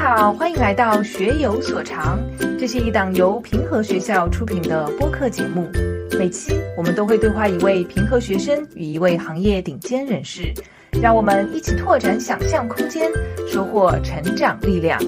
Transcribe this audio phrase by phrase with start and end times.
[0.00, 2.20] 好，欢迎来到学有所长，
[2.56, 5.68] 这是一档由平和学校出品的播客节目。
[6.16, 10.54] 每期我们都会对话一位平和学生与一位行业顶尖人士，
[11.02, 13.10] 让我们一起拓展想象空间，
[13.48, 15.00] 收获成长力量。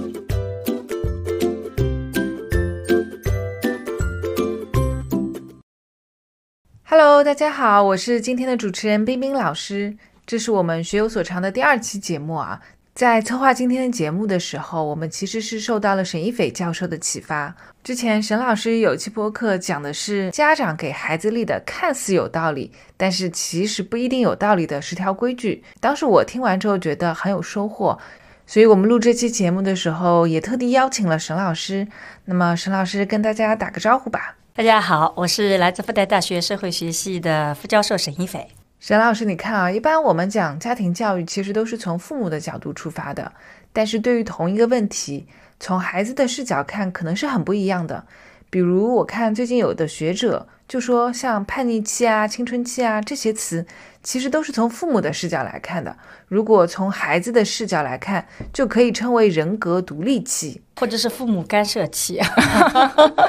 [6.82, 9.96] Hello，大家好，我是今天的主持人冰冰老师，
[10.26, 12.60] 这是我们学有所长的第二期节目啊。
[12.94, 17.54] 在策划今天的节目的时候，我们其实是受到了沈一斐教授的启发。
[17.82, 25.64] 之前沈老师有期播客讲的是家长给孩子立的看似有道理，但是其实不一定有道理的十条规矩。
[25.80, 27.98] 当时我听完之后觉得很有收获，
[28.46, 31.88] 所以我们录这期节目的时候也特地邀请了沈老师。
[32.26, 34.36] 那么沈老师跟大家打个招呼吧。
[34.52, 38.48] 大家好，我是来自复旦大学社会学系的副教授沈一斐。
[38.80, 43.30] 沈老师，你看啊，一般我们讲家庭教育，其实都是从父母的角度出发的，
[43.74, 45.26] 但是对于同一个问题，
[45.60, 48.06] 从孩子的视角看，可能是很不一样的。
[48.48, 53.66] 比如，我看最近有的学者就说，像叛逆期啊、青春期啊这些词，
[54.02, 55.94] 其实都是从父母的视角来看的。
[56.28, 62.20] 如果从孩子的视角来看，就可以称为人格独立期，或者是父母干涉期。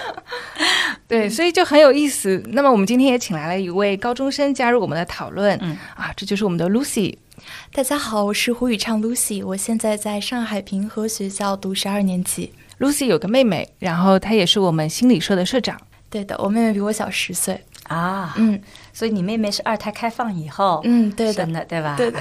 [1.07, 2.41] 对，所以就很有意思。
[2.47, 5.59] 那么我们今天也请来了一位高中生加入我们的讨论。
[5.61, 7.17] 嗯啊，这就是我们的 Lucy。
[7.73, 12.53] 大家好，我是胡宇畅 Lucy，我现在在上海平和学校读十二年级。
[12.79, 15.77] Lucy 有个妹妹，然后她也是我们心理社的社长。
[16.09, 18.33] 对的，我妹妹比我小十岁啊。
[18.37, 18.61] 嗯，
[19.01, 21.95] 所以你妹妹是二胎开放以后嗯，对的，对吧？
[21.97, 22.19] 对的。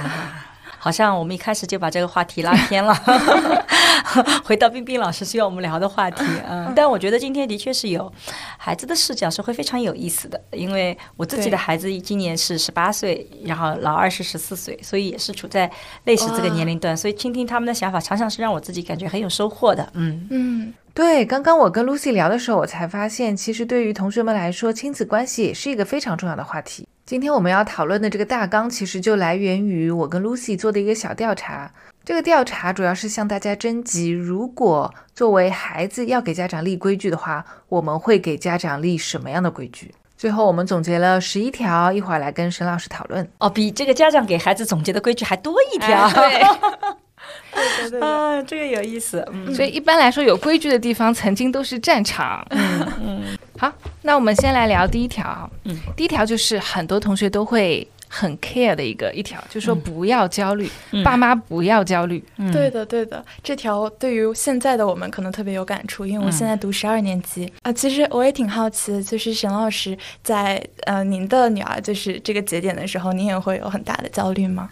[0.79, 2.91] 好像我们一开始就把这个话题拉偏了，
[4.43, 8.11] 回到冰冰老师需要我们聊的话题嗯，但我觉得今天的确是有
[8.57, 15.69] 孩子的视角是会非常有意思的，因为我自己的孩子今年是十八岁，然后老二是十四岁，所以也是处在
[16.05, 19.87] 类似这个年龄段，所以倾听他们的想法，常常是让我自己感觉很有收获的。
[19.93, 26.87] 嗯嗯，对，刚刚我跟 Lucy 聊的时候，我才发现，其实对于同学们来说，亲子关系也是一个非常重要的话题。
[27.05, 31.71] 今天我们要讨论的这个大纲，其实就来源于我跟 Lucy 做的一个小调查。
[32.03, 39.93] 这个调查主要是向大家征集，如果作为孩子要给家长立规矩的话，我们会给家长立什么样的规矩？
[40.17, 43.27] 最后我们总结了十一条，一会儿来跟沈老师讨论。
[43.37, 46.09] 哦，比这个家长给孩子总结的规矩还多一条。
[46.11, 46.41] 对。
[47.53, 49.25] 对对对，啊，这个有意思。
[49.31, 52.45] 嗯，所以一般来说，有规矩的地方曾经都是战场。
[52.49, 53.37] 嗯嗯。
[53.57, 53.71] 好，
[54.01, 55.49] 那我们先来聊第一条。
[55.65, 60.67] 嗯，第一条就是很多同学都会很 care 的一个一条，就是说不要焦虑，
[61.03, 62.23] 爸妈不要焦虑。
[62.51, 67.71] 对的，对的，这条对于现在的我们可能特别有感触，因为我现在读十二年级啊。
[67.71, 74.69] 其实我也挺好奇的，就是沈老师在呃您的女儿就是这个节点的时候，您也会有很大的焦虑吗？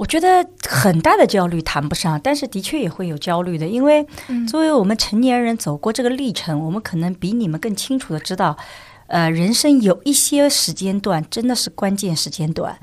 [0.00, 4.06] 我觉得很大的焦虑谈不上，但是的确也会有焦虑的，因为
[4.48, 8.56] 作为我们成年人走过这个历程，我们可能比你们更清楚的知道，
[9.08, 12.74] 呃，人生有一些时间段真的是关键时间段，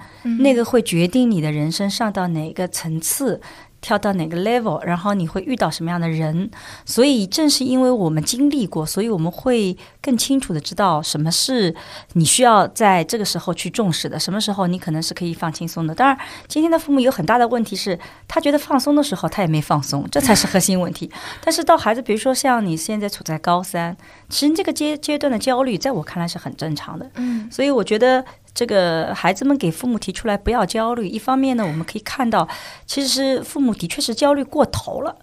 [0.42, 3.42] 那个会决定你的人生上到哪个层次。
[3.82, 6.50] 跳到哪个 level，然后你会遇到什么样的人？
[6.86, 11.74] 所以正是因为我们经历过，所以我们会更清楚的知道什么是
[12.14, 15.94] 你需要在这个时候去重视的，什么时候你可能是可以放轻松的。
[15.94, 16.18] 当然，
[16.48, 21.10] 今天的父母有很大的问题是，他觉得放松的时候他也没放松，这才是核心问题。
[21.44, 23.96] 但是到孩子，比如说像你现在处在高三，
[24.30, 27.10] 其实这个阶阶段的焦虑，在我看来是很正常的。
[27.16, 28.26] 嗯，所以我觉得。
[28.58, 32.48] 这个孩子们给父母提出来不要焦虑，一方面呢，我们可以看到，
[32.88, 35.16] 其实父母的确是焦虑过头了。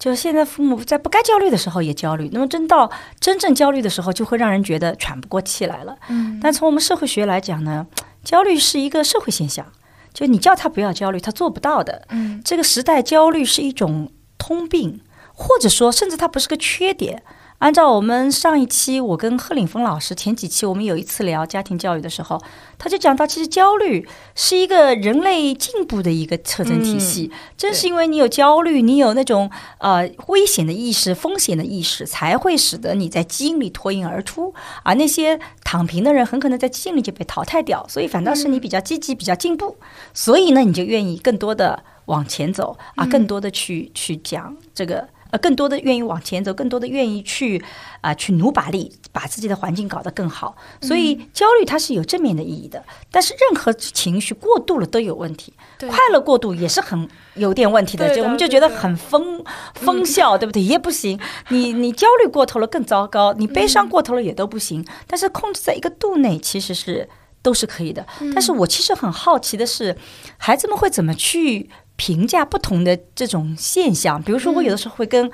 [0.00, 2.90] 就是现在父母在不该焦虑的时候也焦虑，那么真到
[3.20, 5.96] 真正焦虑的时候，就会让人觉得喘不过气来了。
[6.08, 6.40] 嗯。
[6.42, 7.86] 但从我们社会学来讲呢，
[8.24, 9.64] 焦虑是一个社会现象，
[10.12, 12.02] 就你叫他不要焦虑，他做不到的。
[12.08, 12.42] 嗯。
[12.44, 15.00] 这个时代焦虑是一种通病，
[15.32, 17.22] 或者说甚至它不是个缺点。
[17.62, 22.42] 按照我们上一期，我跟贺岭峰老师前几期，我们有一次聊家庭教育的时候，
[22.76, 27.30] 他就讲到，其实焦虑是一个人类进步的一个特征体系。
[27.56, 29.48] 正是因为你有焦虑，你有那种
[29.78, 34.52] 呃危险的意识、风险的意识，才会使得你在基因里脱颖而出。
[34.82, 37.86] 而那些躺平的人，很可能在基因里就被淘汰掉。
[37.88, 39.76] 所以反倒是你比较积极、比较进步，
[40.12, 45.06] 所以呢，你就愿意更多的往前走啊，更多的去去讲这个。
[45.32, 47.62] 呃，更多的愿意往前走，更多的愿意去
[48.02, 50.54] 啊，去努把力，把自己的环境搞得更好。
[50.82, 55.54] 所以焦虑它是有正面的意义的，但是任何情绪过度了都有问题。
[55.80, 59.42] 快乐过度也是很有点问题的，就我们就觉得很疯
[59.74, 60.62] 疯笑，对不对？
[60.62, 61.18] 也不行。
[61.48, 64.86] 你你焦虑过头了更糟糕，你悲伤过头了也都不行。
[65.06, 67.08] 但是控制在一个度内其实是
[67.40, 68.06] 都是可以的。
[68.34, 69.96] 但是我其实很好奇的是，
[70.36, 74.22] 孩子们会怎么去评价不同的这种现象。
[74.22, 75.30] 比如说，我有的时候会跟。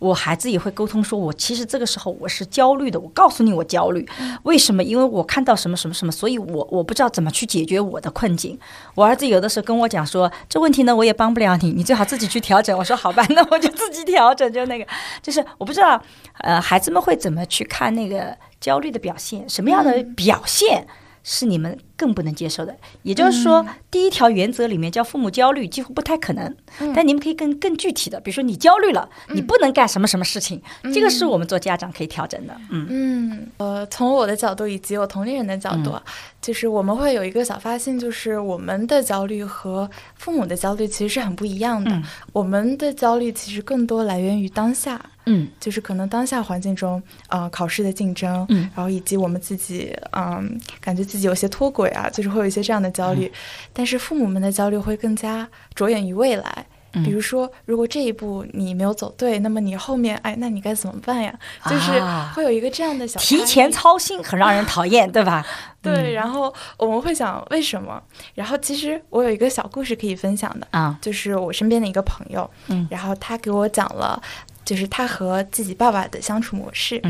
[0.00, 2.98] 我孩子也会沟通，说我其实这个时候我是焦虑的。
[2.98, 4.08] 我告诉你，我焦虑，
[4.44, 4.82] 为什么？
[4.82, 8.58] 因为我看到什么什么什么，所以我我不知道怎么去解决我的困境。
[8.94, 12.74] 我儿子有的时候跟我讲说，这问题呢我也帮不了你，你最好自己去调整。
[12.78, 14.50] 我说好吧，那我就自己调整。
[14.50, 14.86] 就那个，
[15.20, 16.02] 就是我不知道，
[16.38, 20.86] 呃，孩子们会怎么去看那个焦虑的表现，什么样的表现？
[21.22, 26.56] 是你们更不能接受的，也就是说，第一条原则里面叫父母焦虑几乎不太可能。
[26.94, 30.62] 但你们可以更更具体的，比如说你焦虑了，你不能干什么什么事情，
[30.94, 32.56] 这个是我们做家长可以调整的。
[32.70, 32.86] 嗯。
[32.88, 35.94] 嗯，呃，从我的角度以及我同龄人的角度，
[36.40, 42.02] 就是我们会有一个小发现，就是我们的焦虑和父母的焦虑其实是很不一样的。
[42.32, 44.98] 我们的焦虑其实更多来源于当下。
[45.26, 53.30] 嗯，就是可能当下环境中，呃，考试的竞争，嗯，然后以及我们自己，嗯，感觉自己有些脱轨啊，就是会有一些这样的焦虑。
[53.72, 61.32] 但是父母们的焦虑会更加着眼于未来，比如说，如果这一步你没有走对，那么你后面，哎，那你该怎么办呀？
[61.68, 62.00] 就是
[62.34, 65.46] 会有一个这样的小提前操心，很让人讨厌，对吧？
[65.82, 68.02] 对，然后我们会想为什么？
[68.34, 74.20] 然后其实我有一个小故事可以分享的啊，就是我身边的一个朋友，嗯，然后他给我讲了。
[74.64, 77.00] 就是他和自己爸爸的相处模式，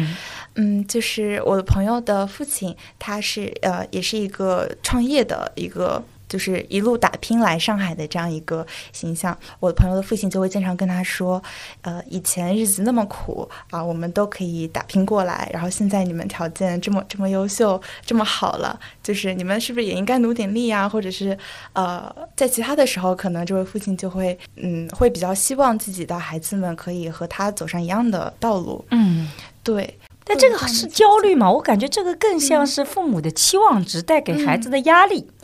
[0.55, 6.03] 嗯，就是我的朋友的父亲，他是呃，也是一个创业的一个。
[6.31, 11.43] 就是一路打拼来上海的这样一个形象，我的朋友的父亲就会经常跟他说
[11.83, 20.89] ：“呃，以前日子那么苦啊，我们都可以打拼过来，然后现在你们条件这么这么优秀，这么好了，就是你们是不是也应该努点力啊？
[20.89, 21.37] 或者是
[21.73, 28.85] 呃，在其他的时候，可能这位父亲就会嗯，会比较希望自己的孩子们可以和他走上一样的道路。
[28.93, 29.29] 嗯，
[29.65, 29.99] 对。
[30.23, 31.51] 但这个是焦虑吗？
[31.51, 35.40] 我感觉这个更像是父母的期望值带给孩子的压力。”嗯，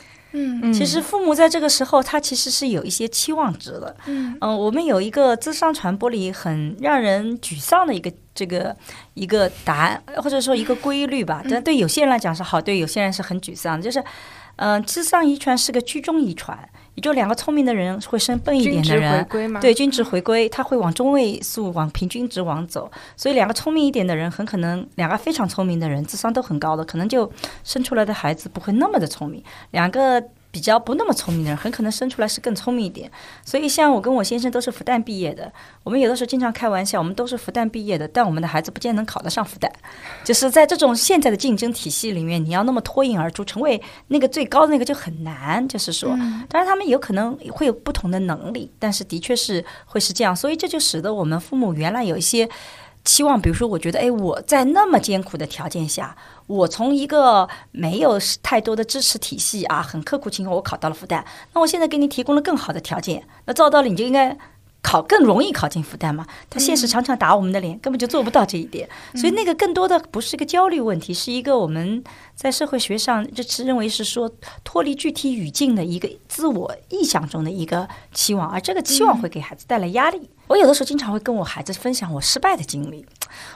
[0.73, 3.95] 其实父母在这个时候，他其实是有一些期望值的。
[4.05, 8.75] 嗯，嗯，我们有一个智商传播里很让人沮丧的一个这个
[9.13, 11.41] 一个答案，或者说一个规律吧。
[11.49, 13.81] 但对有些人来讲是好，对有些人是很沮丧。
[13.81, 14.03] 就是，
[14.57, 16.57] 嗯，智商遗传是个居中遗传，
[16.97, 19.25] 也就两个聪明的人会生笨一点的人。
[19.61, 22.91] 对，均值回归，他会往中位数、往平均值往走。
[23.15, 27.31] 所以两个聪明一点的人，很可能两个非常聪明的人，智商都很高的，可能就
[27.63, 29.41] 生出来的孩子不会那么的聪明。
[29.71, 30.21] 两个。
[30.57, 33.11] 比较不那么聪明的人，很可能生出来是更聪明一点。
[33.45, 39.69] 所以，像我跟我先生都是复旦毕业的，我们有的时候经常开玩笑，我们都是复旦毕业的，但我们的孩子不见能考得上复旦。
[40.23, 45.67] 就是在这种现在的竞争体系里面，你要那么脱颖而出，成为那个最高的那个就很难。
[45.67, 46.09] 就是说，
[46.49, 50.35] 当然他们有可能会有不同的能力，但是的确是会是这样。
[50.35, 52.49] 所以这就使得我们父母原来有一些。
[53.07, 56.15] 期望，比如说，我觉得，哎，我在那么艰苦的条件下，
[56.45, 61.23] 我从一个没有太多的支持体系啊，很刻苦情况，我考到了复旦。
[61.53, 64.37] 那我现在给你提供了更好的条件，那照道理你就应该。
[64.79, 66.25] 考更容易考进复旦嘛？
[66.49, 68.87] 他现实常常打我们的脸，根本就做不到这一点。
[69.15, 72.01] 所以那个更多的不是一个焦虑问题，是一个我们
[72.35, 74.31] 在社会学上就是认为是说
[74.63, 80.29] 脱离具体语境的一个自我臆想中的一个期望，而这个期望会给孩子带来压力。
[80.47, 83.05] 我有的时候经常会跟我孩子分享我失败的经历。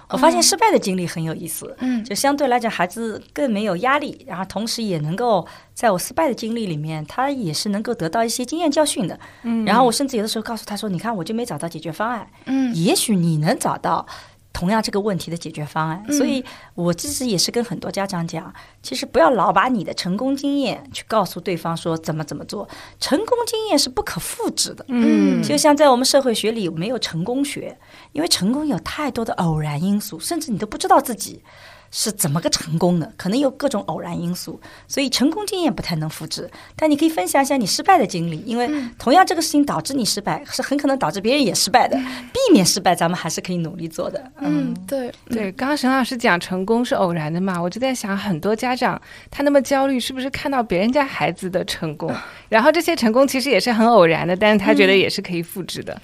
[0.10, 14.06] 我发现失败的经历很有意思，嗯，就相对来讲孩子更没有压力，然后同时也能够在我失败的经历里面，他也是能够得到一些经验教训的，嗯，然后我甚至有的时候告诉他说，你看我就没找到解决方案，嗯，也许你能找到。
[14.54, 16.44] 同样这个问题的解决方案，所以
[16.76, 18.54] 我其实也是跟很多家长讲，
[18.84, 22.68] 其实不要老把你的成功经验去告诉对方说怎么怎么做，
[23.00, 24.86] 成功经验是不可复制的。
[24.90, 27.78] 嗯，就像在我们社会学里没有成功学，
[28.12, 31.42] 因为成功有太多的偶然因素，甚至你都不知道自己。
[31.92, 33.12] 是怎么个成功的？
[33.18, 36.50] 可能有各种偶然因素，所以成功经验不太能复制。
[36.76, 41.98] 但你可以分享一下你失败的经历，因为同样这个事情导致你失败，是很可能导致别人也失败的。
[41.98, 44.32] 避免失败，咱们还是可以努力做的。
[44.40, 45.52] 嗯，对对。
[45.52, 52.10] 刚刚沈老师讲成功是偶然的嘛，我就在想，很多家长他那么焦虑，是不是看到别人家孩子的成功，
[52.48, 56.02] 然后这些成功其实也是很偶然的，但是他觉得也是可以复制的。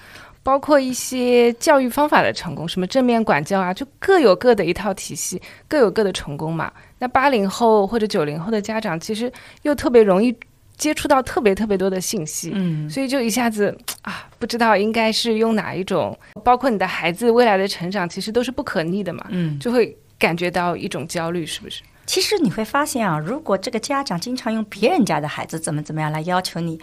[0.48, 6.72] 包括一些教育方法的成功，什么正面管教啊，就各有各的一套体系，各有各的成功嘛。
[7.00, 9.30] 那八零后或者九零后的家长，其实
[9.64, 10.34] 又特别容易
[10.78, 16.18] 接触到特别特别多的信息，嗯，所以就一下子啊，不知道应该是用哪一种。
[16.46, 21.82] 包括你的孩子未来的成长，其实都是不可逆的嘛，嗯，就会感觉到一种焦虑，是不是？
[22.06, 26.80] 其实你会发现啊，如果这个家长经常用别人家的孩子怎么怎么样来要求你，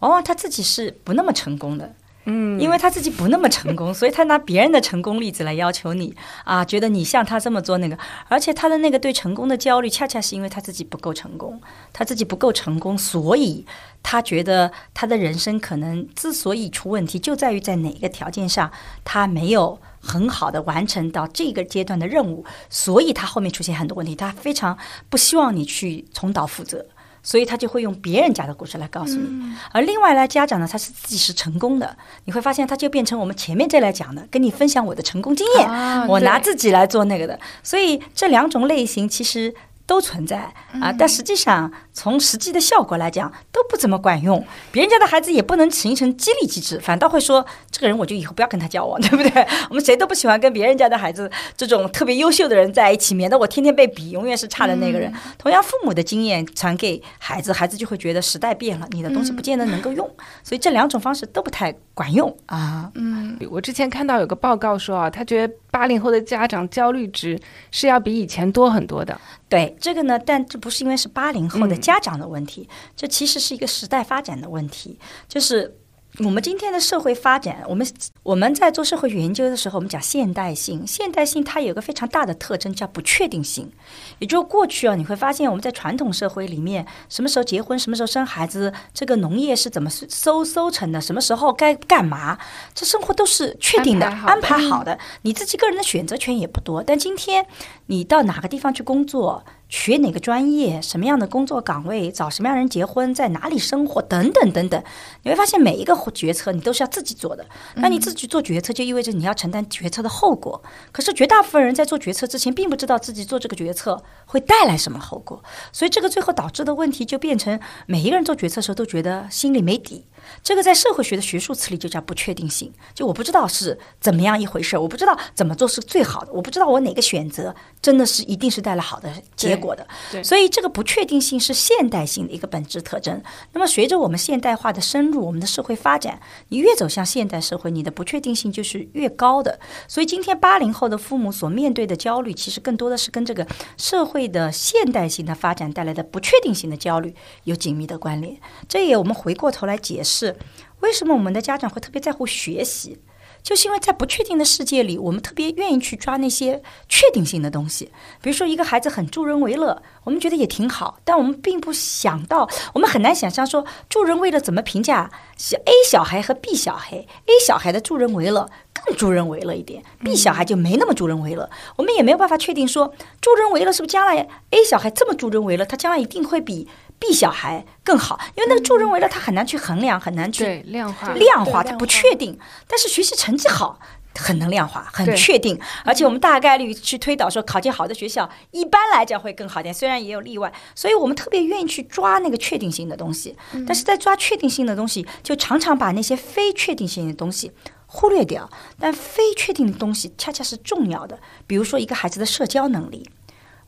[0.00, 1.90] 往往他自己是不那么成功的。
[2.28, 6.12] 嗯，因为他自己不那么成功，所以他拿别人的成功例子来要求你
[6.44, 11.60] 啊，觉得你像他这么做那个，而且他的那个对成功的焦虑，恰恰是因为他自己不够成功，
[11.92, 13.64] 他自己不够成功，所以
[14.02, 18.72] 他觉得他的人生可能之所以出问题，就在于在哪个条件上
[19.04, 24.76] 他没有很好的完成到这个阶段的任务，所以他后面出现很多问题，他非常
[25.08, 26.84] 不希望你去重蹈覆辙。
[27.26, 35.68] 所以他就会用别人家的故事来告诉你，而另外呢，家长呢，他是自己是成功的，你会发现他就变成我们前面这来讲的，跟你分享我的成功经验，
[36.06, 39.52] 我拿自己来做那个的，所以这两种类型其实。
[39.88, 44.44] 都存在啊，但实际上从实际的效果来讲都不怎么管用。
[44.70, 49.46] 别人家的孩子也不能形成激励机制，反倒会说这个人我就以后不要跟他交往， 对不对？
[49.70, 55.10] 我们谁都不喜欢跟别人家的孩子这种特别优秀的人在一起，免得我天天被比，永远是差的那个人。
[55.38, 60.06] 同样，父母的经验传给孩子，孩子就会觉得时代变了，你的东西不见得能够用。
[60.44, 62.90] 所以这两种方式都不太管用啊。
[62.94, 69.18] 嗯，我之前看到有个报告说啊，他觉得八零后的家长焦虑值是要比以前多很多的。
[69.48, 75.78] 对这个呢，但这不是因为是八零后的家长的问题，这其实是一个时代发展的问题，就是。
[76.20, 77.86] 我们今天的社会发展，我们
[78.22, 80.86] 我们在做社会学研究的时候，我们讲现代性。
[80.86, 83.70] 现代性它有个非常大的特征，叫不确定性。
[84.18, 92.38] 也就是过去啊，你会发现我们在传统社会里面，什么时候结婚，什么时候生孩子，这个农业是怎么收收成的，什么时候该干嘛，
[92.74, 94.98] 这生活都是确定的，安排好的。
[95.20, 96.82] 你自己个人的选择权也不多。
[96.82, 97.44] 但今天
[97.88, 99.44] 你到哪个地方去工作？
[99.68, 104.82] 学哪个专业，什么样的工作岗位，找什么样人结婚，在哪里生活，等等等等，
[105.24, 107.44] 你会发现每一个决策你都是要自己做的。
[107.74, 110.62] 那你自己做决策，就意味着你要承担决策的后果。
[110.92, 115.42] 可是绝大部分人在做决策之前，并不知道自己做这个决策会带来什么后果，
[115.72, 120.04] 所以这个最后导致的问题就变成每一个人做决策的时候都觉得心里没底。
[120.42, 129.86] 这个在社会学的学术词里就叫不确定性，就我不知道是怎么样一回事，我不知道怎么做是最好的，我不知道我哪个选择真的是一定是带来好的结果的。
[130.22, 133.22] 所以这个不确定性是现代性的一个本质特征。
[133.52, 139.60] 那么随着我们现代化的深入，我们的社会发展，你越走向现代社会，你的不确定性就是越高的。
[139.86, 147.14] 所以今天八零后的父母所面对的焦虑，其实更多的是跟这个社会的现代性的发展带来的不确定性的焦虑
[147.44, 148.36] 有紧密的关联。
[148.68, 150.15] 这也我们回过头来解释。
[150.16, 150.36] 是
[150.80, 152.98] 为什么我们的家长会特别在乎学习？
[153.42, 157.92] 就是因为在不确定的世界里，我们特别愿意去抓那些确定性的东西。
[158.20, 166.96] 比如说，一个孩子很助人为乐，我们觉得也挺好，但我们并不想到，我们很难想象说助人为乐怎么评价小 A 小孩和 B 小孩。
[166.96, 171.48] A 小孩的助人为乐更助人为乐一点，B 小孩就没那么助人为乐。
[171.76, 176.66] 我们也没有办法确定说助人为乐是不是将来 A 小孩这么助人为乐，他将来一定会比。
[176.98, 182.38] B 小孩更好，因为那个助人为乐，他很难去衡量，很难去量化，量化他不确定。
[182.66, 183.78] 但是学习成绩好，
[184.14, 185.60] 很能量化，很确定。
[185.84, 190.52] 而且我们大概率去推导说，考进好的学校，一般来讲会更好点，虽然也有例外。
[190.74, 193.36] 所以我们特别愿意去抓那个确定性的东西。
[193.66, 197.52] 但是在抓确定性的东西，就常常把那些非确定性的东西
[197.86, 198.50] 忽略掉。
[198.80, 201.18] 但非确定的东西恰恰是重要的。
[201.46, 203.06] 比如说一个孩子的社交能力，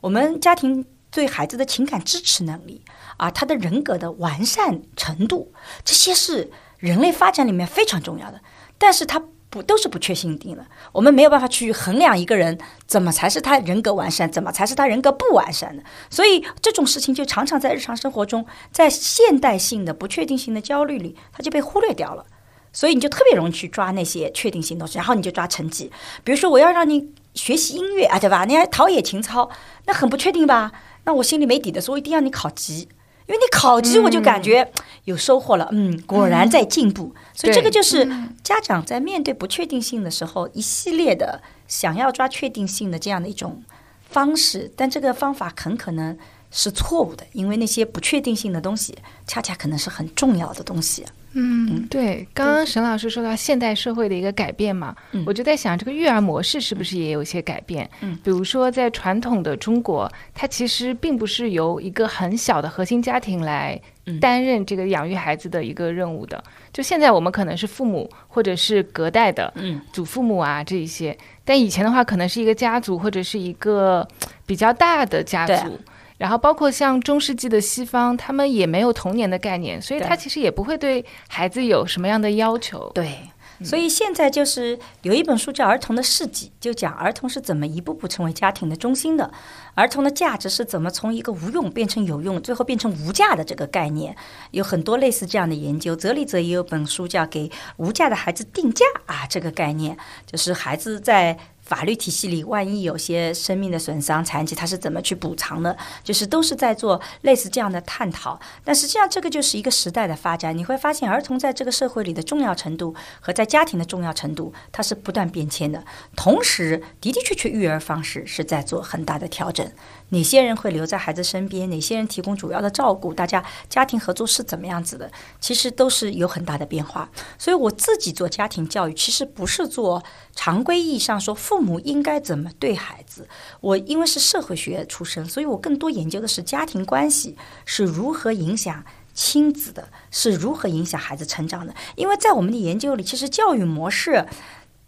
[0.01, 2.83] 我们家庭对孩子的情感支持能力。
[3.17, 5.51] 啊，他的人格的完善程度，
[5.83, 8.39] 这些是人类发展里面非常重要的，
[8.77, 10.65] 但是他不都是不确定的。
[10.93, 15.83] 我们没有办法去衡量一个人怎么才是他人格完善，怎么才是他人格不完善的。
[16.09, 22.25] 所以这种事情就常常在日常生活中，在现代性的不确定性的焦虑里，它就被忽略掉了。
[22.71, 25.91] 所以你就特别容易去抓那些确定性东西，然后你就抓成绩。
[26.23, 28.45] 比如说，我要让你学习音乐啊，对吧？
[28.45, 29.49] 你还陶冶情操，
[29.85, 30.71] 那很不确定吧？
[31.09, 32.87] 那我心里没底的时候，一定要你考级。
[33.25, 34.71] 因为你考级，我就感觉
[35.05, 37.15] 有收获了，嗯，果然在进步。
[37.33, 38.07] 所以这个就是
[38.43, 43.63] 家长在面对不确定性的时候，一系列的想要抓确定性的这样的一种
[44.07, 46.15] 方式，但这个方法很可能
[46.51, 51.05] 是错误的，因为那些不确定性的东西，恰恰可能是很重要的东西。
[51.33, 54.95] 嗯，对，刚刚沈老师说到现代社会的一个改变嘛，
[55.25, 57.89] 我就在想，这个育儿模式是不是也有一些改变？
[58.01, 63.79] 嗯，比如说在传统的中国，它其实并不是由一个很小的核心家庭来
[64.19, 66.43] 担任这个养育孩子的一个任务的。
[66.73, 74.07] 就现在我们可能是父母或者是隔代的，嗯，祖父母啊这一些，但以前的话可能是一个家族或者是一个
[74.47, 75.79] 比较大的家族。
[76.19, 82.91] 然后包括像中世纪的西方，他们也没有童年的概念，所以他其实也不会对孩子有什么样的要求。
[82.93, 83.17] 对，
[83.63, 89.31] 所以现在就是有一本书叫《儿童的事迹》，就讲儿童是怎么一步步成为家庭的中心的，
[89.75, 94.13] 儿童的价值是怎么从一个无用变成有用，最后变成无价的这个概念。
[94.51, 95.95] 有很多类似这样的研究。
[95.95, 101.37] 泽里泽也有本书叫《给无价的孩子定价》啊，这个概念就是孩子在。
[101.69, 105.77] 法律体系里，万一有些生命的损伤、残疾，他是怎么去补偿的？
[106.03, 108.39] 就是都是在做类似这样的探讨。
[108.63, 110.57] 但实际上，这个就是一个时代的发展。
[110.57, 115.85] 你会发现，儿童在这个社会里的重要程度和在家庭的重要程度，它是不断变迁的。
[116.15, 119.71] 同时，的的确确，育儿方式是在做很大的调整。
[120.09, 121.69] 哪些人会留在孩子身边？
[121.69, 123.13] 哪些人提供主要的照顾？
[123.13, 125.11] 大家家庭合作是怎么样子的？
[125.39, 127.09] 其实都是有很大的变化。
[127.37, 133.27] 所以我自己做家庭教育，其实不是做常规意义上说父母应该怎么对孩子。
[133.61, 141.73] 我因为是社会学出身，所以我更多研究的是家庭关系是如何影响亲子的，是如何影响孩子成长的。
[141.95, 144.25] 因为在我们的研究里，其实教育模式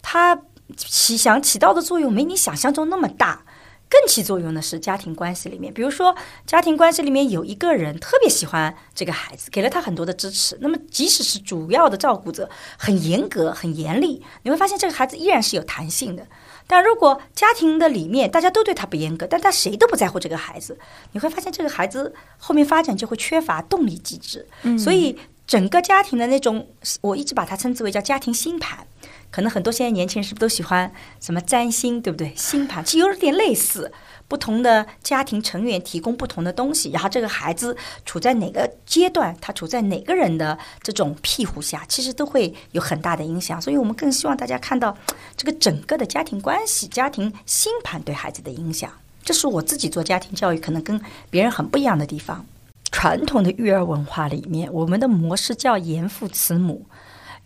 [0.01, 0.41] 它
[0.75, 3.43] 起想起到的作用没你想象中那么大。
[3.91, 6.15] 更起作用的是家庭关系里面，比如说
[6.48, 10.57] 家庭关系里面有一个人特别喜欢这个孩子，给了他很多的支持。
[10.62, 16.25] 那么即使是主要的照顾者很严格、很严厉，你会发现这个孩子依然是有弹性的。
[16.67, 20.79] 但如果家庭的里面大家都对他不严格，但他谁都不在乎这个孩子，
[21.12, 24.48] 你会发现这个孩子后面发展就会缺乏动力机制。
[24.79, 26.65] 所以整个家庭的那种，
[27.01, 28.88] 我一直把它称之为叫家庭星盘。
[29.31, 32.33] 可能很多现在年轻人是不是都喜欢什么占星，对不对？
[32.35, 33.91] 星盘其实有点类似，
[34.27, 43.61] 不同的家庭成员提供不同的东西，然后这个孩子处在哪个阶段，他处在哪个人的这种庇护下，其实都会有很大的影响。
[43.61, 44.95] 所以我们更希望大家看到
[45.38, 48.91] 这个整个的家庭关系、家庭星盘对孩子的影响。
[49.23, 52.45] 这是我自己做家庭教育可能跟别人很不一样的地方。
[52.91, 56.85] 传统的育儿文化里面，我们的模式叫严父慈母。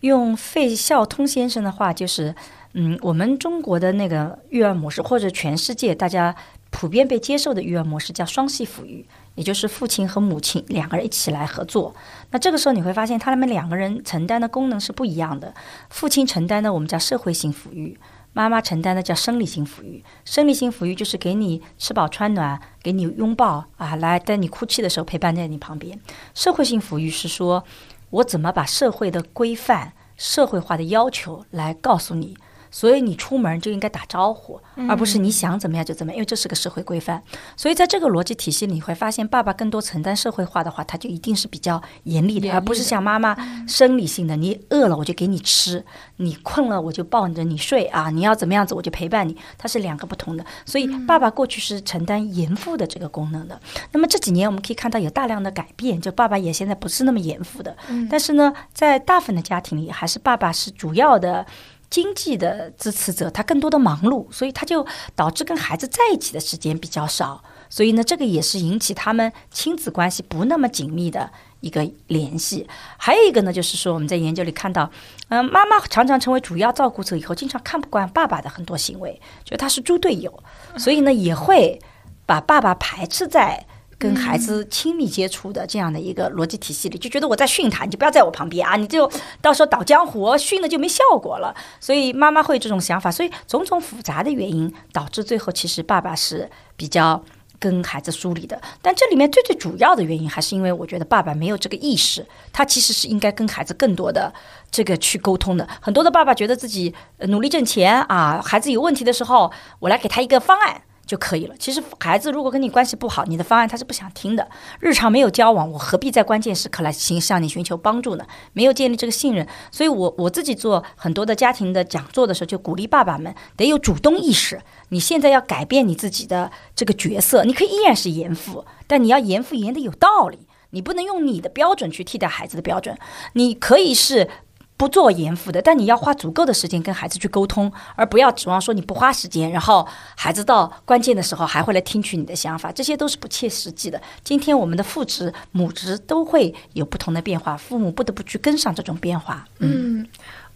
[0.06, 2.34] 用费孝通先生的话，就是，
[2.72, 6.34] 嗯，我们中国的那个育儿模式，或者全世界大家
[6.70, 11.94] 普遍被接受的育儿模式，叫双系抚育，也就是父亲和母亲两个人一起来合作。
[12.30, 15.54] 那这个时候你会发现，他们两个人承担的功能是不一样的。
[15.90, 17.98] 父亲承担的我们叫社会性抚育，
[18.32, 20.02] 妈妈承担的叫生理性抚育。
[20.24, 25.98] 生理性抚育就是给你吃饱穿暖，给你拥抱啊，来在你哭泣的时候陪伴在你旁边。
[26.34, 27.64] 社会性抚育是说。
[28.10, 32.36] 我怎么把社会的规范、社会化的要求来告诉你？
[32.76, 37.22] 所以你出门就应该打招呼，而不是你想怎么样就怎么样，因为这是个社会规范。
[37.56, 43.34] 所以在这个逻辑体系里，你会发现爸爸更多承担社会化的话，他就一定是比较严厉的，而不是像妈妈
[43.66, 45.82] 生理性的，你饿了我就给你吃，
[46.16, 50.44] 你困了我就抱着你睡啊，你要怎么样子我就陪伴你，它是两个不同的。
[50.66, 53.58] 所以爸爸过去是承担严父的这个功能的。
[53.92, 57.74] 那么这几年我们可以看到有大量的改变，就爸爸也现在不是那么严父的，
[58.10, 61.46] 但是呢，在大部分的家庭里，还是爸爸是主要的。
[61.88, 72.68] 经济的支持者，他更多的忙碌，所以他就导致跟孩子在一起的时间比较少，所以呢，这个也是引起他们亲子关系不那么紧密的一个联系。
[72.96, 74.90] 还有一个呢，就是说我们在研究里看到，
[75.28, 80.42] 嗯，妈妈常常成为主要照顾者以后，经常看不惯爸爸的很多行为，觉得他是猪队友，
[80.76, 81.80] 所以呢，也会
[82.26, 83.66] 把爸爸排斥在。
[83.98, 91.54] 跟孩子亲密接触的这样的一个逻辑体系里，就觉得我在训他，你就不要在我旁边啊，你就到时候倒江湖，训了就没效果了。
[91.80, 97.24] 所以妈妈会有这种想法，所以种种复杂的原因导致最后其实爸爸是比较
[97.58, 98.60] 跟孩子疏离的。
[98.82, 104.30] 但这里面最最主要的原因，还是因为我觉得爸爸没有这个意识，他其实是应该跟孩子更多的
[104.70, 105.66] 这个去沟通的。
[105.80, 110.82] 很多的爸爸觉得自己努力挣钱啊，孩子有问题的时候，我来给他一个方案。
[111.06, 111.54] 就可以了。
[111.58, 114.46] 其实孩子如果跟你关系不好，你的方案他是不想听的。
[114.80, 118.26] 日常没有交往，我何必在关键时刻来寻向你寻求帮助呢？
[118.52, 124.60] 没有建立这个信任，所以我我自己做很多的家庭的讲座的时候，就鼓励爸爸们得有主动意识。
[124.88, 132.98] 你现在要改变你自己的这个角色，你可以依然是严父，但你要严父严的有道理，你不能用你的标准去替代孩子的标准。
[133.34, 134.28] 你可以是。
[134.76, 144.00] 不做严父的，但你要花足够的时间跟孩子去沟通，而不要指望说你不花时间，然后孩子到关键的时候还会来听取你的想法，这些都是不切实际的。
[144.22, 149.46] 今天我们的父职、母职都会有不同的变化，父母不得不去跟上这种变化。
[149.60, 150.06] 嗯，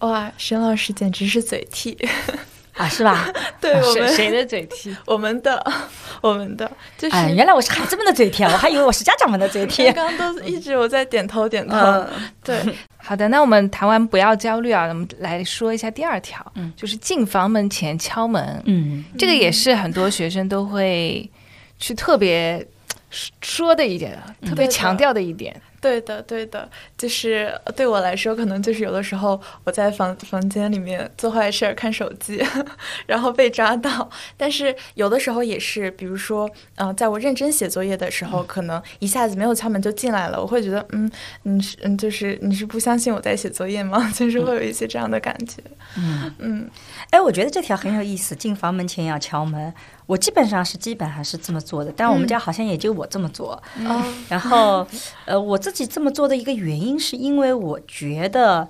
[0.00, 1.96] 哇，沈老师简直是嘴替。
[2.80, 3.28] 啊，是吧？
[3.60, 4.96] 对我们谁的嘴替？
[5.04, 5.62] 我们的，
[6.22, 9.92] 我们的，就是原来我是孩子们的嘴替，我还以为我是家长们的嘴 替。
[9.92, 11.76] 刚刚都一直我在点头点头。
[12.42, 12.58] 对，
[12.96, 18.62] 好的，那我们谈完不要焦虑啊，我们来说一下第二条，嗯，就是进房门前敲门。
[18.64, 21.30] 嗯，这个也是很多学生都会
[21.78, 22.66] 去特别
[23.42, 25.54] 说的一点，特别强调的一点。
[25.80, 32.44] 对的，对的，就是对我来说，可能就是有的时候我在房房间里面做坏事儿，看手机，
[33.06, 34.08] 然后被抓到。
[34.36, 41.10] 但是有的时候也是，比如说，嗯，在我认真写作业的时候，可能一下子没有敲门就进来了，我会觉得，嗯，
[41.44, 44.06] 你是，嗯，就是你是不相信我在写作业吗？
[44.14, 45.62] 就是会有一些这样的感觉。
[45.96, 46.70] 嗯嗯，
[47.10, 49.72] 哎，我觉得这条很有意思，进房门前要敲门。
[50.10, 53.62] 我基本上是基本上是这么做的，但我们家好像也就我这么做。
[54.28, 54.84] 然后，
[55.24, 58.68] 呃，我自己这么做的一个原因，是因为我觉得，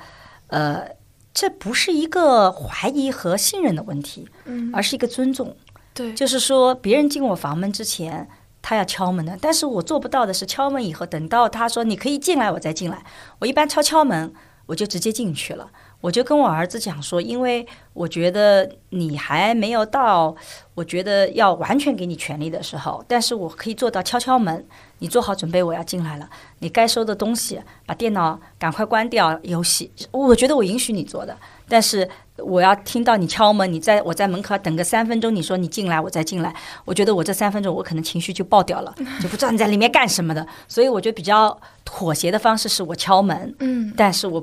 [0.49, 0.87] 呃，
[1.33, 4.29] 这不是一个怀疑和信任的问题，
[4.75, 5.57] 而是一个尊重。
[5.95, 8.29] 对，就是说，别人进我房门之前，
[8.61, 13.03] 他要敲门的，但是我做不到的是敲门以后，等到他说你可以进来，我再进来。
[13.39, 14.31] 我一般敲敲门，
[14.67, 15.71] 我就直接进去了。
[16.01, 20.35] 我就跟我儿子讲说，因为我觉得你还没有到，
[20.75, 24.67] 我觉得要完全给你权利的时候，但是我可以做到敲敲门，
[25.01, 26.29] 你做好准备，我要进来了。
[26.61, 31.37] 你该收的东西，把电脑赶快关掉，游戏，我觉得我允许你做的，
[31.69, 32.09] 但是
[32.39, 36.55] 我要听到你敲门，你在我在门口等个三分钟，你说你进来，我再进来，
[36.87, 44.43] 我觉得我这三分钟我可能情绪就爆掉了，就不知道你在里面干什么的，所以我觉得比较妥协的方式是我敲门，嗯，但是我。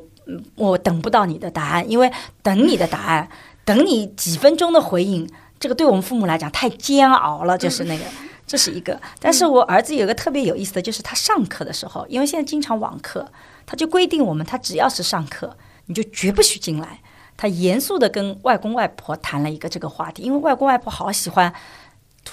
[0.55, 2.11] 我等不到你的答案，因为
[2.41, 3.29] 等你的答案，
[3.65, 8.03] 等你几分钟的回应，这个对我们父母来讲太煎熬了，就是那个，
[8.45, 8.99] 这是一个。
[9.19, 13.27] 但是我儿子有个特别有意思的就是他上课的时候，因为现在经常网课，
[13.65, 16.99] 他就规定我们，他只要是上课，你就绝不许进来。
[17.35, 21.53] 他严肃的跟外公外婆谈了一个这个话题，因为外公外婆好喜欢。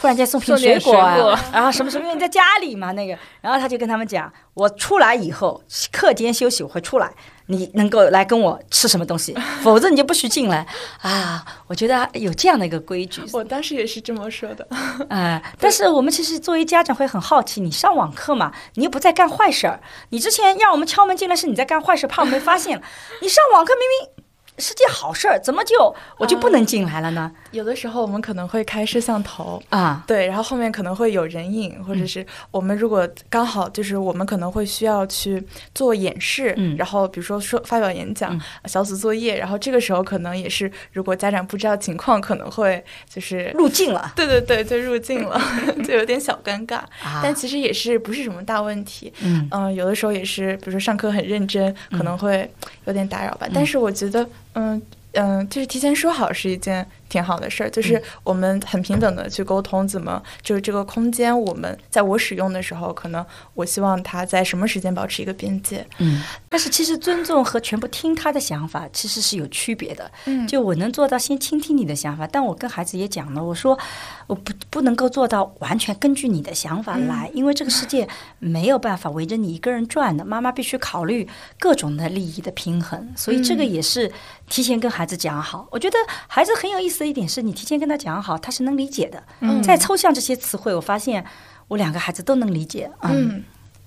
[0.00, 7.10] 突然间送瓶水果啊，然后什么什么，因为你在家里嘛，那个，然后他就跟他们讲，我出来以后，课间休息我会出来，
[7.46, 10.66] 你能够来跟我吃什么东西，否则你就不许进来
[11.00, 11.44] 啊。
[11.66, 14.66] 我觉得有这样的一个规矩，我当时也是这么说的。
[15.08, 19.80] 哎， 但是我们其实作为家长会很好奇，你上网课嘛，你又不在干坏事儿，
[20.10, 22.82] 你之前让我们敲门进来是你在干坏事，怕我们发现，
[23.22, 24.24] 你上网课明明。
[24.56, 27.32] 是件好事儿，怎么就我就不能进来了呢？
[27.54, 35.42] 有的时候我们可能会开摄像头啊，对，然后后面可能会有人影，或者是我们如果刚好就是我们可能会需要去
[35.74, 45.40] 做演示，嗯，然后比如说说发表演讲、小组作业，然后这个时候可能也是如果家长不知道情况，可能会就是入镜了，对对对，就入镜了，
[45.86, 46.80] 就有点小尴尬，
[47.22, 49.48] 但其实也是不是什么大问题，嗯。
[49.50, 52.50] 嗯，有的时候也是，比如说上课很认真，可能会
[52.86, 54.28] 有点打扰吧，但是我觉得。
[54.54, 54.80] 嗯
[55.16, 56.84] 嗯，就是提前说好是一件。
[57.08, 65.86] 挺好的事儿，就是我们很平等的去沟通，怎么就是这个空间，我们在我使用的时候，可能我希望他在什么时间保持一个边界。
[65.98, 70.10] 嗯，但是其实尊重和全部听他的想法其实是有区别的。
[70.24, 73.78] 嗯，就我能做到先倾听你的想法，但我跟孩子也讲了，我说
[74.26, 84.10] 我不不能够做到完全根据你的想法来，因为这个世界没有办法围着你一个人转的，妈妈必须考虑各种的利益的平衡，所以这个也是
[84.48, 85.68] 提前跟孩子讲好。
[85.70, 86.93] 我觉得孩子很有意思。
[87.02, 89.20] 一点是你提前跟他讲好，他是能理解的。
[89.40, 91.24] 嗯，再抽象这些词汇，我发现
[91.66, 92.88] 我两个孩子都能理解。
[93.00, 93.42] 嗯，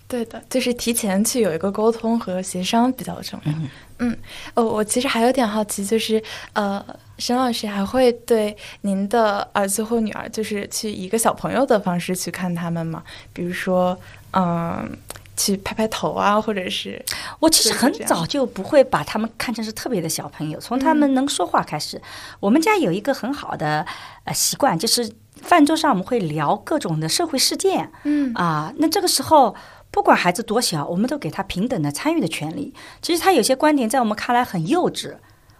[0.08, 3.54] 对的，就是提前去有一个沟通和协商比较重要。
[4.00, 4.18] 嗯，
[4.56, 6.22] 哦，我其实还有点好奇，就是
[6.54, 6.84] 呃，
[7.20, 13.04] 沈老师还会对您的儿子或女儿，就是去一个小朋友的方式去看他们吗？
[13.32, 13.98] 比如说，
[14.32, 14.98] 嗯。
[15.38, 17.02] 去拍拍头啊，或者是
[17.40, 22.02] 我其实很早就不会把他们看成是特别的小朋友，从他们能说话开始。
[22.40, 23.86] 我们家有一个很好的
[24.26, 27.92] 呃习惯，就是饭桌上我们会聊各种的社会事件。
[28.04, 29.56] 嗯啊，那这个时候
[29.92, 32.74] 不管孩子多小，我们都给他平等的参与的权利。
[33.02, 35.16] 其实他有些观点在我们看来很幼稚，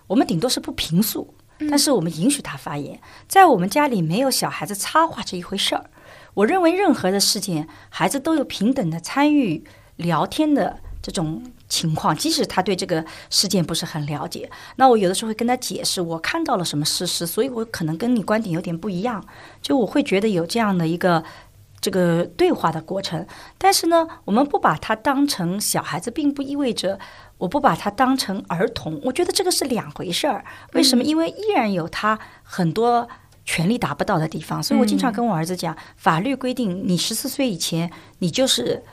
[0.08, 1.36] 我们顶多是不平素，
[1.70, 3.00] 但是我们允许他发言。
[3.28, 5.86] 在我们家里没有小孩子插话这一回事儿。
[6.38, 9.64] 我认为任何的事件，孩子都有平等的参与
[9.96, 14.48] 聊天的这种情况，即使他对这个事件不是很了解。
[14.76, 19.26] 那我有的时候会跟他解释，我看到了什么事实，所以我可能跟你观点有点不一样。
[19.64, 21.24] 就我会觉得有这样的一个
[21.82, 23.26] 这个对话的过程。
[23.58, 27.00] 但是呢，我们不把他当成小孩子，并不意味着
[27.40, 29.02] 我不把他当成儿童。
[29.06, 30.46] 我觉得这个是两回事儿。
[30.74, 31.04] 为什么？
[31.04, 33.10] 因为依然有他很多。
[33.48, 38.84] 权利达不到的地方，所以我经常跟我儿子讲，法律规定你十四岁以前，你就是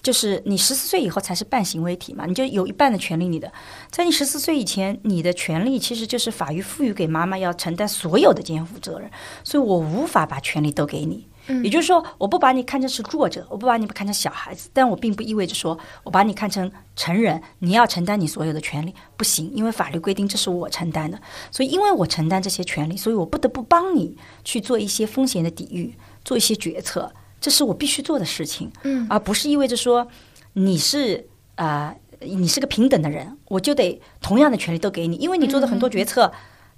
[0.00, 3.26] 就是你十四岁以后才是半行为体嘛，你就有一半的权利。
[3.26, 3.52] 你的
[3.90, 9.10] 在你十四岁以前，你的权利其实就是法律赋予给妈妈要承担所有的监护责任，
[9.42, 11.26] 所以我无法把权利都给你。
[11.62, 21.18] 也就是说，我不把你看成是弱者，我不把你看成小孩子，但我并不意味着说我把你看成成人，你要承担你所有的权利，不行，因为法律规定这是我承担的，
[21.50, 30.08] 所以因为我承担这些权利，所以我不得不帮你去做一些风险的抵御，做一些决策，这是我必须做的事情，嗯，而不是意味着说
[30.54, 31.26] 你是
[31.56, 36.32] 啊、你是个平等的人，我就得同样的权利都给你，因为你做的很多决策。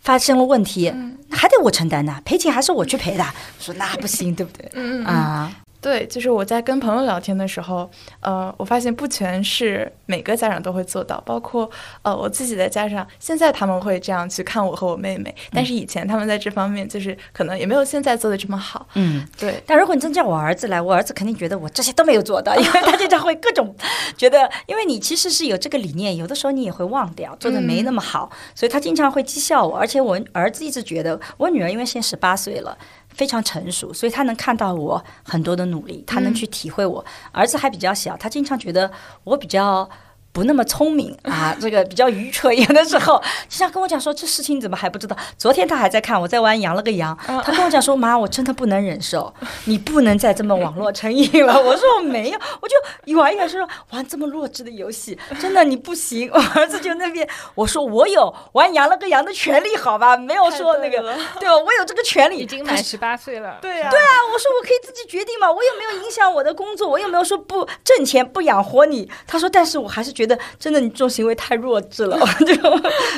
[0.07, 0.95] 发生了问题，
[1.29, 3.25] 还得我承担的，赔钱还是我去赔的。
[3.25, 5.03] 我说那不行，对不对？
[5.03, 5.53] 啊，
[5.87, 11.71] 对，就是我在跟朋友聊天的时候，呃，我发现不全是每个家长都会做到，包括
[12.03, 18.85] 呃我自己的家长，现在他们会这样去看我和我妹妹，但是以前他们在这方面就是可能也没有现在做的这么好。
[18.95, 23.73] 嗯，对，但如果你真叫我儿子来，我儿子肯定觉得我这些都没有做到，因为他经常会各种
[24.17, 29.79] 觉得，因为你其实是有这个理念，有的时候你也会忘掉，做的没那么好，所以他经常会讥笑我。
[29.79, 32.77] 而且我儿子一直觉得，我女儿因为现在十八岁了。
[33.17, 37.03] 非常成熟，所以他能看到我很多的努力，他能去体会我。
[37.33, 38.91] 儿子还比较小，他经常觉得
[39.25, 39.89] 我比较
[40.37, 42.55] 不那么聪明啊， 这个比较愚蠢。
[42.55, 43.19] 有的时候
[43.49, 45.17] 经常跟我讲说，这事情怎么还不知道？
[45.39, 49.33] 昨天他还在看我在玩羊了个羊，他跟我讲说，妈，我真的不能忍受，
[49.65, 51.59] 你不能再这么网络成瘾了。
[51.59, 56.29] 我说我没有，我就玩一玩说玩这么弱智的游戏，真的你不行。
[56.37, 60.19] 我儿子就那边，我说我有玩羊了个羊的权利，好吧？
[60.19, 60.99] 没有说那个，
[61.41, 61.57] 对吧？
[61.57, 63.57] 我有这个权利，已经满十八岁了。
[63.63, 69.11] 对啊、对啊，我说我可以自己决定嘛，我又没有影响我的工作，我又没有说不挣钱不养活你。
[69.27, 72.55] 他说，但是我还是觉得真的你这种行为太弱智了， 就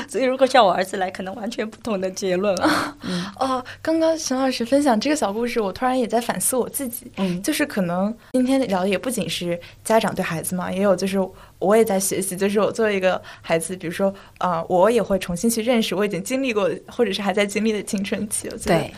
[0.09, 2.97] 所以如果叫我儿子来，可能完全不同的结论啊。
[3.41, 11.19] 哦，刚刚沈老师分享这个小故事，我突然也在反思我自己，嗯就是可能今天聊的也不仅是家长对孩子嘛，也有就是
[11.59, 18.49] 我也在学习，就是我作为一个孩子，比如说呃，我也会重新去认识我已经经历过或者是还在经历的青春期。
[18.65, 18.93] 对，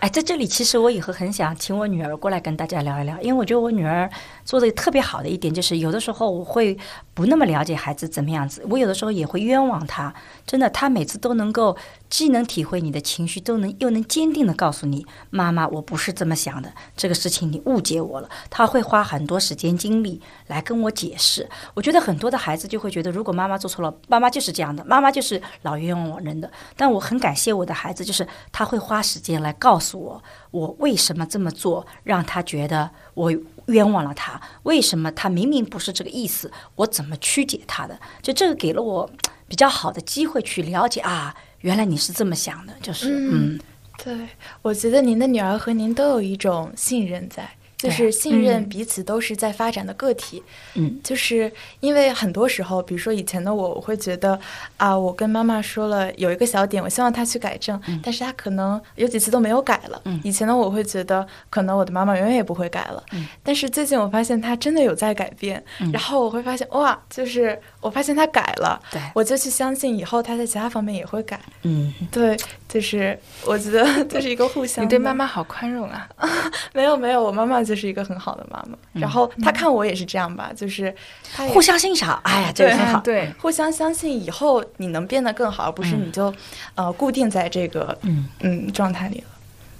[0.00, 4.08] 哎，在这里其实我以后很想请我女儿过来跟大家聊一聊，因为我觉得我女儿
[4.44, 6.76] 做的特别好的一点就是，有的时候我会
[7.14, 10.12] 不那么了解孩子怎么样子，我有的时候也会冤枉她。
[10.46, 11.76] 真的，她每次都能够
[12.12, 18.28] 既能体会你的情绪，都能又能坚定的告诉你，妈妈，我不是这么想的，这个事情你误解我了。
[18.50, 21.48] 他会花很多时间精力来跟我解释。
[21.72, 26.52] 我觉得很多的孩子就会觉得，如果妈妈做错了，妈妈就是这样的，妈妈就是老冤枉人的。
[26.76, 33.32] 但我很感谢我的孩子，就是他会花时间来告诉我，我为什么这么做，让他觉得我
[33.68, 37.98] 冤枉了他，为什么他明明不是这个意思，我怎么曲解他的？
[38.20, 39.10] 就这个给了我
[39.48, 43.58] 比较好的机会去了解啊，原来你是这么想的，就是嗯
[44.04, 44.14] 对，
[44.62, 47.48] 我觉得您的女儿和您都有一种信任在。
[47.78, 48.68] 就是信任嗯。
[48.68, 50.40] 彼此都是在发展的个体，
[50.74, 54.38] 嗯，就是因为很多时候，比如说以前的我，我会觉得
[54.76, 60.00] 啊，我跟妈妈说了有一个小点，我希望她去改正，但是她可能有几次都没有改了。
[60.04, 60.20] 嗯。
[60.22, 63.26] 以前的我会觉得，可能我的妈妈永远也不会改了，嗯。
[63.42, 65.90] 但是最近我发现她真的有在改变，嗯。
[65.90, 71.38] 然后我会发现哇，就是我发现他改了，对，我就去相信以后他在其他方面也会改。
[71.62, 72.34] 嗯，对，
[72.68, 74.84] 就是我觉得 这是一个互相。
[74.84, 76.08] 你对妈妈好宽容啊！
[76.72, 80.94] 没有没有，我妈妈就是一个很好的妈妈，然后她看我也是这样吧，就是
[81.34, 86.32] 她互相欣赏，哎呀，这个对很好，对，互相相信，以后你能变得更好，而不是你就、
[86.76, 89.26] 呃固定在这个嗯嗯状态里了。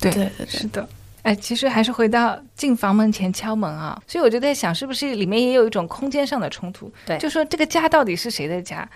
[0.01, 0.89] 对对对对是的。
[1.23, 6.93] 哎，其实还是回到进房门前敲门啊，所以我就在想，是不是里面也有一种空间上的冲突？
[7.07, 8.89] 对就说这个家到底是谁的家？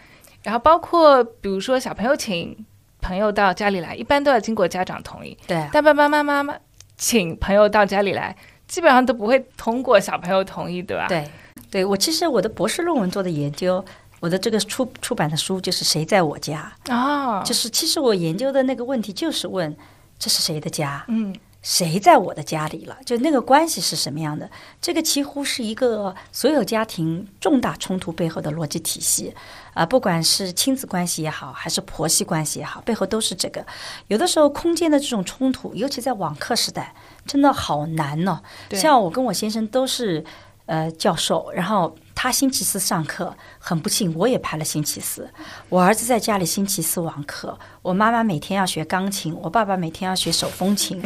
[0.43, 2.57] 然后包括比如说小朋友请
[3.01, 6.55] 朋友到家里来，一般都要经过家长同意，对，但爸爸妈妈妈
[6.97, 8.37] 请朋友到家里来，
[8.67, 11.07] 基本上都不会通过小朋友同意，对吧？
[11.09, 11.29] 对，
[11.71, 13.85] 对我其实我的博士论文做的研究，
[14.19, 19.77] 我的这个出出版的书就是谁在我家，哦，就是其实我研究的那个问题就是问
[20.19, 21.35] 这是谁的家，嗯
[21.67, 24.49] 谁在我的家里了，就那个关系是什么样的？
[24.81, 29.35] 这个几乎是一个所有家庭重大冲突背后的逻辑体系
[29.75, 33.67] 啊、不管是亲子关系也好，还是婆媳关系也好，背后都是这个。
[34.07, 36.95] 有的时候空间的这种冲突，尤其在网课时代，
[37.27, 38.41] 真的好难哦。
[38.71, 40.25] 像我跟我先生都是
[40.67, 45.29] 呃教授，然后他星期四上课，很不幸我也排了星期四。
[45.69, 51.03] 我儿子在家里星期四网课，我妈妈每天要学钢琴，我爸爸每天要学手风琴。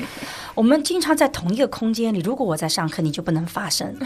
[0.54, 3.96] 我们经常在同一个空间里，如果我在上课，你就不能发声。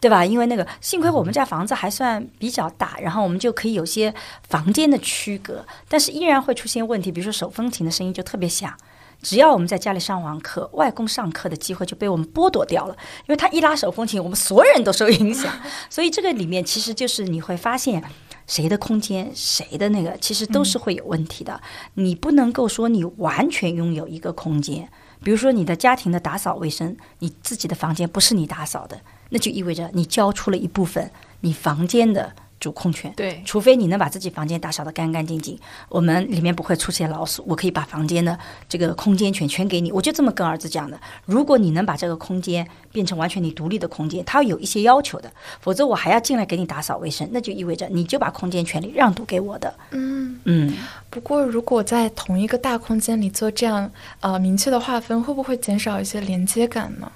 [0.00, 0.24] 对吧？
[0.24, 4.14] 因为那个，幸亏我们家房子还算比较大，然后我们就可以有些
[4.48, 8.74] 房间的区隔，但是依然会出现问题，比如说手风琴的声音就特别响。
[9.22, 15.52] 只要我们在家里上网课，外公上课的机会就被我们剥夺掉了，因为他一拉手风琴，我们所有人都受影响。
[15.90, 18.02] 所以这个里面其实就是你会发现，
[18.46, 21.60] 谁的空间，谁的那个，其实都是会有问题的。
[21.94, 24.88] 你不能够说你完全拥有一个空间，
[25.22, 33.12] 比如说你的家庭的打扫卫生，你自己的房间不是你打扫的，那就意味着你交出了一部分你房间的主控权。
[33.16, 39.90] 对，除非你能把自己房间打扫得干干净净，我们里面不会出现老鼠，我可以把房间的这个空间权全给你。
[39.90, 41.00] 我就这么跟儿子讲的。
[41.24, 49.74] 如果你能把这个空间变成完全你独立的空间，他有一些要求的，否则我还要进来给你打扫卫生，那就意味着你就把空间权利让渡给我的。
[49.92, 50.76] 嗯嗯，
[51.08, 57.10] 不过如果在同一个大空间里做这样呃明确的划分，会不会减少一些连接感呢？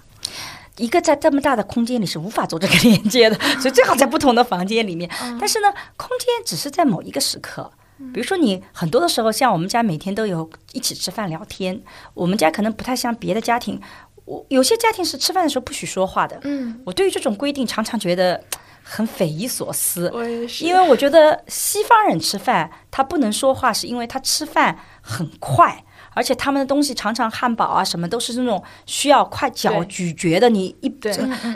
[0.77, 5.09] 一个在这么大的空间里是无法做这个连接的， 所以最好在不同的房间里面。
[5.39, 7.71] 但是呢，空间只是在某一个时刻，
[8.13, 11.81] 比如说你很多的时候，像我们家每天都有一起吃饭聊天，
[12.15, 13.81] 我们家可能不太像别的家庭，
[14.25, 16.41] 我有些家庭是吃饭的时候不许说话的。
[16.43, 18.43] 嗯，我对于这种规定常常觉得
[18.83, 20.11] 很匪夷所思。
[20.13, 25.85] 我也是，因为我觉得西方人吃饭他不能说话，是因为他吃饭很快，
[26.15, 30.49] 而且他们的东西常常汉堡啊什么都是那种需要快嚼咀嚼的。
[30.49, 30.89] 你一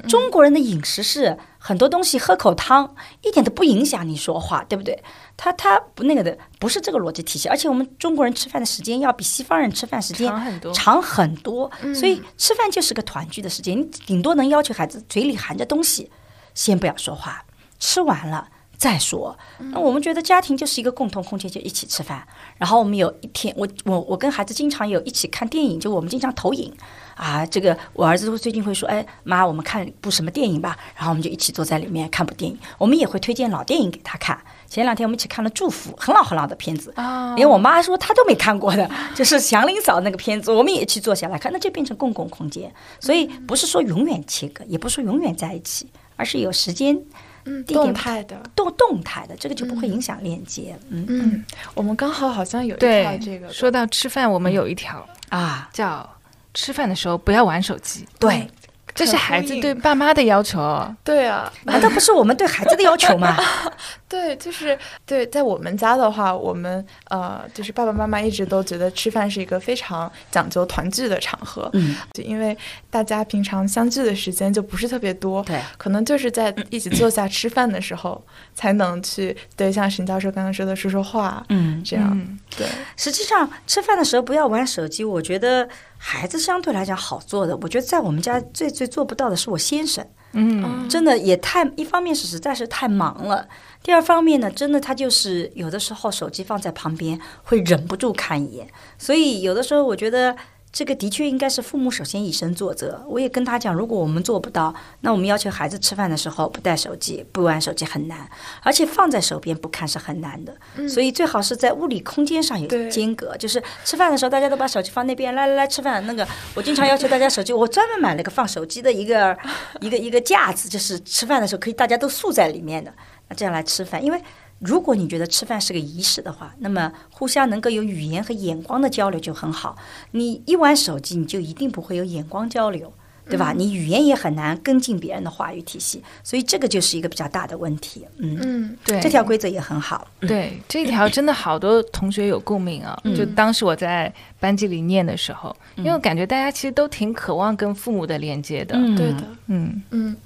[0.08, 5.02] 中国人的饮食是很多东西喝口汤一点都不影响你说话，对不对？
[5.36, 7.48] 他他不那个的，不是这个逻辑体系。
[7.48, 10.72] 而且我们中国人吃饭的时间要比西方人吃饭时间长很多。
[10.72, 13.78] 长很多，所以吃饭就是个团聚的时间。
[13.78, 16.10] 你顶多能要求孩子嘴里含着东西，
[16.54, 17.44] 先不要说话，
[17.78, 19.36] 吃完了再说。
[19.72, 22.26] 那我们觉得家庭就是一个共同空间，就一起吃饭。
[22.56, 26.72] 然后我们有一天，我我我跟孩子经常有一起看电影，就我们经常投影
[27.16, 27.44] 啊。
[27.44, 32.56] 这个我儿子最近会说：“哎，妈，我们看部什么电影吧。”然后我们就一起坐在里面看部电影。
[32.78, 34.38] 我们也会推荐老电影给他看。
[34.68, 36.92] 前两天我们一起看了《祝福》，很老很老的片子。
[36.94, 42.72] 啊连我妈说她都没看过的， 就是祥林嫂那个片子，我们也去坐下来看，那就变成公共空间。
[43.00, 47.00] 所以不是说永远切割，也不是说永远在一起，而是有时间
[47.44, 48.36] 嗯动态的。
[48.54, 50.78] 动动态的，这个就不会影响链接。
[50.88, 56.08] 嗯嗯，我们刚好好像有一条对这个，说到吃饭，我们有一条啊，叫
[56.54, 58.48] 吃饭的时候不要玩手机，对，
[58.94, 60.94] 这是孩子对爸妈的要求哦。
[61.04, 63.36] 对啊，难道不是我们对孩子的要求吗？
[64.08, 72.56] 对，就是对，在我们家的话，我们呃，就是爸爸妈妈一直都觉得吃饭是一个非常讲究团聚的场合，嗯，就因为
[72.88, 78.20] 大家平常相聚的时间就不是特别多，对，可能就是在一起坐下吃饭的时候，
[78.54, 82.66] 才能去对像沈教授刚刚说的说说话，嗯，这样、嗯对，
[82.96, 85.68] 实际上吃饭的时候不要玩手机，我觉得
[85.98, 87.54] 孩子相对来讲好做的。
[87.58, 90.02] 我觉得在我们家最最做不到的是我先生。
[90.32, 93.48] 嗯，真的也太，一方面是实在是太忙了，
[93.82, 100.36] 第二方面呢，真的他就是有的时候手机放在旁边会忍不住看一眼，所以有的时候我觉得
[100.70, 103.02] 这个的确应该是父母首先以身作则。
[103.08, 108.28] 我也跟他讲，如果我们做不到，那我们要求孩子吃饭的时候不带手机、不玩手机很难，
[108.62, 110.54] 而且放在手边不看是很难的。
[110.88, 116.06] 所以最好是在物理空间上有对间隔，就是吃饭的时候大家都把手机放那边，来来来吃饭。
[116.06, 119.36] 那个我经常要求大家手机，我专门买了个放手机的一个
[119.80, 122.92] 一个一个架子，就是吃饭的时候可以大家都竖在里面的，
[123.28, 124.04] 那这样来吃饭。
[124.04, 124.22] 因为
[124.58, 129.76] 如果你觉得吃饭是个仪式的话，那么互相能够有语言和眼光的交流就很好。
[130.12, 132.92] 你一玩手机，你就一定不会有眼光交流。
[133.30, 133.52] 对吧？
[133.54, 138.06] 你语言也很难跟进别人的话语体系，所以这个就是一个比较大的问题。
[138.16, 140.08] 嗯，嗯，对，这条规则也很好。
[140.20, 142.98] 对这条真的好多同学有共鸣啊！
[143.14, 148.74] 就当时我在班级里念的时候，因为我感觉大家其实都挺渴望跟父母的连接的。
[148.78, 150.16] 嗯对的，嗯，嗯，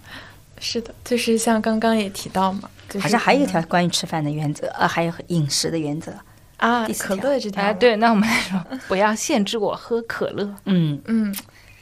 [0.62, 6.12] 是的，就是像刚刚也提到嘛，就是好像还有一条关于吃饭的原则，呃，还有饮食的原则。
[6.59, 10.48] 啊，可乐这条吗，对，那我们来说，不要限制我喝可乐。
[10.66, 11.35] 嗯，嗯，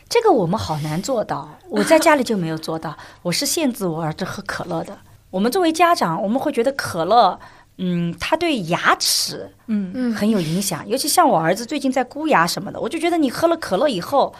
[0.08, 2.96] 这个我们好难做到，我在家里就没有做到。
[3.20, 4.96] 我是限制我儿子喝可乐的。
[5.28, 7.38] 我们作为家长，我们会觉得可乐，
[7.76, 10.88] 嗯，它对牙齿嗯嗯很有影响。
[10.88, 14.34] 尤其像我儿子最近在箍牙什么的，我就觉得你喝了可乐以后，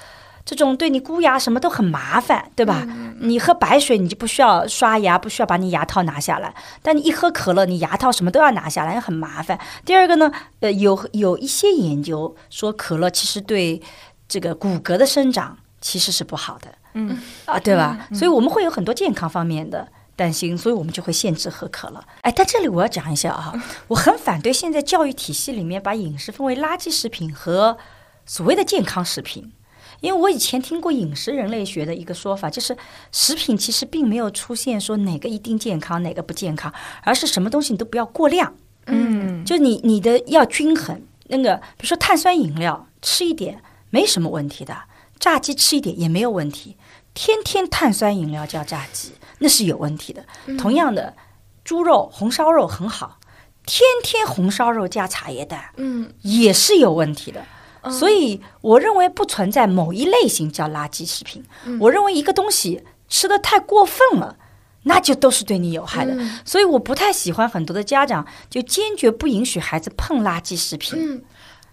[0.50, 2.84] 这种对你箍牙什么都很麻烦，对吧？
[3.20, 6.52] 你喝白水，你就不需要刷牙，不需要把你牙套拿下来。
[6.82, 9.56] 但你一喝可乐，你牙套什么都要拿下来，很麻烦。
[9.84, 13.80] 第二个呢，呃，有有一些研究说可乐其实对
[14.28, 16.66] 这个骨骼的生长其实是不好的。
[16.94, 18.08] 嗯啊，对吧？
[18.12, 19.86] 所以我们会有很多健康方面的
[20.16, 22.02] 担心，所以我们就会限制喝可乐。
[22.22, 23.54] 哎，但这里我要讲一下啊，
[23.86, 27.78] 我很反对现在教育体系里面把饮食分为垃圾食品和
[28.26, 29.52] 所谓的健康食品。
[30.00, 32.76] 因为我以前听过饮食人类学的一个说法，就是
[33.12, 38.54] 食品其实并没有出现说哪个一定健康，哪个不健康，而是什么东西你都不要过量，
[38.86, 41.02] 嗯，就你你的要均衡。
[41.28, 44.76] 那个比如说碳酸饮料吃一点没什么问题的，
[45.18, 46.76] 炸鸡吃一点也没有问题。
[47.12, 50.24] 天天碳酸饮料叫炸鸡，那是有问题的。
[50.56, 51.14] 同样的，
[51.62, 53.18] 猪肉红烧肉很好，
[53.66, 57.44] 天天红烧肉加茶叶蛋嗯也是有问题的。
[57.88, 61.45] 所以我认为不存在某一类型叫垃圾食品。
[61.79, 64.37] 我认为一个东西吃的太过分了，
[64.83, 66.14] 那就都是对你有害的。
[66.45, 71.22] 所以我不太喜欢很多的家长就坚决不允许孩子碰垃圾食品，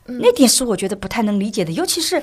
[0.05, 2.21] 那点是我觉得不太能理解的，尤其是。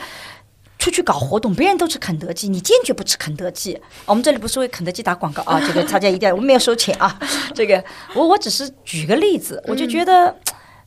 [0.76, 3.80] 出去搞活动，别人都吃肯德基，你坚决不吃肯德基。
[4.04, 7.18] 我们这里不是为肯德基打广告啊，这个大家一定要，我们没有收钱啊。
[7.54, 7.82] 这个
[8.12, 10.36] 我我只是举个例子，我就觉得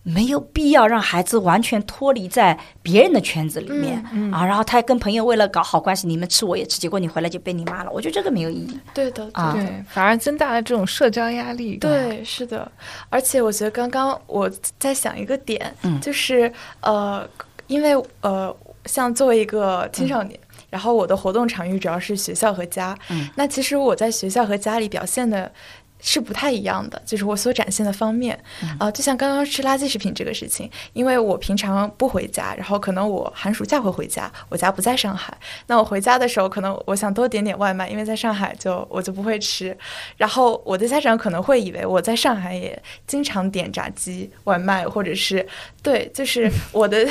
[0.07, 4.01] 没有必要让孩子完全脱离在别人的圈子里面
[4.31, 4.45] 啊。
[4.45, 7.91] 然后他跟朋友为了搞好关系，你们吃我也吃，结果你回来就被你骂了。
[7.91, 8.79] 我觉得这个没有意义。
[8.93, 11.75] 对的啊，对，反而增大了这种社交压力。
[11.77, 12.71] 对，是的。
[13.09, 14.49] 而且我觉得刚刚我
[14.79, 16.51] 在想一个点，就是
[16.81, 17.27] 呃，
[17.67, 18.55] 因为呃。
[18.85, 20.39] 像作为一个青少年，
[20.69, 22.97] 然后我的活动场域主要是学校和家。
[23.09, 25.51] 嗯，那其实我在学校和家里表现的。
[26.09, 28.39] 是不太一样的，就是我所展现的方面，
[28.79, 35.37] 啊，就像刚刚吃垃圾食品这个事情，因为我平常不回家，然后可能我寒暑假会回家，我家不在上海，
[35.67, 39.77] 那我回家的时候，可能我想多点点外卖，因为在上海就我就不会吃，
[40.15, 45.45] 然后我的家长可能会以为我在上海也经常点炸鸡外卖，或者是
[45.83, 47.05] 对，就是 我的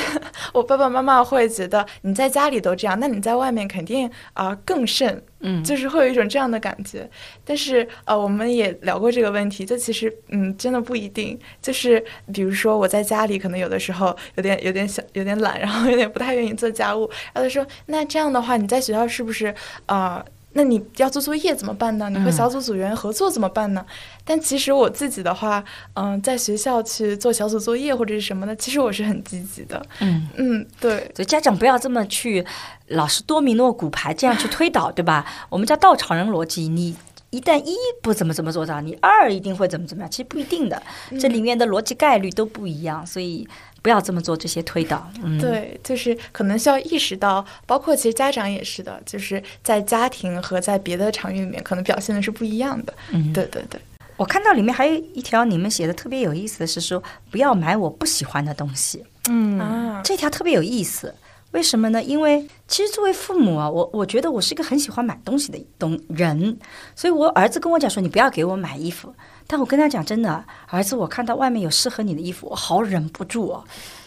[0.53, 5.23] 我爸爸妈妈会觉得你在家里都这样，那你在外面肯定啊更甚。
[5.39, 7.09] 嗯，就是会有一种这样的感觉，
[7.45, 11.37] 但是呃，我们也聊过这个问题，就其实嗯，真的不一定。
[11.61, 17.09] 就是比如说我在家里，可能有的时候有点有点小有点懒，然后有点不太愿意做家务。
[17.33, 19.53] 然后他说，那这样的话，你在学校是不是
[19.85, 20.25] 啊？
[20.57, 22.09] 那你要做作业怎么办呢？
[22.09, 23.85] 你和小组组员合作怎么办呢？
[24.25, 29.85] 但其实我自己的话，嗯，在学校去做小组作业或者是什么的，其实我是很积极的。
[29.99, 32.43] 嗯嗯，对，所以家长不要这么去，
[32.87, 35.23] 老是多米诺骨牌这样去推导，对吧？
[35.49, 36.95] 我们叫稻草人逻辑，你
[37.29, 40.81] 一旦一不怎么怎么做到，你二一定会怎么怎么样，其实不一定的，
[41.21, 43.47] 这里面的逻辑概率都不一样，所以。
[43.81, 45.09] 不要这么做这些推导，
[45.39, 52.93] 对，就是可能需要意识到，包括其实家长也是的，就是在家庭和在别的场域里面，可能表现的是不一样的。
[53.11, 53.79] 嗯，对对对。
[54.17, 59.03] 我看到里面还有一条你们写的特别有意思的是说，不要买我不喜欢的东西。
[59.29, 61.13] 嗯啊，这条特别有意思，
[61.51, 62.01] 为什么呢？
[62.01, 66.57] 因为其实作为父母啊，我我觉得我是一个很喜欢买东西的东人，
[66.95, 69.13] 所以我儿子跟我讲说，你不要给我买衣服。
[69.47, 73.63] 但我跟他讲，真的，儿子，我看到外面有适合你的衣服，我好忍不住哦，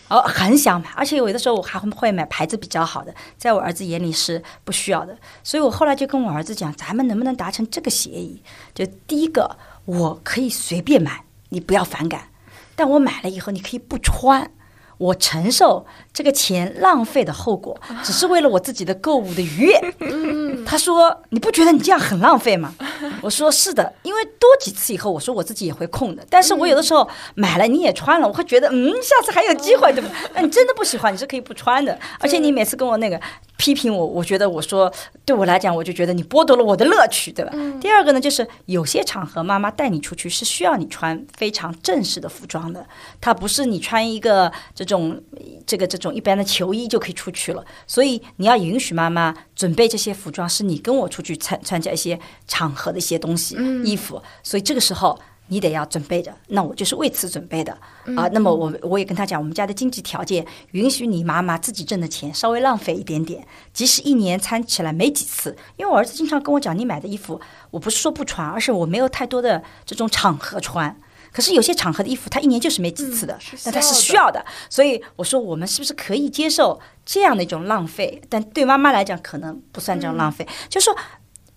[0.08, 8.42] 哦，很想买，而且有的时候我还会买牌子比较好的，在我儿子眼里是不需要的，所以我后来就跟我儿子讲，咱们能不能达成这个协议？
[8.74, 12.28] 就第一个，我可以随便买，你不要反感，
[12.76, 14.50] 但我买了以后，你可以不穿。
[15.00, 17.74] 我承受这个钱浪费的后果，
[18.04, 19.94] 只是为了我自己的购物的愉悦。
[20.66, 22.74] 他说：“你不觉得你这样很浪费吗？”
[23.22, 26.22] 我说：“是的，因为多几次以后，我说我自己也会空的。
[26.28, 30.10] 但是我有的时候买了你也穿了，我会觉得，嗯，下次还有机会，对吧？
[30.34, 31.98] 那你真的不喜欢，你是可以不穿的。
[32.18, 33.18] 而且你每次跟我那个。”
[33.60, 34.90] 批评我，我觉得我说
[35.26, 37.52] 对我来讲，我就觉得你剥夺了我的乐趣，对吧？
[37.78, 42.86] 第二个呢，就是有些场合妈妈带你出去是需要你穿非常正式的服装的，
[43.20, 45.22] 它不是你穿一个这种
[45.66, 55.20] 这个这种一般的球衣就可以出去了，所以你要允许妈妈准备这些服装，是你跟我出去参参加一些场合的一些东西衣服，所以这个时候。
[55.50, 57.72] 你得要准备着，那我就是为此准备的
[58.16, 58.28] 啊。
[58.32, 65.56] 那么我我也跟他讲，我们家的经济条件允许你妈妈自己挣的钱稍微浪费一点点，即使一年穿起来没几次。
[65.76, 67.40] 因为我儿子经常跟我讲，你买的衣服，
[67.70, 70.96] 我不是说不穿，而是我没有太多的这种场合穿。
[71.32, 74.44] 可是有些场合的衣服，他一年就是没几次的，那他是需要的。
[74.68, 78.20] 所以我说，我们是不是可以接受这样的一种浪费？
[78.28, 80.46] 但对妈妈来讲，可能不算这种浪费。
[80.68, 80.96] 就是说，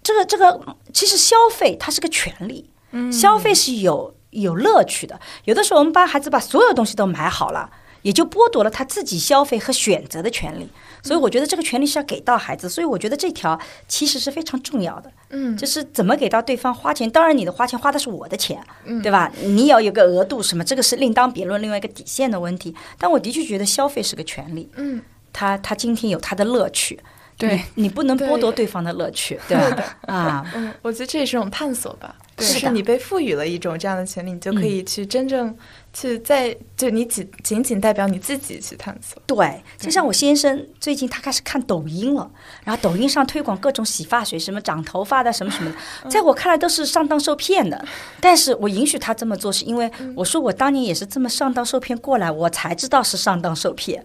[0.03, 2.69] 这个这个，其实消费它是个权利。
[3.11, 7.69] 消费是有有乐趣的，有的时候我们帮孩子把所有东西都买好了，
[8.01, 10.69] 也就剥夺了他自己消费和选择的权利。
[11.01, 15.11] 所以我觉得这个权利是要给到孩子，所以我觉得这条其实是非常重要的。
[15.31, 18.63] 嗯，就是怎么给到对方花钱，当然你的花钱花的是我的钱，
[19.01, 19.31] 对吧？
[19.41, 22.73] 你要有个额度什么，这个是另当别论，另外一个底线的问题。
[22.97, 24.69] 但我的确觉得消费是个权利。
[24.77, 25.01] 嗯，
[25.33, 26.99] 他他今天有他的乐趣。
[27.35, 29.97] 对你不能剥夺对方的乐趣，对吧？
[30.01, 32.15] 啊，嗯，我觉得这也是种探索吧。
[32.39, 35.55] 是你被赋予了一种这样的权利，你就可以去真正
[35.93, 39.21] 去在就你仅仅仅代表你自己去探索。
[39.27, 42.29] 对，就像我先生最近他开始看抖音了，
[42.63, 45.71] 然后抖音上推广各种洗发水，什么长头发的什么什么
[46.03, 47.86] 的，在我看来都是上当受骗的。
[48.19, 54.03] 但是我允许他这么做，是因为我说我当年也是这么上当受骗过来，我才知道是上当受骗。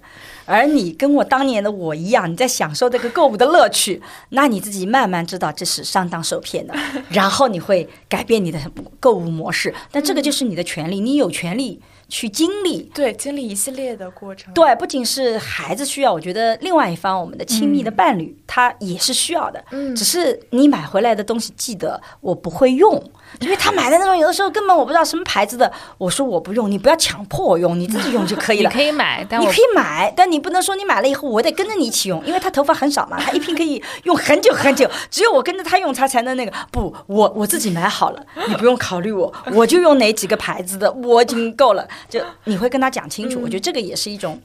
[0.48, 6.74] 而你跟我当年的我一样，你在享受这个购物的乐趣， 那你自己慢慢知道这是上当受骗的，
[7.10, 8.58] 然后你会改变你的
[8.98, 9.74] 购物模式。
[9.92, 12.90] 但这个就是你的权利，你有权利去经历。
[12.94, 14.52] 对，经历一系列的过程。
[14.54, 19.62] 对，不仅是孩子需要，我觉得另外一方，我们的亲密的伴侣，他也是需要的。
[19.70, 23.02] 嗯只是你买回来的东西，记得我不会用，
[23.40, 28.70] 因为他买的那种有的时候根本我不知道什么牌子的，我说我不用，你不要强迫我用，你自己用就可以 你了。
[28.70, 36.52] 可以买，但你可以买，但你不能说你买了以后我得跟着你一起用，因为他头发很少嘛，他一瓶可以用很久很久，只有我跟着他用，他才能那个。
[36.70, 41.86] 不，我我自己买好了，你不用考虑我，我就用哪几个牌子的，我已经够了。
[42.08, 44.40] 就你会跟他讲清楚，我觉得这个也是一种。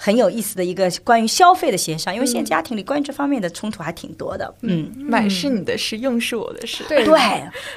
[0.00, 4.54] 很有意思的一个关于消费的协商，因为现在家庭里关于这方面的冲突还挺多的。
[4.62, 6.84] 嗯，买是你的事，用是我的事。
[6.88, 7.18] 对对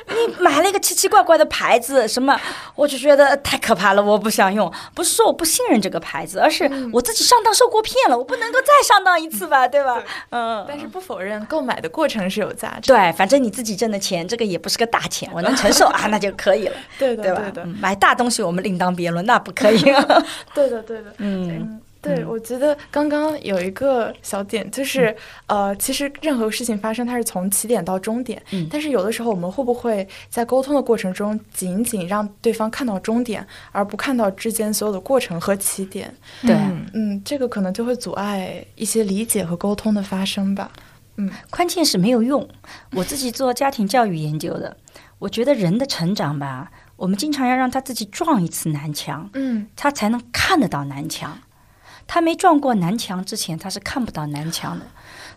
[0.07, 2.39] 你买了一个奇奇怪怪的牌子，什么，
[2.75, 4.71] 我就觉得太可怕了，我不想用。
[4.93, 10.03] 不是说我不信任这个牌子，而是我自己上当受过骗了，我不能够再上当一次吧，对吧？
[10.29, 10.63] 嗯。
[10.67, 12.93] 但是不否认购买的过程是有价值。
[12.93, 17.41] 对，反正你自己挣的钱，这个也不是个大钱，我能承受 啊，那就可以了，对的，对吧？
[17.41, 19.81] 对的嗯，买大东西我们另当别论，那不可以。
[20.53, 21.13] 对的，对的。
[21.17, 28.41] 嗯，对，我觉得刚刚有一个小点，就是、呃，其实任何事情发生，它是从起点到终点。
[28.51, 36.11] 嗯但是有的时候，我们会不会在沟通的过程中，仅仅让对方看到终点，而不看到之间所有的过程和起点？
[36.41, 36.55] 对。
[36.55, 40.71] 嗯嗯，这个可能就会阻碍一些理解和沟通的发生吧。
[41.17, 42.47] 嗯关键是没有用。
[42.93, 44.75] 我自己做家庭教育研究的，
[45.19, 51.37] 我觉得人的成长吧，我们经常要让他自己撞一次南墙，嗯他才能看得到南墙。
[52.13, 54.85] 他没撞过南墙之前，他是看不到南墙的。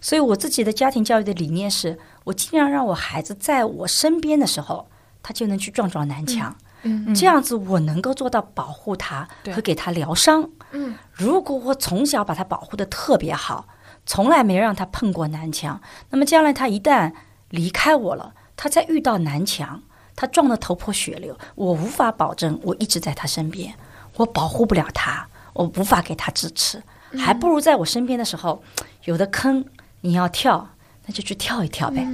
[0.00, 4.88] 所以我自己的家庭教育的理念是，我尽量让我孩子在我身边的时候，
[5.22, 6.56] 他就能去撞撞南墙。
[6.82, 10.50] 嗯这样子我能够做到保护他和给他疗伤。
[10.72, 13.68] 嗯如果我从小把他保护的特别好，
[14.04, 17.12] 从来没让他碰过南墙，那么将来他一旦
[17.50, 19.82] 离开我了，他再遇到南墙，
[20.16, 23.74] 他撞得头破血流，我无法保证我一直在他身边，
[24.16, 26.82] 我保护不了他，我无法给他支持，
[27.16, 28.62] 还不如在我身边的时候，
[29.04, 29.64] 有的坑
[30.02, 30.68] 你要跳，
[31.06, 32.06] 那就去跳一跳呗。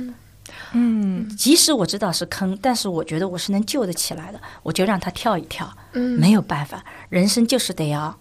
[0.73, 5.69] 嗯即使我知道是坑，但是我觉得我是能救得起来的，我就让他跳一跳。
[5.93, 8.17] 嗯没有办法，人生就是得要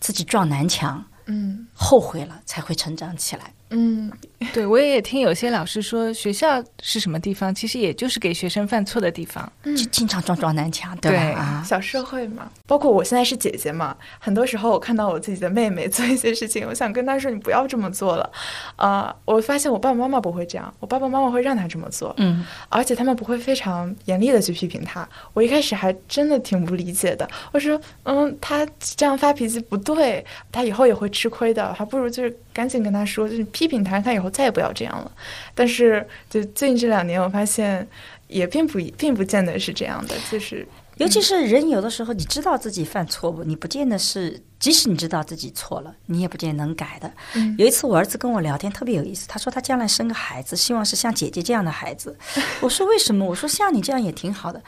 [0.00, 3.52] 自己撞南墙，嗯后悔了才会成长起来。
[3.70, 4.12] 嗯。
[4.52, 9.50] 对，我也听有些老师说，学校是什么地方，其实也就是给学生犯错的地方。
[9.64, 11.16] 就经常撞撞南墙，对吧？
[11.18, 11.32] 对。
[11.32, 18.30] 啊，小社会嘛，包括我现在是姐姐嘛，很多时候我看到我自己的妹妹做一些事情，我想跟她说你不要这么做了，
[18.76, 25.08] 啊、我发现我爸爸妈妈不会这样，我爸爸妈妈会让她这么做，嗯，而且他们不会非常严厉的去批评她。
[25.32, 35.12] 我一开始还真的挺不理解的，我说，嗯，她这样发脾气不对，她以后也会吃亏的，还不如就是赶紧跟他说，就是批评他，他以后再也不要这样了。
[35.54, 37.86] 但是就最近这两年，我发现
[38.28, 47.12] 也并不并不见得是这样的，就是尤其是人有的时候，你知道自己犯错误，你不见得是，即使你知道自己错了，你也不见得能改的。
[47.34, 52.16] 嗯有一次我儿子跟我聊天特别有意思，他说他将来生个孩子，希望是像姐姐这样的孩子。
[52.62, 53.26] 我说为什么？
[53.26, 54.62] 我说像你这样也挺好的。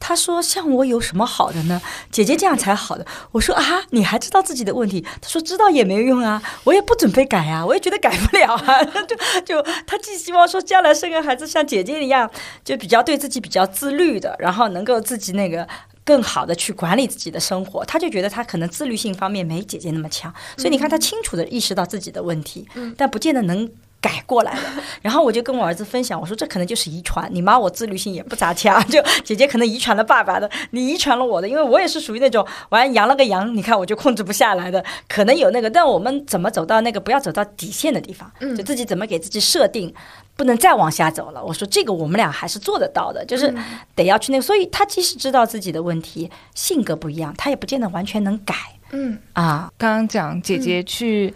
[0.00, 1.80] 他说：“像我有什么好的呢？
[2.10, 8.84] 姐姐这样才好的。”我说：“啊，你还知道自己的问题？”他说：“知道也没有用啊，我也不准备改啊，我也觉得改不了啊。
[9.08, 9.16] 就”
[9.46, 12.30] 就他既希望说将来生个孩子像姐姐一样，
[12.62, 15.66] 就比较对自己比较自律的，然后能够自己那个
[16.04, 17.82] 更好的去管理自己的生活。
[17.86, 23.70] 他就觉得他可能自律性方面没姐姐那么强，所以你看他清楚的意识到自己的问题，但不见得能。
[24.04, 24.60] 改过来的，
[25.00, 39.94] 然后我就跟我儿子分享，我说这可能就是遗传，你妈我自律性也不咋强， 就姐姐可能遗传了爸爸的，你遗传了我的，因为我也是属于那种完养了个羊，你看我就控制不下来的，可能有那个，但我们怎么走到那个不要走到底线的地方，就自己怎么给自己设定，
[40.36, 41.42] 不能再往下走了。
[41.42, 43.54] 我说这个我们俩还是做得到的，就是
[43.94, 48.54] 得要去那个，所以他即使知道自己的问题，性格不一样，他也不见得完全能改
[48.94, 49.70] 嗯啊。
[49.76, 51.34] 刚刚讲姐姐去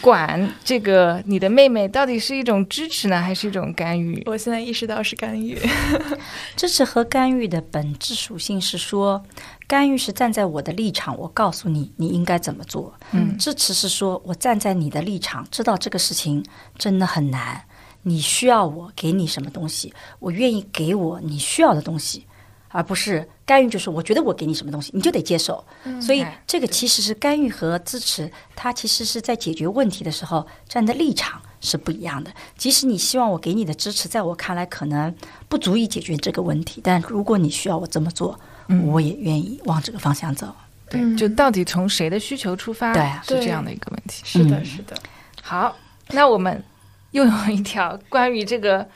[0.00, 4.22] 管这个你的妹妹，到底是一种支持呢，还是一种干预？
[4.26, 5.58] 我现在意识到是干预。
[6.56, 9.22] 支持和干预的本质属性是说，
[9.66, 16.44] 干预是站在我的立场，我告诉你你应该怎么做；嗯支持是说我站在你的立场，知道这个事情
[16.78, 17.62] 真的很难，
[18.02, 22.26] 你需要我给你什么东西，我愿意给我你需要的东西，
[22.68, 25.64] 而不是干预，就是我觉得我给你什么东西，你就得接受。
[26.00, 32.30] 所以哎这个其实是干预和支持，它其实是在解决问题的时候站的立场是不一样的。
[32.56, 35.12] 即使你希望我给你的支持，在我看来可能
[35.48, 38.38] 不足以解决这个问题，但如果你需要我这么做，
[38.84, 40.46] 我也愿意往这个方向走。
[40.88, 44.22] 对，嗯就到底从谁的需求出发，对啊是这样的一个问题。
[44.24, 44.94] 是的，嗯是的。
[45.42, 45.76] 好，
[46.10, 46.62] 那我们
[47.10, 48.88] 又有一条关于这个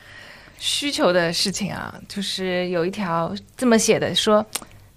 [0.58, 4.44] 需求的事情啊，就是有一条这么写的说，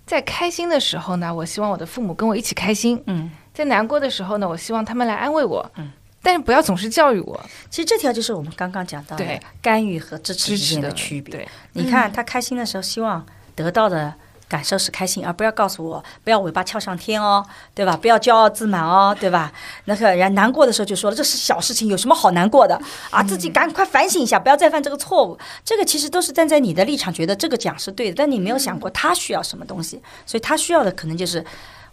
[0.05, 5.69] 在开心的时候呢，我希望我的父母跟我一起开心；嗯，在难过的时候呢，我希望他们来安慰我。
[5.77, 5.91] 嗯，
[6.21, 7.39] 但是不要总是教育我，
[7.69, 9.25] 其实这条就是我们刚刚讲到的
[9.61, 11.35] 干预和支持之间的区别。
[11.35, 14.13] 对，你看他开心的时候，希望得到的
[14.47, 17.45] 感受是开心，而不要告诉我不要尾巴翘上天哦，
[17.75, 17.97] 对吧？
[17.97, 19.51] 不要骄傲自满哦，对吧？
[19.85, 22.79] 那个人难过的时候就说了，这是小事情，有什么好难过的
[23.09, 23.21] 啊？
[23.23, 25.37] 自己赶快反省一下，不要再犯这个错误。
[25.65, 31.43] 这个其实都是站在你的立场觉得这个讲是对的，但你没有想过他需要什么东西，所以他需要的可能就是。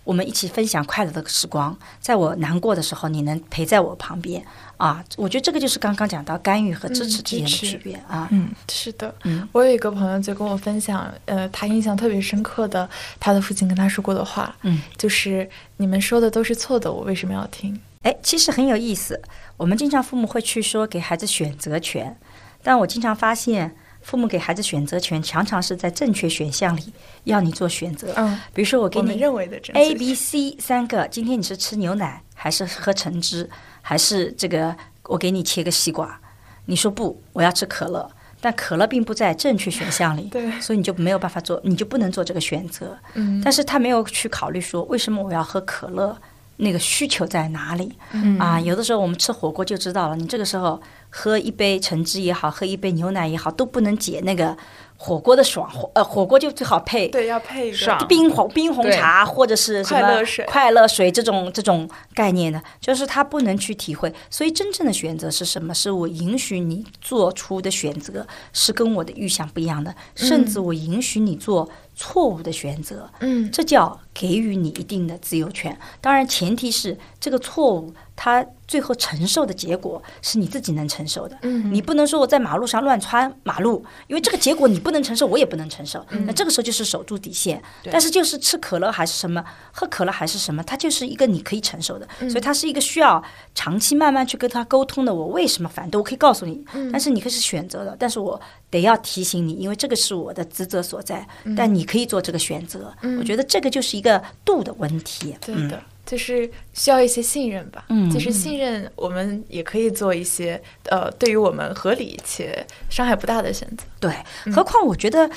[0.05, 4.45] 我们一起分享快乐的时光，在我难过的时候，你能陪在我旁边
[4.77, 5.03] 啊！
[5.17, 8.29] 我觉得这个就是刚刚讲到干预和支持之间的区别啊。
[8.31, 12.89] 嗯，是的，嗯我有一个朋友就跟我分享，呃，他印象特别深刻的，
[13.19, 15.49] 他的父亲跟他说过的话，嗯，就是
[15.79, 17.81] 你们说的都是错的，我为什么要听？
[18.03, 19.19] 哎，其实很有意思。
[19.57, 22.15] 我们经常父母会去说给孩子选择权，
[22.63, 23.75] 但我经常发现，
[24.05, 26.93] 父母给孩子选择权常常是在正确选项里
[27.25, 28.13] 要你做选择。
[28.17, 33.49] 嗯，比如说，我给你认为的正 A、确 B、C 三个，今天你是吃牛奶，还是喝橙汁，
[33.81, 36.21] 还是这个我给你切个西瓜？
[36.67, 38.09] 你说不，我要吃可乐，
[38.43, 42.97] 但可乐并不在正确选项里， 对所以你就没有办法做，你就不能做这个选择。
[43.15, 46.15] 嗯但是他没有去考虑说，为什么我要喝可乐？
[46.57, 47.93] 那个需求在哪里？
[48.13, 50.81] 嗯啊，有的时候我们吃火锅就知道了，你这个时候
[51.17, 54.57] 喝一杯橙汁也好，喝一杯牛奶也好，都不能解那个
[54.97, 55.71] 火锅的爽。
[55.71, 64.13] 火呃，火锅就最好配对，要配一个爽冰红冰红茶或者是什么快乐水快乐水这种这种概念的，就是他不能去体会。
[64.29, 65.73] 所以真正的选择是什么？
[65.73, 73.09] 是我允许你做出的选择是跟我的预想不一样的，甚至我允许你做错误的选择。
[73.21, 75.79] 嗯这叫给予你一定的自由权。
[76.01, 81.37] 当然，前提是这个错误，它最后承受的结果是你自己能承受的。
[81.43, 86.05] 嗯你不能说我在马路上乱穿马路，因为这个结果你不能承受，我也不能承受。
[86.11, 87.63] 嗯那这个时候就是守住底线。
[87.91, 93.23] 但是就是吃可乐还是什么，喝可乐还是什么，它就是一个你可以承受的，嗯所以它是一个需要
[93.55, 95.15] 长期慢慢去跟他沟通的。
[95.15, 95.99] 我为什么反对？
[95.99, 98.41] 我可以告诉你，嗯但是你可以是选择的，但是我
[98.71, 101.27] 得要提醒你，因为这个是我的职责所在。
[101.45, 105.37] 嗯但你可以做这个选择，我觉得这个就是一个度的问题。
[105.41, 107.85] 对的，就是需要一些信任吧。
[107.89, 113.85] 嗯就是信任，我们也可以做一些呃，对于我们合理且伤害不大的选择。
[114.01, 114.13] 对，
[114.47, 115.31] 嗯何况我觉得。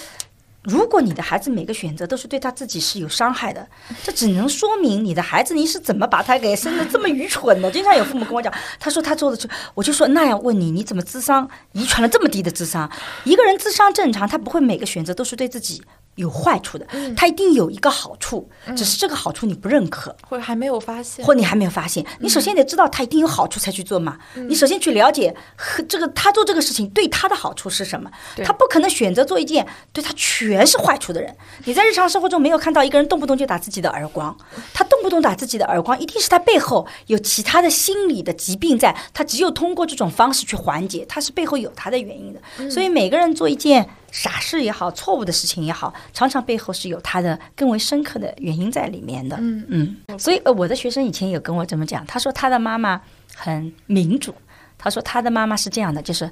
[0.64, 3.66] 如果你的孩子每个选择都是对他自己是有伤害的，
[4.04, 7.72] 这只能说明你的孩子你是怎么把他给生的这么愚蠢的。
[7.72, 12.92] 经常有父母跟我讲，他说他做的这，我就说那样问你，你怎么智商遗传了这么低的智商？
[13.24, 15.82] 一个人智商正常，他不会每个选择都是对自己
[16.18, 20.16] 有坏处的，他一定有一个好处，只是这个好处你不认可。
[20.28, 24.18] 或者还没有发现，或你还没有发现，你首先得知道他一定有好处才去做嘛。
[24.50, 28.12] 你首先去了解和这个他做这个事情对他的好处是什么。
[28.44, 31.34] 他不可能选择做一件对他全是坏处的人。
[31.66, 34.36] 你在日常生活中没有看到一个人动不动就打自己的耳光，
[34.74, 42.70] 他动不动打自己的耳光，一定是他背后有其他的心理的疾病在，他只有通过这种方式去缓解，他是背后有他的原因的。
[42.72, 43.88] 所以每个人做一件。
[44.18, 49.38] 傻事也好，错误的事情也好，常常背后是有他的更为深刻的原因在里面的。
[49.40, 53.00] 嗯嗯，所以呃，我的学生以前有跟我这么讲，他说他的妈妈
[53.36, 54.34] 很民主，
[54.76, 56.28] 他说他的妈妈是这样的，就是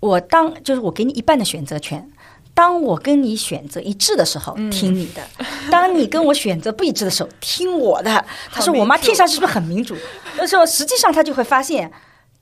[0.00, 2.06] 我当就是我给你一半的选择权。
[2.52, 5.22] 当我跟你选择一致的时候，听你的；
[5.70, 8.22] 当你跟我选择不一致的时候，听我的。
[8.50, 9.96] 他说：“我妈听上去是不是很民主？”
[10.36, 11.90] 那时候实际上他就会发现，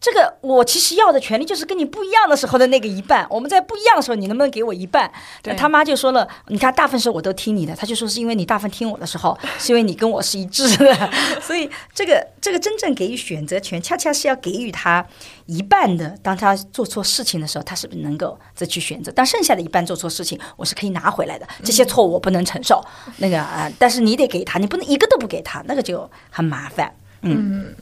[0.01, 3.27] 这个我其实要的权利就是跟你不一样的时候的那个一半。
[3.29, 5.11] 我们在不一样的时候，你能不能给我一半？
[5.43, 11.11] 对他妈就说了：“你看，大部分时候我都听你的。”他就说是因为你大部分听我的时候，是因为你跟我是一致的。
[11.43, 15.05] 所以这个这个真正给予选择权，恰恰是要给予他
[15.47, 16.17] 一半的。
[16.23, 19.13] 当他做错事情的时候，他是不是能够再去选择？
[19.15, 21.47] 但剩下的一半做错事情，我是可以拿回来的。
[21.65, 22.81] 这些错误我不能承受。
[23.17, 26.93] 那个啊、但是你得给他，你不能一个都不给他，那个就很麻烦。
[27.23, 27.75] 嗯，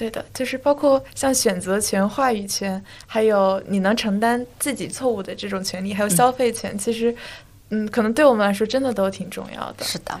[0.00, 7.14] 对的，就是包括像选择权、话语权，还有你能承担自己错误的这种权利，还有消费权，其实，
[7.68, 9.84] 嗯，可能对我们来说真的都挺重要的。
[9.84, 10.18] 是的，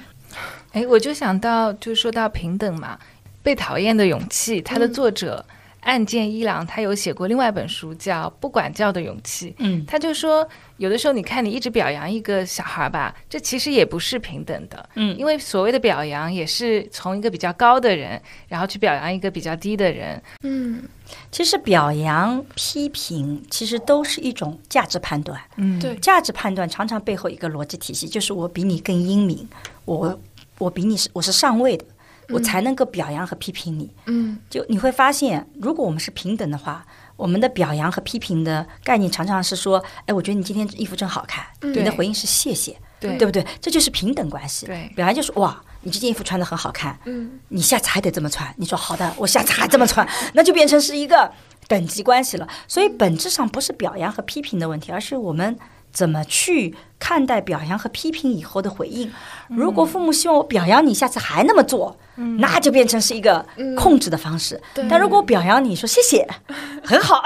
[0.72, 2.98] 哎，我就想到，就说到平等嘛，
[3.42, 5.42] 《被讨厌的勇气》，它的作者
[5.80, 9.50] 岸见一郎，他有写过另外一本书叫《不管教的勇气》。
[9.58, 14.88] 嗯他就说，有的时候你看你一直表扬一个小孩吧，这其实也不是平等的。
[14.94, 20.22] 嗯因为所谓的表扬也是从一个比较高的人，然后去表扬一个比较低的人。
[20.42, 20.82] 嗯，
[21.30, 25.40] 其实表扬、批评，其实都是一种价值判断。
[25.56, 29.48] 嗯对价值判断常常背后一个逻辑体系，就是我比你更英明，
[29.86, 30.20] 我
[30.58, 31.84] 我比你是我是上位的，
[32.32, 33.90] 我才能够表扬和批评你。
[34.06, 36.84] 嗯，就你会发现，如果我们是平等的话，
[37.16, 42.76] 我们的表扬和批评的概念常常是说，哎，我觉得你今天衣服真好看，你的回应是谢谢。
[43.00, 43.42] 对对不对？
[43.62, 44.66] 这就是平等关系。
[44.66, 48.54] 对表扬就是哇，你这件衣服穿的很好看，嗯，你下次还得这么穿。
[48.58, 51.32] 你说好的，我下次还这么穿，那就变成是一个
[51.66, 52.46] 等级关系了。
[52.68, 55.58] 所以本质上不是表扬和批评的问题，而是我们
[55.92, 59.10] 怎么去看待表扬和批评以后的回应。
[59.48, 61.98] 如果父母希望我表扬你，下次还那么做，
[62.38, 63.44] 那就变成是一个
[63.76, 64.60] 控制的方式。
[64.88, 66.26] 但如果我表扬你说谢谢，
[66.84, 67.22] 很好，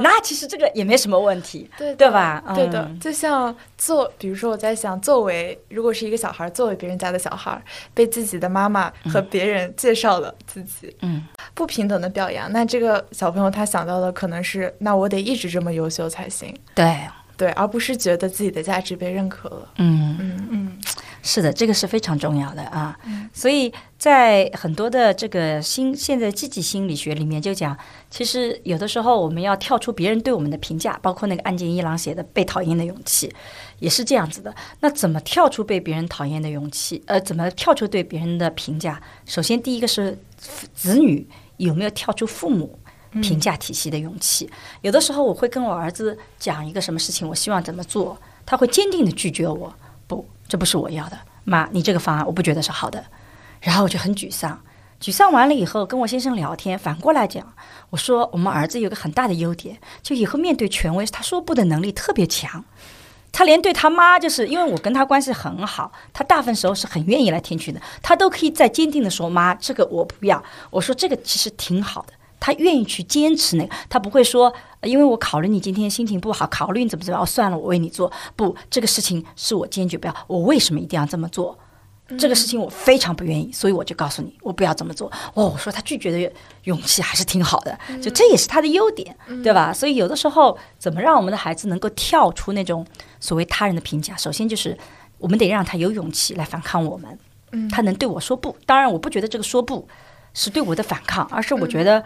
[0.00, 2.42] 那其实这个也没什么问题，对对吧？
[2.54, 7.62] 对的嗯，就像做，比如说我在想，作为如果是一个小孩，作为别人家的小孩，
[7.94, 16.98] 被自己的妈妈和别人介绍了自己，嗯，不平等的表扬，那这个小朋友他想到的可能是，那我得一直这么优秀才行，对，
[17.42, 19.72] 对，而不是觉得自己的价值被认可了。
[19.78, 20.16] 嗯。
[20.20, 20.78] 嗯嗯
[21.24, 22.96] 是的，这个是非常重要的啊。
[23.32, 27.76] 所以在很多的这个心现在积极心理学里面就讲，
[28.10, 33.28] 其实有的时候我们要跳出别人对我们的评价，包括那个岸见一郎写的《被讨厌的勇气》，
[33.80, 34.54] 也是这样子的。
[34.80, 37.02] 那怎么跳出被别人讨厌的勇气？
[37.06, 39.00] 呃，怎么跳出对别人的评价？
[39.24, 40.16] 首先，第一个是
[40.74, 41.26] 子女
[41.56, 42.78] 有没有跳出父母。
[43.20, 44.48] 评价体系的勇气，
[44.80, 49.74] 有的时候我会跟我儿子讲一个什么事情，我希望怎么做，他会坚定的拒绝我，
[50.06, 53.04] 不，这不是我要的，妈，你这个方案我不觉得是好的，
[53.60, 54.58] 然后我就很沮丧。
[55.00, 57.52] 沮丧完了以后，跟我先生聊天，反过来讲，
[57.90, 62.64] 我说我们儿子有个很大的优点，就以后面对权威，他说不的能力特别强。
[63.32, 70.40] 他连对他妈，就是因为我跟他关系很好，他大部分时候是很愿意来听取的，他都可以再坚定的说妈，这个我不要。
[70.70, 78.10] 我说这个其实挺好的，他愿意去坚持那个，他不会说，呃因为我考虑你今天心情不好，考虑你怎么怎么样，哦，算了，我为你做。
[78.34, 81.56] 不，这个事情是我坚决不要，我为什么一定要这么做？
[82.18, 85.10] 这个事情我非常不愿意，所以我就告诉你，我不要这么做。
[85.34, 86.32] 哦，我说他拒绝的
[86.64, 89.72] 勇气还是挺好的，就这也是他的优点，对吧？
[89.72, 92.84] 所以有的时候，怎么让我们的孩子能够跳出那种
[93.18, 94.14] 所谓他人的评价？
[94.16, 94.76] 首先就是
[95.18, 97.18] 我们得让他有勇气来反抗我们，
[97.70, 98.54] 他能对我说不。
[98.66, 99.86] 当然，我不觉得这个说不
[100.34, 102.04] 是对我的反抗，而是我觉得呃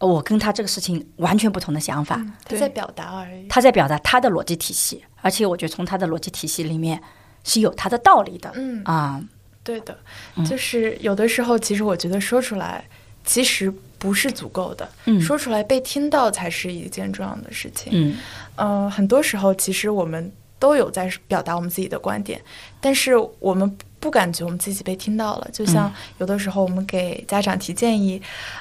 [0.00, 2.24] 我跟他这个事情完全不同的想法。
[2.44, 3.46] 他在表达而已。
[3.48, 7.02] 他在表达他的逻辑体系，而且我觉得从他的逻辑体系里面
[7.42, 8.52] 是有他的道理的。
[8.54, 9.20] 嗯啊，
[9.64, 9.98] 对的，
[10.36, 12.84] 嗯就是有的时候，其实我觉得说出来
[13.24, 17.90] 其实不是足够的，嗯说出来被听到才是一件重要的事情。
[17.92, 18.16] 嗯
[18.56, 22.40] 呃，很多时候其实我们都有在表达我们自己的观点，
[22.80, 25.48] 但是我们不感觉我们自己被听到了。
[25.52, 28.20] 就像有的时候我们给家长提建议，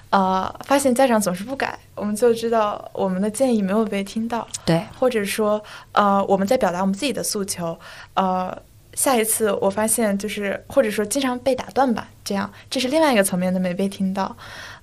[0.09, 7.77] 呃，发现家长总是不改，我们就知道我们的建议没有被听到，对，或者说，呃，我们在表达我们自己的诉求，
[8.13, 8.57] 呃。
[8.93, 14.35] 下一次我发现就是，或者说经常被打断吧，这样这是另外一个层面的没被听到，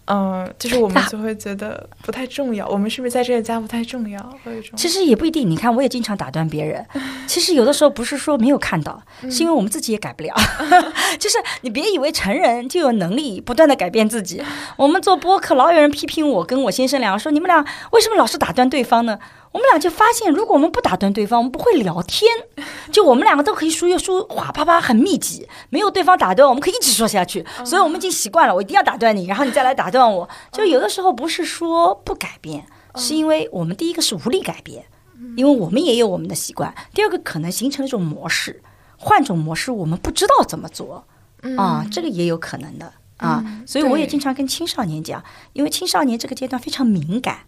[0.06, 4.38] 嗯、就是我们就会觉得不太重要，我们是不是在这个家不太重要？
[4.44, 5.48] 有一种其实也不一定。
[5.48, 6.84] 你看，我也经常打断别人。
[7.26, 10.34] 其实有的时候不是说没有看到，是因为我们自己也改不了。
[11.18, 14.42] 就是你别以为成人就有能力不断的改变自己。
[14.76, 19.18] 我们做播客，老有人批评我跟我先生俩说，你们俩为什么老是打断对方呢？
[19.54, 22.28] 我们俩就发现，如果我们不打断对方，我们不会聊天。
[22.90, 27.46] 就我们两个都可以说又说哇啪啪很密集，没有对方打断，我们可以一直说下去。
[27.64, 30.28] 所以我们已经习惯了，我一定要打断你，然后你再来打断我。
[30.50, 34.86] 就有的时候不是说不改变，是因为我们第一个是无力改变，
[35.36, 38.60] 因为我们也有我们的习惯；第二个可能形成了一种模式，
[38.98, 41.06] 换种模式我们不知道怎么做
[41.56, 43.62] 啊，这个也有可能的啊。
[43.64, 47.42] 所以我也经常跟青少年讲，因为青少年这个阶段非常敏感，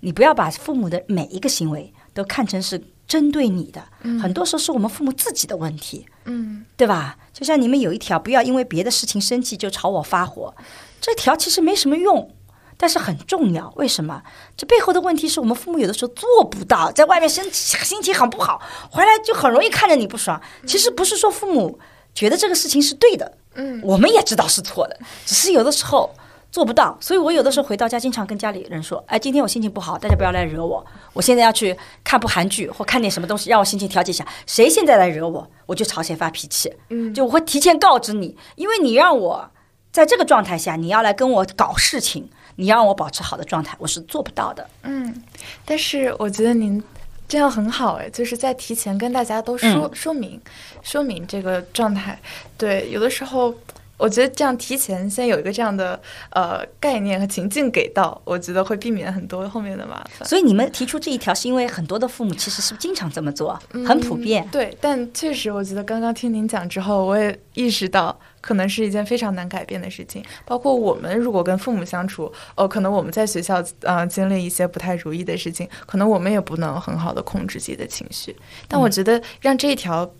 [0.00, 3.82] 你不要把父母的每一个行为都看成是针对你的，
[4.20, 6.06] 很多时候是我们父母自己的问题。
[6.24, 7.16] 嗯对吧？
[7.32, 10.54] 就像你们有一条，不要因为别的事情生气就朝我发火，
[11.00, 12.34] 这条其实没什么用，
[12.76, 13.72] 但是很重要。
[13.76, 14.22] 为什么？
[14.56, 20.40] 这背后的问题是我们父母有的时候做不到，在外面生气心情很不好，回来就很容易看着你不爽。
[20.66, 21.78] 其实不是说父母
[22.14, 26.12] 觉得这个事情是对的，嗯我们也知道是错的，只是有的时候
[26.56, 26.96] 做不到。
[27.02, 30.82] 所以我有的时候回到家，经常跟家里人说：“哎，今天我心情不好，大家不要来惹我。
[31.12, 34.26] 我现在要去看部韩剧或看点什么东西，让我心情调节一下。
[34.46, 36.72] 谁现在来惹我，我就朝谁发脾气。
[36.88, 39.50] 嗯就我会提前告知你，因为你让我
[39.92, 44.66] 在这个状态下，你要来跟我搞事情，你要让我保持好的状态，我是做不到的。
[44.84, 45.22] 嗯，
[45.66, 46.82] 但是我觉得您
[47.28, 50.40] 这样很好哎，就是在提前跟大家都说、嗯说明
[50.82, 52.18] 说明这个状态。
[52.56, 53.54] 对，有的时候
[53.96, 60.28] 我觉得这样提前先有一个这样的呃概念和情境给到，我觉得会避免很多后面的麻烦。
[60.28, 64.48] 所以你们提出这一条，是因为很多的父母其实是经常这么做，很普遍嗯。
[64.50, 70.22] 对，但确实，我觉得刚刚听您讲之后，我也意识到，可能是一件非常难改变的事情。
[70.44, 78.36] 包括我们如果跟父母相处，哦，可能我们在学校呃经历一些不太如意的事情，可能我们也不能很好的控制自己的情绪。
[78.68, 80.10] 但我觉得让这一条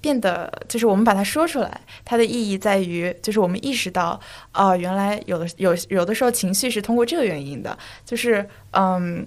[0.00, 4.18] 变得，就是我们把它说出来，它的意义在于，就是我们意识到，
[4.52, 9.26] 啊，原来有的有有的时候情绪是通过这个原因的，就是嗯，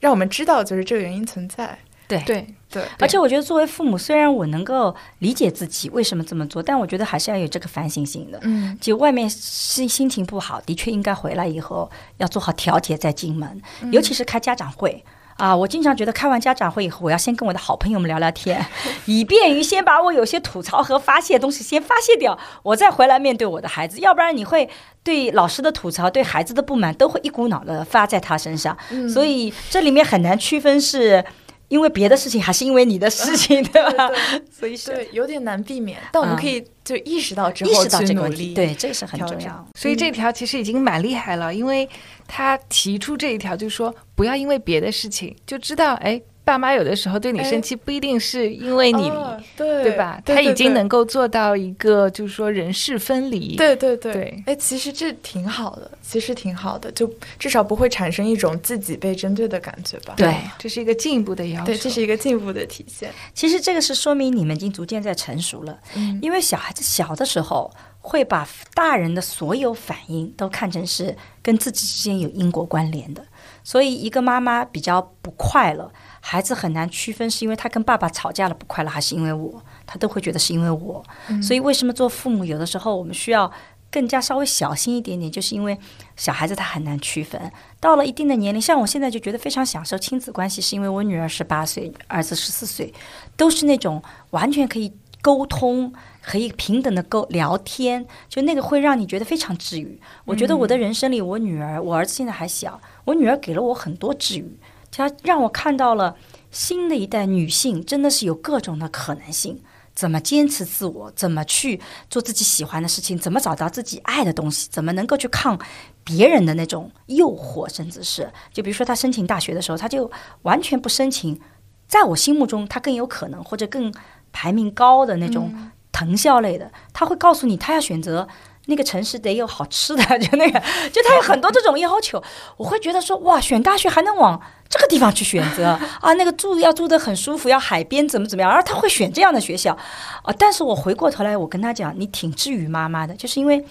[0.00, 1.78] 让我们知道就是这个原因存在。
[2.06, 8.38] 对对对，而且我觉得作为父母，虽然我能够理解自己为什么这么做，但我觉得还是要有这个反省性的。
[8.42, 13.62] 嗯，就外面心心情不好，的确应该回来以后要做好调节再进门，
[13.92, 15.04] 尤其是开家长会。
[15.40, 18.62] 啊，我经常觉得开完家长会以后，我要先跟我的好朋友们聊聊天，
[19.06, 23.98] 以便于先把我有些吐槽和发泄的东西先发泄掉，我再回来面对我的孩子。
[24.00, 24.68] 要不然你会
[25.02, 28.76] 对老师的吐槽、对孩子的不满都会一股脑的发在他身上。
[29.08, 31.24] 所以这里面很难区分是
[31.70, 34.10] 因为别的事情还是因为你的事情， 对吧？
[34.50, 38.48] 所以是对，有点难避免，但我们可以就意识到之意后识到这个问去努力。
[38.48, 39.66] 题，对，这个是很重要。
[39.76, 41.88] 所以这条其实已经蛮厉害了，因为
[42.26, 50.20] 他提出这一条，就是说不要因为别的事情就知道，哎，爸妈有的时候对你生气，不一定是因为你，哦对对吧？
[50.24, 53.54] 对他已经能够做到一个，就是说人事分离。
[53.56, 60.14] 对对对对哎，其实这挺好的，其实挺好的，就至少不会产生一种自己被针对的感觉吧？
[60.16, 61.66] 对这是一个进一步的要求。
[61.66, 63.10] 对，这是一个进步的体现。
[63.32, 67.70] 其实这个是说明你们已经逐渐在成熟了，嗯因为小孩子小的时候
[68.00, 73.22] 会把大人的所有反应都看成是跟自己之间有因果关联的，
[73.62, 81.02] 所以一个妈妈比较不快乐，孩子很难区分是因为他跟爸爸吵架了不快乐，还是因为我，他都会觉得是因为我。
[81.42, 83.50] 所以为什么做父母有的时候我们需要
[83.90, 85.76] 更加稍微小心一点点，就是因为
[86.16, 87.40] 小孩子他很难区分。
[87.80, 92.92] 到了一定的年龄，像我现在就觉得非常享受亲子关系，是因为我女儿十八岁，儿子十四岁，
[93.36, 95.92] 都是那种完全可以沟通。
[96.22, 99.98] 可以平等的沟聊天，就那个会让你觉得非常治愈。
[100.26, 104.58] 我觉得我的人生里，我女儿，我儿子现在还小，我女儿给了我很多治愈，
[104.90, 106.16] 她让我看到了
[106.50, 109.62] 新的一代女性真的是有各种的可能性。
[109.92, 111.10] 怎么坚持自我？
[111.10, 111.78] 怎么去
[112.08, 113.18] 做自己喜欢的事情？
[113.18, 114.68] 怎么找到自己爱的东西？
[114.70, 115.58] 怎么能够去抗
[116.04, 117.68] 别人的那种诱惑？
[117.68, 120.10] 甚至是，就比如说他申请大学的时候，他就
[120.42, 121.38] 完全不申请，
[121.86, 123.92] 在我心目中他更有可能或者更
[124.32, 125.52] 排名高的那种
[125.92, 128.26] 藤校类的，他会告诉你，他要选择。
[128.66, 130.60] 那个城市得有好吃的， 就那个，
[130.92, 132.22] 就他有很多这种要求，
[132.56, 139.76] 我会觉得说，哇，选大学还能往这个地方去选择啊，那个住要住得很舒服，要海边怎么怎么样，而他会选这样的学校
[140.22, 140.32] 啊。
[140.38, 143.64] 但是我回过头来，我跟他讲，你挺治愈妈妈的，就是因为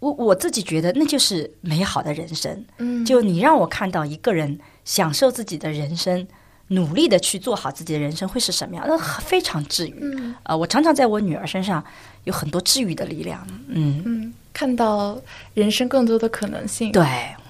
[0.00, 6.26] 我我自己觉得那就是美好的人生，嗯就你让我看到一个人享受自己的人生。
[6.68, 8.82] 努力的去做好自己的人生会是什么样？
[8.88, 9.98] 那非常治愈。
[10.00, 11.84] 嗯呃，我常常在我女儿身上
[12.24, 13.46] 有很多治愈的力量。
[13.68, 15.20] 嗯，嗯，看到
[15.54, 16.92] 人生更多的可能性。
[16.92, 17.04] 对，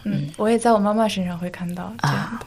[0.04, 2.46] 嗯，我也在我妈妈身上会看到这样啊的。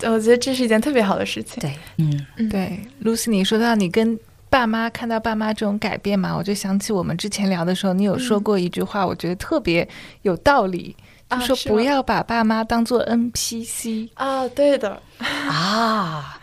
[0.00, 1.60] 对，我觉得这是一件特别好的事情。
[1.60, 4.18] 对，嗯，对，Lucy，你说到你跟
[4.50, 9.86] 爸妈看到爸妈这种改变嘛，我就想起我们之前聊的时候，你有说过一句话，我觉得特别
[10.22, 10.94] 有道理，
[11.30, 14.08] 就说不要把爸妈当做 NPC。
[14.14, 16.37] 啊，对的， 啊，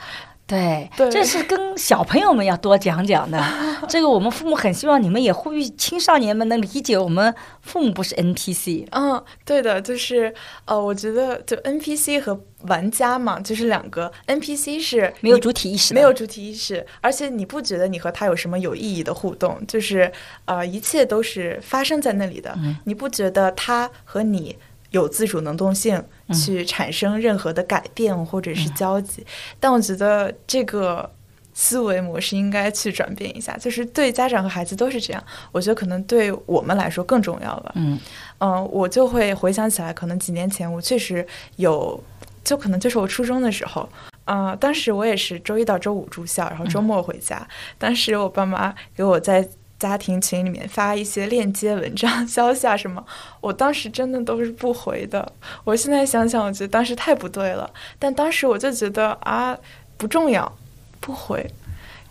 [0.48, 3.44] 对，对这是跟小朋友们要多讲讲的。
[3.90, 8.88] 这个我们父母很希望你们也呼吁青少年们能理解，我们父母不是 NPC。
[8.92, 10.34] 嗯，对的，就是
[10.66, 20.12] 呃，我觉得就 NPC 和玩家嘛，就是两个 NPC 是没有主体意识，没有主体意识，而且你不觉得你和他有什么有意义的互动，就是
[20.46, 24.56] 呃，一切都是发生在那里的，你不觉得他和你
[24.96, 29.26] 有自主能动性去产生任何的改变或者是交集？
[29.60, 31.10] 但我觉得这个。
[31.58, 35.24] 思维模式应该去转变一下，就是对家长和孩子都是这样。
[35.54, 37.72] 我觉得可能对我们来说更重要吧。
[37.76, 37.98] 嗯
[38.40, 41.26] 嗯，我就会回想起来，可能几年前我确实
[41.56, 41.98] 有，
[42.44, 43.88] 就可能就是我初中的时候，
[44.26, 47.48] 啊、当时我也是周一到周五住校，然后周末回家。
[47.78, 49.48] 当时我爸妈给我在
[49.80, 53.06] 家庭群里面发一些链接、文章、消息啊什么，
[53.42, 55.32] 我当时真的都是不回的。
[55.64, 57.70] 我现在想想，我觉得当时太不对了，
[58.00, 59.58] 但当时我就觉得啊，
[59.98, 60.58] 不重要，
[61.00, 61.46] 不回。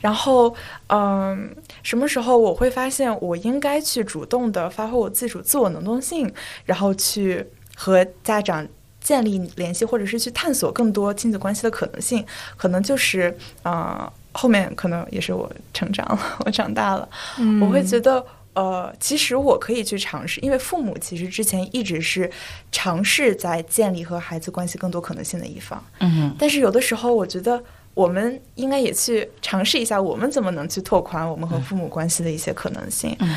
[0.00, 0.54] 然后，
[0.88, 6.30] 嗯，什么时候我会发现我应该去主动的发挥我自主自我能动性，
[6.66, 8.68] 然后去和家长
[9.00, 12.22] 建立联系，或者是去探索更多亲子关系的可能性，
[12.58, 17.08] 可能就是，呃，后面可能也是我成长了， 我长大了，
[17.38, 18.22] 嗯我会觉得。
[18.56, 22.30] 呃，其实我可以去尝试，因为父母其实之前一直是
[22.70, 27.60] 尝试在建立和孩子关系更多可能性的一方，嗯但是有的时候，我觉得
[27.94, 33.16] 我们应该也去尝试一下，我们怎么能去拓宽我们和父母关系的一些可能性。
[33.18, 33.36] 嗯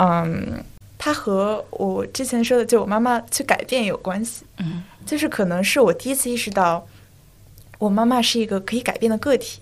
[0.00, 0.64] 嗯，
[0.98, 4.44] 它和我之前说的，就我妈妈去改变有关系。
[4.58, 6.84] 嗯，就是可能是我第一次意识到，
[7.78, 9.60] 我妈妈是一个可以改变的个体。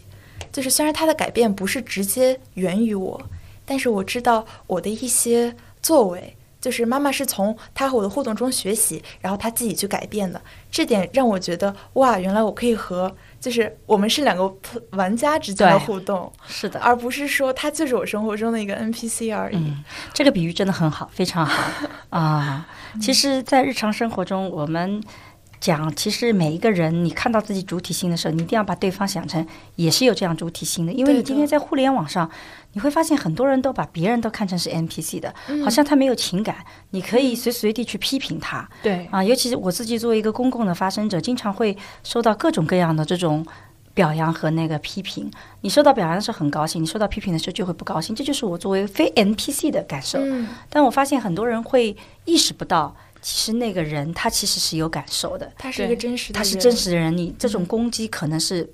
[0.55, 3.21] 就是虽然他的改变不是直接源于我，
[3.67, 10.41] 但是我知道我的一些作为，就是妈妈是从他和我的互动中学习，然后他自己去改变的。
[10.71, 14.55] 这点让我觉得哇，原来我可以和就是我们是两个
[14.91, 19.57] 玩家之间的互动，是的，而不是说他就是我生活中的一个 NPC 而已。
[19.57, 19.83] 嗯，
[20.13, 21.73] 这个比喻真的很好，非常好
[22.17, 22.69] 啊。
[23.03, 25.03] 其实，在日常生活中，我们。
[25.65, 29.47] 讲，其实每一个人，你看到自己主体性的时候，你一定要把对方想成
[29.77, 30.93] 也是有这样主体性的。
[30.93, 32.31] 因为你今天在互联网上，
[32.75, 35.35] 你会发现很多人都把别人都看成是 NPC 的，
[35.65, 36.57] 好像他没有情感，
[36.91, 38.69] 你可以随时随地去批评他。
[38.83, 43.43] 对啊，尤其是我自己作为一个公共的发声者，经常会收到各种各样的这种
[43.95, 45.31] 表扬和那个批评。
[45.63, 50.19] 你收到表扬的时候很高兴，你收到批评的时候就会不高兴，这就是我作为非 NPC 的感受。
[50.69, 51.97] 但我发现很多人会
[52.27, 52.95] 意识不到。
[53.25, 57.17] 其实那个人他其实是有感受的，他是一个真实的，他是真实的人。
[57.17, 58.69] 你这种攻击可能是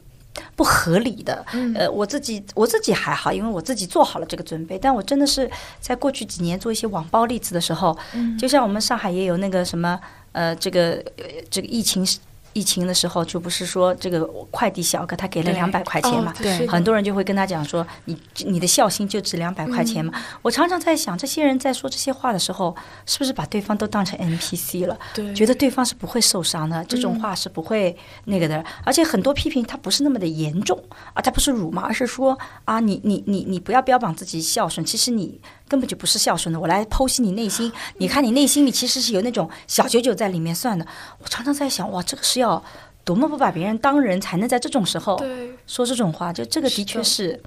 [0.57, 1.47] 不合理的。
[1.77, 4.77] 呃，我自己我自己还好，因为我自己做好了这个准备。
[4.77, 5.49] 但我真的是
[5.79, 7.97] 在过去几年做一些网暴例子的时候，
[8.37, 10.01] 就像我们上海也有那个什么
[10.33, 11.01] 呃，这个
[11.49, 12.05] 这个疫情。
[12.53, 16.35] 疫情的时候，就不是说这个快递小哥他给了两百块钱嘛？
[16.39, 22.75] 对，很多人就会跟他讲说：“你你的孝心就值两百块钱嘛？”我常常在想，这些人在说这些话的时候，
[23.07, 24.99] 是不是把对方都当成 NPC 了？
[25.15, 28.65] 对，觉得对方是不会受伤的，这种话是不会那个的。
[28.85, 30.83] 而且很多批评他不是那么的严重
[31.15, 35.41] 啊，他不是辱骂，而是说啊，你你你你不要标榜自己孝顺，其实你。
[35.71, 37.71] 根本就不是孝顺的，我来剖析你内心。
[37.99, 40.85] 你看你内心里其实是有那种小九九在里面算的。
[41.21, 42.61] 我常常在想，哇，这个是要
[43.05, 45.23] 多么不把别人当人才能在这种时候
[45.69, 46.33] 说这种话？
[46.33, 47.29] 就这个的确是。
[47.31, 47.41] 是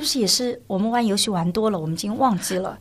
[0.00, 2.78] 不是也是我们玩游戏玩多了，我们已经忘记了，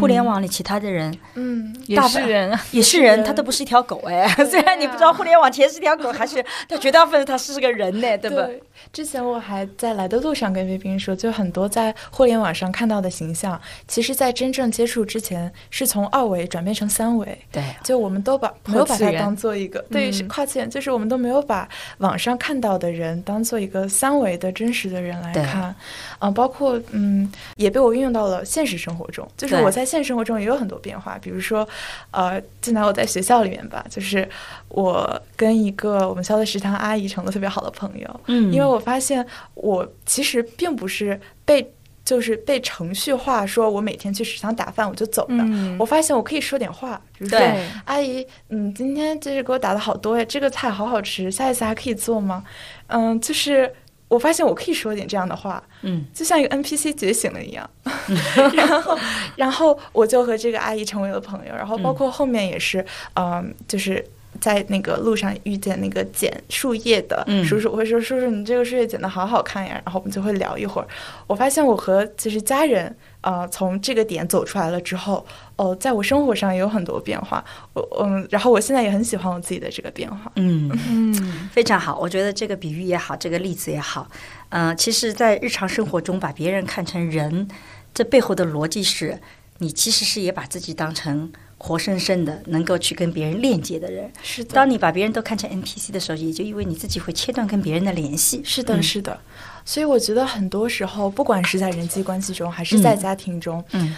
[0.00, 4.26] 互联网里其他的人，嗯，也是人， 也是人，他都不是一条狗哎。
[4.48, 8.46] 虽然你不知道互联网前是条狗还是，他绝大部分他是个人呢，对吧？
[8.92, 17.38] 之前我还在来的路上跟魏斌说，就很多在互联网上看到的形象，其实在真正接触之前，是从二维转变成三维。
[17.50, 21.68] 对，就我们都把没有把它当做一个，对，是跨次元，就是我们都没有把
[21.98, 25.74] 网上看到的人当做一个三维的真实的人来看，
[26.20, 26.35] 嗯。
[26.36, 29.26] 包括嗯，也被我运用到了现实生活中。
[29.36, 31.66] 就是我在现实生活中也有很多变化，比如说，
[32.10, 34.28] 呃，就拿我在学校里面吧，就是
[34.68, 38.20] 我跟一个我们校的食堂阿姨成了特别好的朋友。
[38.26, 41.72] 嗯，因为我发现我其实并不是被
[42.04, 45.34] 就是被程序化，说我每天去食堂打饭我就走的。
[45.78, 47.38] 我发现我可以说点话，比如说
[47.84, 52.44] 阿姨，嗯，今天就是给我打的好多呀，这个菜好好吃，下一次还可以做吗？
[52.88, 53.72] 嗯，就是。
[54.08, 57.68] 我发现我可以说点这样的话，嗯，就像一个 NPC 觉醒了一样，
[58.54, 58.98] 然后，
[59.36, 62.84] 然后我就和这个阿姨成为了朋友，然后包括后面也是，
[63.14, 64.04] 嗯，就是
[64.40, 70.86] 在那个路上遇见那个剪树叶的叔叔，我会说叔叔，你这个树叶剪的好好看呀，然后我们就会聊一会儿。
[71.26, 72.94] 我发现我和其实家人。
[73.22, 75.26] 啊，从这个点走出来了之后，
[75.56, 77.44] 哦，在我生活上也有很多变化。
[77.72, 80.30] 我嗯，然后我现在也很喜欢我自己的这个变化。
[80.36, 81.98] 嗯嗯，非常好。
[81.98, 84.06] 我觉得这个比喻也好，这个例子也好。
[84.50, 87.48] 嗯，其实，在日常生活中把别人看成人，
[87.94, 89.18] 这背后的逻辑是
[89.58, 94.10] 你其实是也把自己当成活生生的，能够去跟别人链接的人。
[94.22, 94.54] 是的。
[94.54, 98.42] 当你把别人都看成 NPC 的时候，也就意味你自己会切断跟别人的联系。
[98.44, 99.18] 是的，是的。
[99.64, 103.96] 所以我觉得很多时候，不管是在人际关系中，还是在家庭中，嗯，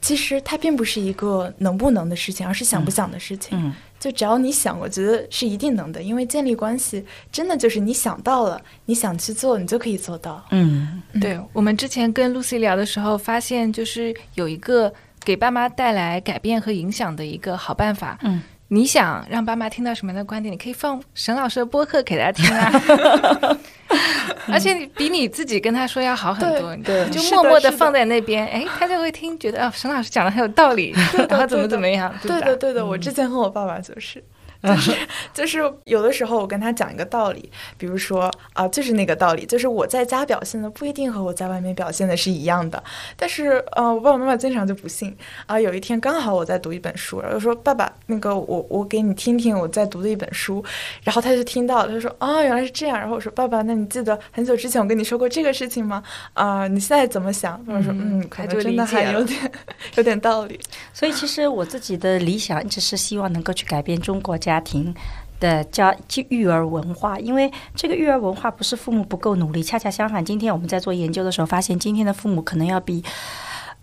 [0.00, 3.58] 其实它并不是一个能不能的事情，而是想不想的事情。
[3.60, 6.02] 嗯，就只要你想，我觉得是一定能的。
[6.02, 10.44] 因为建立关系，真的就是你想到了，你想去做，你就可以做到。
[10.50, 11.38] 嗯，对。
[11.52, 14.92] 我们之前跟 Lucy 聊的时候，发现就是有一个
[15.24, 18.18] 给爸妈带来改变和影响的一个好办法。
[18.22, 18.42] 嗯。
[18.68, 20.52] 你想让爸妈听到什么样的观点？
[20.52, 23.58] 你可以放沈老师的播客给他听啊，
[24.52, 26.76] 而且比你自己跟他说要好很多。
[26.84, 30.94] 对，就默默的放在那边，哎，他就会听，觉得啊，沈老师讲的很有道理，
[31.30, 32.14] 然后怎么怎么样。
[32.22, 34.22] 对的，对的，我之前和我爸爸就是。
[34.68, 34.92] 就是
[35.32, 42.82] 就是有的时候我跟他讲一个道理，比如说啊，就是那个道理，就是我在家表现的不一定和我在外面表现的是一样的。
[43.16, 45.60] 但是呃，我爸爸妈妈经常就不信啊。
[45.60, 50.64] 有一天刚好我在读一本书，然后说爸爸，那个我我给你听听我在读的一本书，
[51.04, 52.98] 然后他就听到，他说啊原来是这样。
[52.98, 56.02] 然后我说爸爸，那你记得很久之前我跟你说过这个事情吗？
[56.32, 57.64] 啊，你现在怎么想？
[57.64, 59.52] 他说嗯，可能真的还有点
[59.94, 60.58] 有点道理。
[60.92, 64.36] 所以其实我自己的理想一直是希望能够去改变中国。
[64.48, 64.94] 家庭
[65.38, 65.94] 的教
[66.30, 73.04] 育儿文化，因为这个育儿文化不是父母不够努力，恰恰相反，今天我们在做研究的时候发现，今天的父母可能要比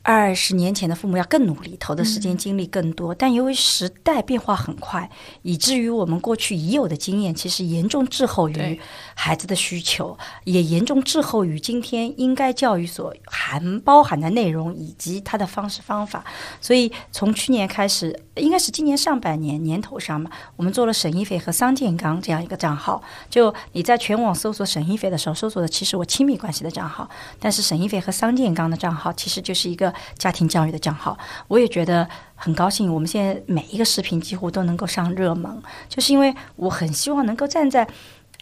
[0.01, 3.13] 二十年前的父母要更努力，投的时间精力更多。
[3.13, 5.07] 但由于时代变化很快，
[5.43, 8.79] 以至于我们过去已有的经验，其实严重滞后于
[9.13, 16.23] 孩子的需求，也严重滞后于今天应该教育所含包含的内容以及它的方式方法。
[16.59, 23.01] 所以从去年开始，应该是今年上半年年头上嘛，我们做了沈一菲和桑建刚这样一个账号。
[23.29, 27.09] 就你在全网搜索沈一菲的时候，搜索的其实我亲密关系的账号，
[27.39, 29.93] 但是沈一菲和桑建刚的账号其实就是一个。
[30.17, 31.17] 家庭教育的账号，
[31.47, 32.91] 我也觉得很高兴。
[32.91, 37.87] 我们现在每一个视频几乎都能够上热门，就是因为我很希望能够站在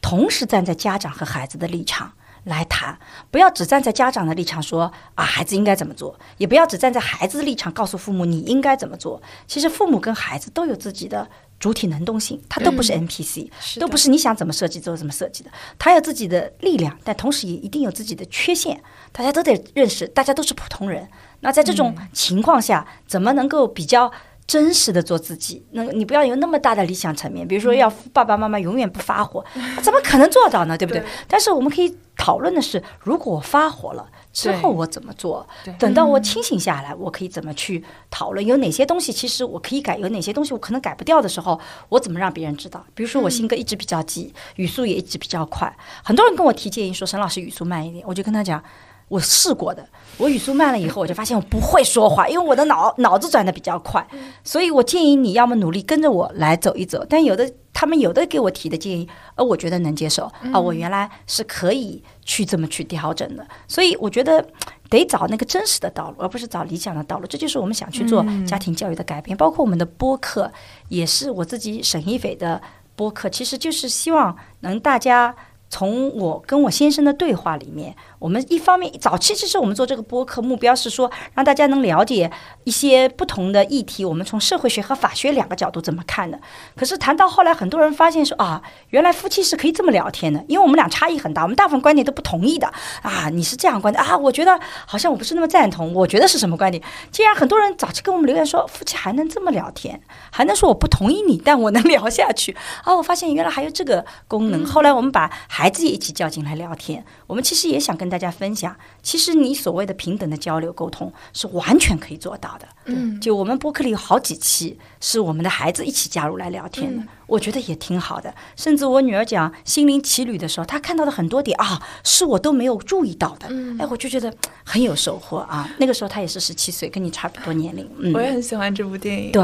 [0.02, 2.14] 同时站在家长和孩子的立场
[2.44, 2.98] 来谈，
[3.32, 9.22] 不要只站在家长的立场说啊孩子应该怎么做，也不要只站在孩子的立场告诉父母你应该怎么做。
[9.48, 11.28] 其实父母跟孩子都有自己的
[11.60, 15.52] 主体能动性，他都不是 NPC，都不是你想怎么设计就怎么设计的。
[15.80, 18.82] 他有自己的力量，但同时也一定有自己的缺陷。
[19.14, 21.08] 大家都得认识，大家都是普通人。
[21.39, 24.12] 那在这种情况下，怎么能够比较
[24.46, 25.66] 真实的做自己？
[25.72, 29.44] 那你不要有那么大的理想层面，比如说要爸爸妈妈永远不发火，
[29.82, 30.78] 怎么可能做到呢？
[30.78, 31.04] 对不对？
[31.28, 35.48] 但是我们可以讨论的是，如果我发火了之后我怎么做？
[35.80, 38.46] 等到我清醒下来，我可以怎么去讨论？
[38.46, 39.98] 有哪些东西其实我可以改？
[39.98, 42.86] 有哪些东西我可能改不掉的时候，我怎么让别人知道？
[42.94, 45.74] 比如说我性格一直比较急，语速也一直比较快，
[46.04, 48.62] 很多人跟我提建议说，沈老师语速慢一点，我就跟他讲。
[49.10, 49.86] 我试过的，
[50.18, 54.05] 我语速慢了以后，我就发现我不会说话，因为我的脑脑子转的比较快，
[54.43, 57.05] 所以我建议你要么努力跟着我来走一走。
[57.09, 63.45] 但有的他们有的给我提的建议，呃，我觉得能接受啊，我原来是可以去这么去调整的。
[63.68, 64.45] 所以我觉得
[64.89, 67.26] 得找那个真实的道路，而不是找理想的道路。
[67.26, 70.51] 这就是我们想去做家庭教育的改变，包括我们的播客，
[70.89, 72.61] 也是我自己沈一斐的
[72.95, 75.36] 播客，其实就是希望能大家
[75.70, 77.95] 从我跟我先生的对话里面。
[78.24, 82.32] 我们一方面早期其实我们做这个播客目标是说让大家能了解
[82.63, 86.39] 一些不同的议题，我们从社会学和法学两个角度怎么看的。
[86.74, 88.61] 可是谈到后来，很多人发现说啊，
[88.91, 92.71] 原来夫妻是可以这么聊天的，因为我们俩差异很大，我们大部分观点都不同意的
[93.01, 93.28] 啊。
[93.28, 94.17] 你是这样观点啊？
[94.17, 94.57] 我觉得
[94.88, 95.93] 好像我不是那么赞同。
[95.93, 96.82] 我觉得是什么观点？
[97.11, 100.01] 既然很多人早期跟我们留言说夫妻还能这么聊天，
[100.32, 102.55] 还能说我不同意你，但我能聊下去
[102.86, 102.95] 啊。
[102.95, 104.65] 我发现原来还有这个功能。
[104.65, 108.12] 后来我们把孩子也一起叫进来聊天，我们其实也想跟。
[108.14, 112.68] 大家分享，其实你所谓的平等的交流沟通是完全可以做到的。
[112.86, 118.32] 嗯，就我们播客里有好几期是我们的孩子一起加入来聊天的，我觉得也挺好的。
[118.55, 123.47] 甚至我女儿讲心灵奇旅的时候，她看到的很多点啊，是我都没有注意到的。
[123.49, 124.32] 嗯哎，我就觉得
[124.64, 125.68] 很有收获啊。
[125.80, 127.89] 那个时候她也是十七岁，跟你差不多年龄。
[127.97, 129.32] 嗯，我也很喜欢这部电影。
[129.32, 129.43] 对，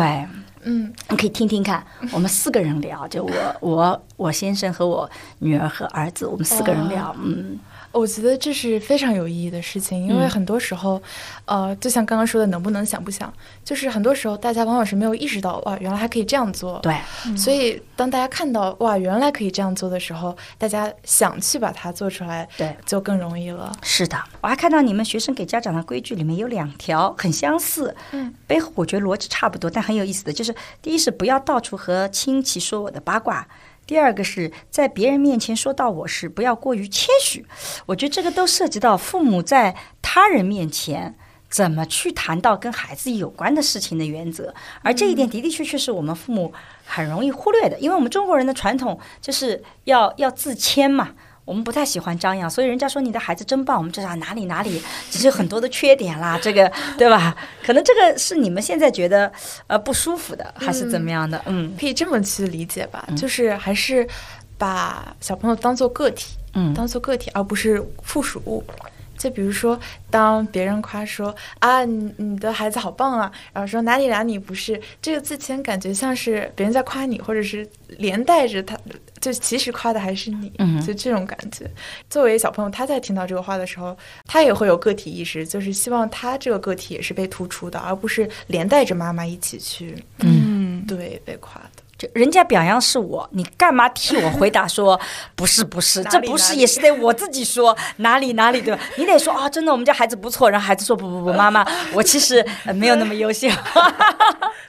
[0.61, 1.84] 嗯，你可以听听看。
[2.11, 5.09] 我们四个人聊，就我、我、我先生和我
[5.39, 7.15] 女儿和儿子，我们四个人聊。
[7.20, 7.57] 嗯。
[7.92, 11.02] 我觉得这是非常有意义的事情，因为很多时候，
[11.46, 13.32] 呃，就像刚刚说的，能不能想不想，
[13.64, 16.80] 就是很多时候大家往往是没有意识到，哇，原来还可以这样做。
[16.80, 16.96] 对，
[17.36, 23.72] 所以当大家看到哇，原来可以这样做的时候，大家想去把它做出来，对，就更容易了。
[23.82, 33.48] 是的，我还看到你们学生给家长的规矩里面有两条很相似，嗯，背后我觉得逻辑差不多，但很有意思的就是，第一是不要到处和亲戚说我的八卦。
[33.90, 37.44] 第二个是在别人面前说到我时，不要过于谦虚。
[37.88, 41.16] 我觉得这个都涉及到父母在他人面前
[41.50, 46.54] 怎么去谈到跟孩子有关的事情的原则，而这一点的的确确是我们父母
[46.86, 51.10] 很容易忽略的，因为我们中国人的传统就是要要自谦嘛。
[51.50, 54.80] 我们不太喜欢张扬，所以人家说你的孩子真棒，我们就道哪里哪里
[55.10, 57.36] 其实很多的缺点啦， 这个对吧？
[57.66, 59.32] 可能这个是你们现在觉得
[59.66, 61.41] 呃不舒服的，还是怎么样的？
[61.47, 64.08] 嗯，可以这么去理解吧，就是还是
[64.60, 68.64] 把小朋友当做个体，嗯，当做个体，而不是附属物。
[69.20, 77.67] 就比如说，当别人夸说啊，你你的孩子好棒啊，然后说哪里哪里不是，这个自谦感觉像是别人在夸你，或者是
[77.97, 78.80] 连带着他，
[79.20, 80.51] 就其实夸的还是你，
[80.88, 81.70] 就这种感觉。
[82.09, 83.95] 作为小朋友，他在听到这个话的时候，
[84.26, 91.78] 他也会有个体意识，就是希望他这个个体也是被突出的，而不是连带着妈妈一起去，嗯，对，被夸的。
[92.00, 95.00] 就人家表扬是我，你干嘛替我回答说
[95.36, 96.02] 不是不是？
[96.06, 98.80] 这不是也是得我自己说哪里哪里对吧？
[98.95, 100.50] 你得说啊，真的我们家孩子不错。
[100.50, 102.43] 然后孩子说不不不，妈妈 我其实
[102.74, 103.50] 没有那么优秀。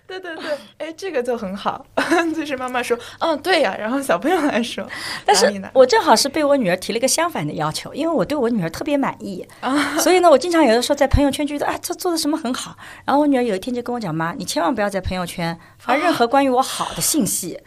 [0.08, 1.86] 对对对，哎，这个就很好。
[2.34, 4.84] 就是妈妈说嗯对呀，然后小朋友来说，
[5.24, 9.46] 但是我正好是被我女儿提了一个相反的要求，因为我对我女儿特别满意，
[10.00, 12.76] 所以呢，我经常有的时候在朋友圈觉得啊，这做的什么很好。
[13.04, 17.58] 然后我女儿有一天就跟我讲妈，你千万不要在朋友圈发任何关于我好的信息。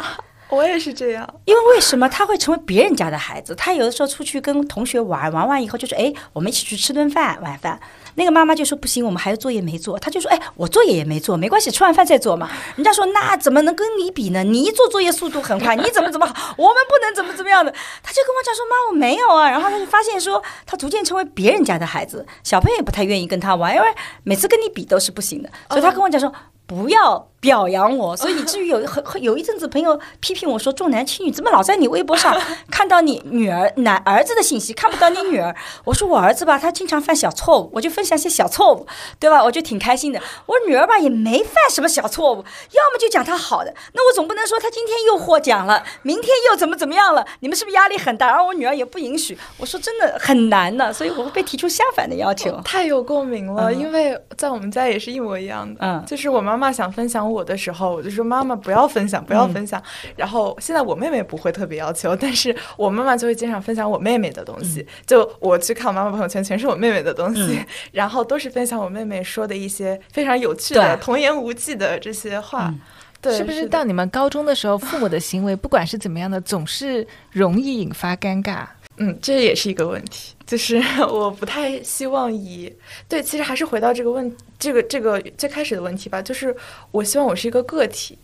[0.50, 1.28] 我也是这样。
[1.46, 3.56] 因为为什么他会成为别人家的孩子？
[3.56, 7.80] 他有的时候出去跟同学玩，玩完以后就是哎，我们一起去吃顿饭，晚饭。
[8.14, 9.98] 那个妈妈就说不行，我们还有作业没做。
[9.98, 12.52] 他就说哎，我作业也没做，没关系，吃完饭再做嘛。
[12.76, 14.44] 人家说那怎么能跟你比呢？
[14.44, 16.54] 你一做作业速度很快，你怎么怎么好？
[16.56, 17.74] 我们不能怎么怎么样的。
[18.04, 19.50] 他就跟我讲说妈，我没有啊。
[19.50, 23.88] 然后他就发现说他逐渐成为别人家的孩子，小朋友也不太愿意跟他玩，因为
[24.22, 25.50] 每次跟你比都是不行的。
[25.70, 26.32] 所以他跟我讲说
[26.66, 27.30] 不要。
[27.44, 32.34] 表扬我，所以以至于有很 有一阵子朋友批评我说重男轻女，怎么老在你微博上
[32.72, 35.54] 看到你女儿男儿子的信息，看不到你女儿？
[35.84, 38.88] 我说我儿子吧，他经常犯小错误，我就分享些小错误，
[39.20, 39.44] 对吧？
[39.44, 40.22] 我就挺开心的。
[40.46, 47.28] 我女儿吧也没犯什么小错误，要么就讲她好的，那我总不能说她今天又获奖了，明天又怎么怎么样了？
[47.42, 48.28] 你们是不是压力很大？
[48.28, 52.58] 然后我女儿也不允许，我说真的很难的，所以我会被提出相反的要求。
[52.64, 58.14] 太有共鸣了，因为在我们家也是一模一样的，嗯，就是我妈妈想分享我的时候，我就。
[58.14, 59.82] 说妈妈不要分享，不要分享。
[60.16, 64.86] 然后现在我妹妹不会特别要求，但是我妈妈就会经常分享我妹妹的东西。
[65.08, 67.60] 就我去看我妈妈朋友圈，全是我妹妹的东西，
[67.92, 72.72] 然后都是分享我妹妹说的一些非常有趣的、童言无忌的这些话。
[73.20, 78.66] 对，是不是到你们高中的时候，父母的行为不管是怎么样的，总是容易引发尴尬？
[78.98, 80.80] 嗯，这也是一个问题，就是
[81.10, 82.72] 我不太希望以
[83.10, 86.56] 对，其实还是回到这个问这个这个最开始的问题吧，就是
[86.92, 88.16] 我希望我是一个个体，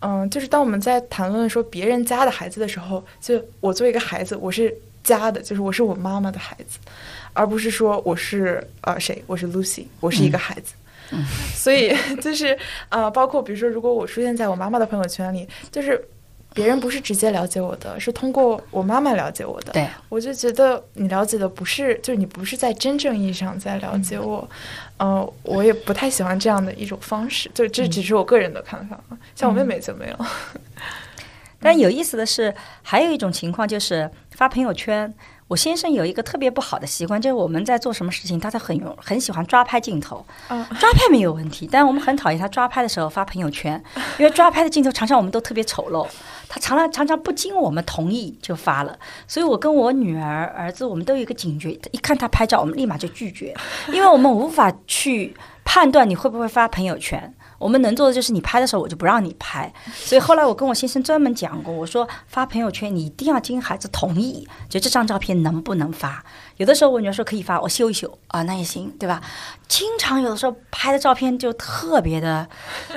[0.00, 4.72] 嗯，就是当我们在谈论说别人家的孩子的时候，就我作为一个孩子，我是
[5.02, 6.78] 家的，就是我是我妈妈的孩子，
[7.32, 10.74] 而不是说我是呃谁，我是 Lucy，我是一个孩子，
[11.52, 11.92] 所以
[12.22, 12.56] 就是
[12.90, 16.00] 呃，包括比如说，如果我出现在我妈妈的朋友圈里，就是。
[16.54, 19.72] 别人不是直接了解我的，是通过我妈妈了解我的。
[19.72, 24.48] 对，我就觉得你了解的不是，就是你不是在真正意义上在了解我。
[24.98, 28.98] 嗯，我也不太喜欢这样的一种方式，就这只是我个人的看法。
[29.34, 30.26] 像我妹妹就没有。
[31.60, 35.12] 但有意思的是，还有一种情况就是发朋友圈。
[35.52, 40.24] 我先生有一个特别不好的习惯，就是我们在做什么事情，他他很很喜欢抓拍镜头。
[40.48, 43.82] 抓拍没有问题，但我们很讨厌他抓拍的时候发朋友圈，
[44.18, 46.08] 因为抓拍的镜头常常我们都特别丑陋。
[46.48, 48.98] 他常常常常不经我们同意就发了，
[49.28, 53.54] 所以我跟我女儿、儿子，我们都有一个警觉，一看他拍照，我们立马就拒绝，
[53.88, 57.34] 因为我们无法去判断你会不会发朋友圈。
[57.62, 59.72] 我们能做的就是你拍的时候，我就不让你拍。
[59.94, 66.24] 所以后来我跟我先生专门讲过，我说发朋友圈你一定要经孩子同意，就这张照片能不能发？
[66.56, 69.22] 有的时候我女儿说可以发，我修一修啊，那也行，对吧？
[69.68, 72.48] 经常有的时候拍的照片就特别的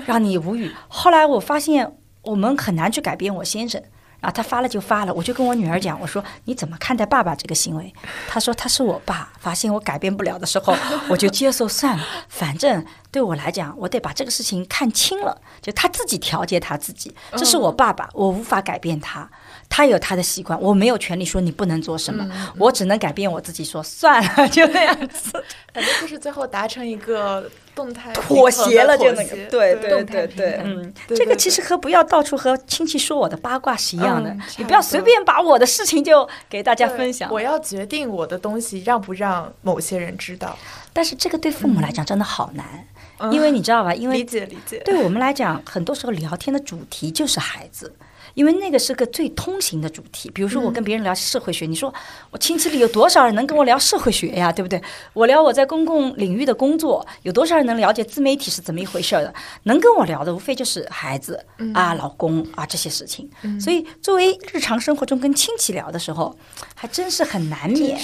[0.05, 0.71] 让你无语。
[0.87, 1.95] 后来我发现。
[2.25, 3.79] 我们很难去改变我先生，
[4.25, 7.93] 然后他发了就发了，我就跟我女儿讲，我说你怎么看待爸爸这个行为？
[8.27, 10.75] 她说他是我爸，发现我改变不了的时候，
[11.07, 19.29] 我就接受算了，反正对我来讲，我得把这个事情看清了，就他自己调节他自己，这是我爸爸，我无法改变他。
[19.69, 22.25] 他有他的习惯，我没有权利说你不能做什么，
[22.57, 25.31] 我只能改变我自己，说算了， 就那样子。
[25.73, 37.29] 反正就是最后达成一个动态妥协了，就那个，对对对对，嗯，这个其实和不要到处和亲戚说我的八卦是一样的，你不要随便把我的事情就给大家分享。
[37.29, 40.57] 我要决定我的东西让不让某些人知道，
[40.93, 42.87] 但是这个对父母来讲真的好难，
[43.33, 43.93] 因为你知道吧？
[43.93, 47.93] 因为理解理解，对我们来讲，很多时候聊天的主题就是孩子。
[48.35, 51.91] 因为那个是个最通行的主题，比如说我跟别人聊社会学，你说
[52.29, 54.51] 我亲戚里有多少人能跟我聊社会学呀？
[54.51, 54.79] 对不对？
[55.13, 59.33] 我聊我在公共领域的工作，有多少人能了解自媒体是怎么一回事的？
[59.63, 61.43] 能跟我聊的无非就是孩子
[61.73, 63.29] 啊、老公啊这些事情。
[63.59, 66.37] 所以作为日常生活中跟亲戚聊的时候，
[66.75, 67.97] 还真是很难免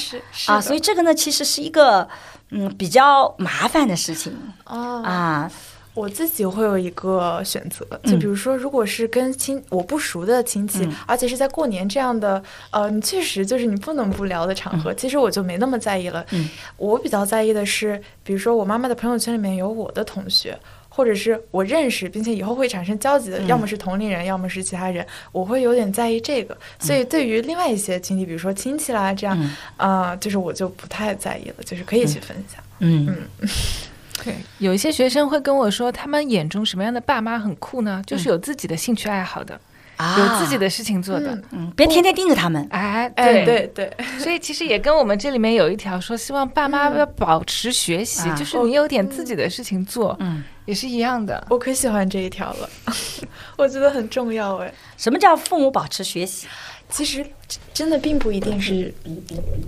[0.48, 0.60] 啊。
[0.62, 2.08] 所以这个呢，其实是一个
[2.52, 4.34] 嗯比较麻烦的事情
[4.64, 5.52] 啊。
[5.94, 16.26] 我自己会有一个选择，就比如说，如果是跟亲我不熟的亲戚，而且是在过年这样的，呃，你确实就是你不能不聊的场合，其实我就没那么在意了。
[16.78, 20.58] 我比较在意的是，比如说我妈妈的朋友圈里面有我的同学，
[20.88, 26.58] 或者是我认识并且以后会产生交集的，要么是同龄人，要么是其他人，我会有点在意这个。
[26.80, 29.38] 所以对于另外一些亲戚，比如说亲戚啦这样，
[29.76, 32.64] 啊，就是我就不太在意了，就是可以去分享。
[32.80, 33.06] 嗯
[33.42, 33.50] 嗯。
[34.24, 38.02] 对，有一些学生会跟我说，他们眼中什么样的爸妈很酷呢？
[38.06, 39.60] 就是有自己的兴趣爱好的，
[40.18, 42.68] 有自己的事情做的，嗯，别天天盯着他们。
[42.72, 51.46] 哎，对对对，所以其实也跟我们这里面有一条说，希望爸妈要保持学习，就是你有点自己的事情做，嗯，也是一样的。
[51.50, 52.70] 我可喜欢这一条了，
[53.58, 54.74] 我觉得很重要哎。
[54.98, 56.48] 什么叫父母保持学习？
[56.92, 57.26] 其实
[57.74, 58.94] 真的并不一定是，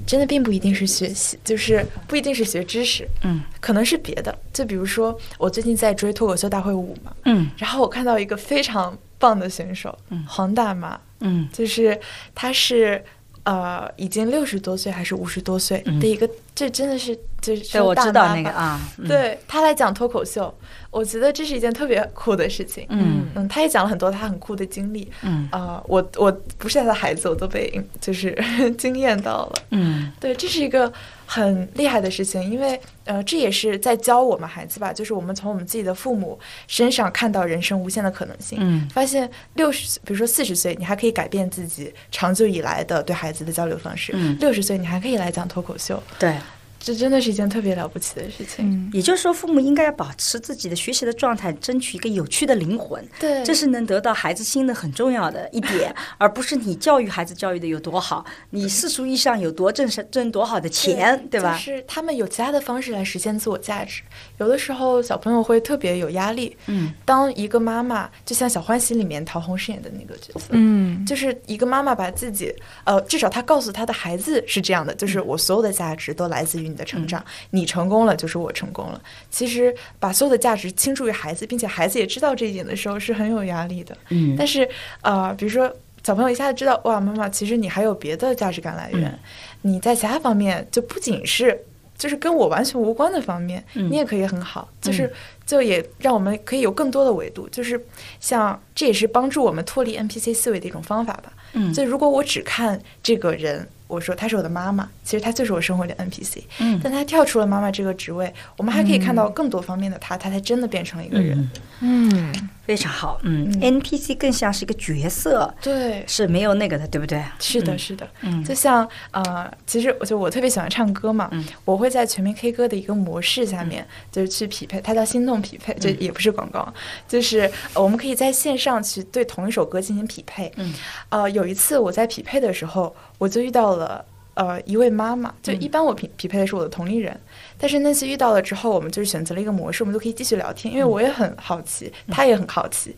[0.05, 4.37] 真的并不一定是学习，就是不一定是学知识，嗯，可能是别的。
[4.51, 10.23] 就比如说，我最近在追脱口秀大会五嘛，嗯，然后我看到一个非常棒的选手，嗯。
[10.27, 11.47] 黄大妈，嗯。
[11.51, 11.99] 就是
[12.35, 13.03] 她是
[13.43, 20.53] 呃已经六十多岁还是五十多岁的一个，这真的是就是我知道那个啊，嗯，对他来讲脱口秀，
[20.89, 22.85] 我觉得这是一件特别酷的事情。
[22.89, 25.11] 嗯嗯，他也讲了很多他很酷的经历。
[25.23, 28.33] 嗯啊、我我不是他的孩子，我都被就是
[28.77, 29.53] 惊艳到了。
[29.71, 30.91] 嗯对，这是一个
[31.25, 36.37] 很厉害的事情，因为呃，这也是在教我们孩子吧，就是我们从我们自己的父母
[36.67, 38.87] 身上看到人生无限的可能性，嗯。
[38.89, 46.35] 发现六十，比如说四十岁，你还可以改变自己长久以来的对孩子的交流方式；嗯六十岁，你还可以来讲脱口秀，对。
[46.83, 48.69] 这真的是一件特别了不起的事情。
[48.69, 53.03] 嗯也就是说，父母应该要保持自己的学习的状态，争取一个有趣的灵魂。
[53.19, 61.53] 对，这是能得到孩子心的很重要的一点， 而不是你教育孩子教育的有多好，你世俗意义上有多挣挣多好的钱，对吧？
[61.57, 64.01] 就是他们有其他的方式来实现自我价值。
[64.37, 66.55] 有的时候小朋友会特别有压力。
[66.67, 72.53] 嗯，当一个妈妈，就像《小欢喜》里面陶虹饰演的那个角色，嗯就是一个妈妈把自己，
[72.83, 79.01] 呃，至少她告诉她的孩子是这样的，就是我所有的价值都来自于你的成长，你成功了就是我成功了。
[79.29, 83.95] 其实把所有的价值倾注于孩子，并且孩子也知道这一点的时候，是很有压力的。
[84.09, 84.67] 嗯但是
[85.01, 85.73] 呃，比如说
[86.03, 89.17] 小朋友一下子知道，哇，妈妈，其实你还有别的价值感来源，
[89.61, 91.57] 你在其他方面就不仅是。
[91.95, 95.09] 就是跟我完全无关的方面，嗯你也可以很好，就是
[95.45, 97.79] 就也让我们可以有更多的维度，就是
[98.19, 101.31] 像这也是帮助我们脱离 NPC 思维的一种方法吧。
[101.53, 106.43] 嗯就如果我只看这个人，我说她是我的妈妈，其实她就是我生活里的 NPC。
[106.59, 111.37] 嗯但她跳出了妈妈这个职位，我们还可以看到更多方面的她，她才真的变成了一个人。
[111.81, 113.19] 嗯，嗯非常好。
[113.23, 117.21] 嗯嗯，NPC 更像是一个角色，对，是没有那个的，对不对？
[117.39, 118.07] 是的，嗯是的。
[118.21, 126.73] 嗯就像呃，其实我就我特别喜欢唱歌嘛，嗯我会在全民 K 歌的一个模式下面，就是去匹配，它叫心动匹配，这嗯也不是广告，
[127.07, 127.41] 就是
[127.73, 130.51] 呃我们可以在线上去对同一首歌进行匹配。
[130.55, 130.73] 嗯，
[131.09, 134.05] 呃，有一次我在匹配的时候，我就遇到了。
[134.35, 137.15] 呃，一位妈妈，就嗯一般我匹匹配的是我的同龄人，
[137.63, 142.93] 但是那次遇到了之后，我们就是选择了一个模式，我们都可以继续聊天，因为我也很好奇，他也很好奇。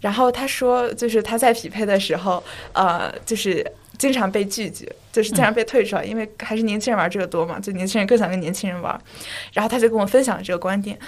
[0.00, 2.44] 然后他说，就是他在匹配的时候，
[2.74, 3.66] 呃，就是
[3.96, 9.00] 经常被拒绝，就是经常被退出来，因为还是年轻人玩这个多嘛，就年轻人更想跟年轻人玩。
[9.54, 10.98] 然后他就跟我分享了这个观点，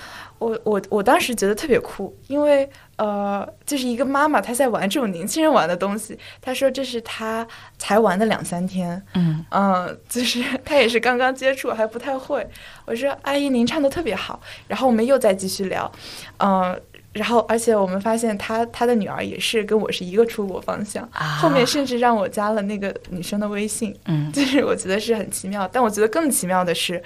[0.44, 7.46] 我我我当时觉得特别酷，因为呃，就是一个妈妈她在玩这种年轻人玩的东西，她说这是她
[7.78, 12.46] 才玩的两三天，嗯嗯，就是她也是刚刚接触，还不太会。
[12.84, 15.90] 我说阿姨您唱的特别好，然后我们又再继续聊，
[16.38, 16.80] 嗯。
[17.14, 25.68] 然后，而且我们发现她她的女儿也是跟我是一个出国方向，啊后面甚至让我加了那个女生的微信，嗯就是我觉得是很奇妙。
[25.72, 27.00] 但我觉得更奇妙的是，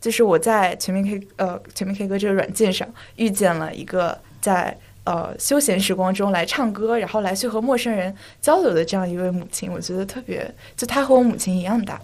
[0.00, 12.00] 就是我在全民 K 呃全民 K 歌这个软件上遇见了一个在呃休闲时光中来唱歌，然后来去和陌生人交流的这样一位母亲，我觉得特别，就她和我母亲一样大。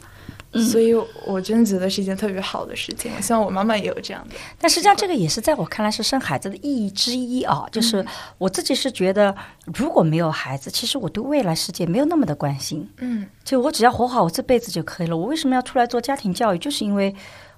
[0.70, 0.94] 所以，
[1.26, 3.12] 我真的觉得是一件特别好的事情。
[3.14, 4.34] 我希望我妈妈也有这样的。
[4.58, 7.66] 但实际上，这个也是在我看来是生孩子的意义之一啊。
[7.70, 8.02] 就是
[8.38, 9.34] 我自己是觉得，
[9.74, 12.88] 如果没有孩子，其实我对未来世界没有那么的关心。
[12.98, 15.16] 嗯就我只要活好我这辈子就可以了。
[15.16, 16.58] 我为什么要出来做家庭教育？
[16.58, 17.14] 就是因为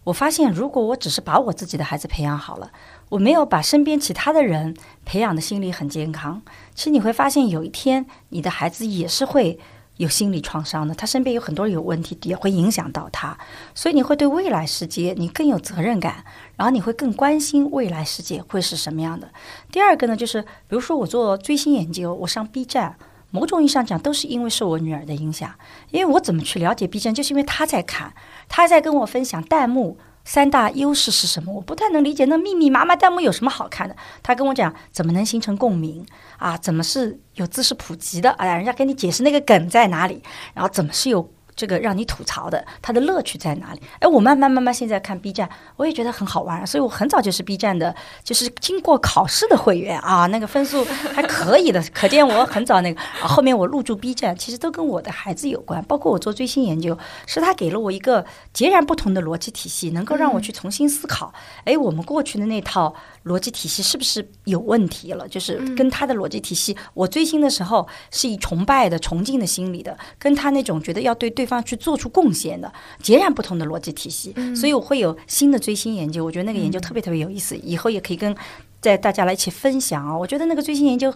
[0.08, 2.70] 我发现，如果我只是把我自己的孩子培养好了，
[3.10, 4.74] 我没有把身边其他的人
[5.04, 6.40] 培养的心理很健康，
[6.74, 9.58] 其实你会发现，有一天你的孩子也是会。
[9.98, 13.36] 有心理创伤的，他身边有很多人有问题，也会影响到他，
[13.74, 16.24] 所以你会对未来世界你更有责任感，
[16.54, 19.28] 然后你会更关心未来世界会是什么样的。
[19.72, 22.94] 第二个呢，就是比如说我做追星研究，我上 B 站，
[23.32, 25.52] 某种意义上讲都是因为受我女儿的影响，
[25.90, 28.14] 因为我怎么去了解 B 站，就是因为她在看，
[28.48, 29.98] 他在跟我分享弹幕。
[30.24, 31.50] 三大优势是什么？
[31.54, 32.26] 我不太能理解。
[32.26, 33.96] 那密密麻麻弹幕有什么好看的？
[34.22, 36.04] 他跟我讲怎么能形成共鸣
[36.36, 36.54] 啊？
[36.58, 38.30] 怎么是有知识普及的？
[38.32, 40.22] 哎呀，人家跟你解释那个梗在哪里，
[40.52, 41.26] 然后怎么是有
[41.58, 43.80] 这个让你吐槽的，它的乐趣在哪里？
[43.98, 53.00] 哎，我慢慢慢慢现在看 B 站，我也觉得很好玩，所以我很早就是 B 站的，就是经过考试的会员啊，那个分数还可以的， 可见我很早那个。
[53.20, 61.32] 啊，后面我入驻 B 站，其实都跟我的孩子有关，包括我做追星研究，是他给了我一个截然不同的逻辑体系，能够让我去重新思考，
[61.64, 62.94] 哎，我们过去的那套
[63.28, 65.28] 逻辑体系是不是有问题了？
[65.28, 72.72] 就是跟他的逻辑体系，我追星的时候是以崇拜的、崇敬的心理的，跟他那种觉得要对对方去做出贡献的
[73.02, 78.34] 截然不同的逻辑体系，所以我会有新的追星研究，我觉得那个研究特别特别有意思，以后也可以跟
[78.80, 80.16] 在大家来一起分享啊！
[80.16, 81.12] 我觉得那个最新研究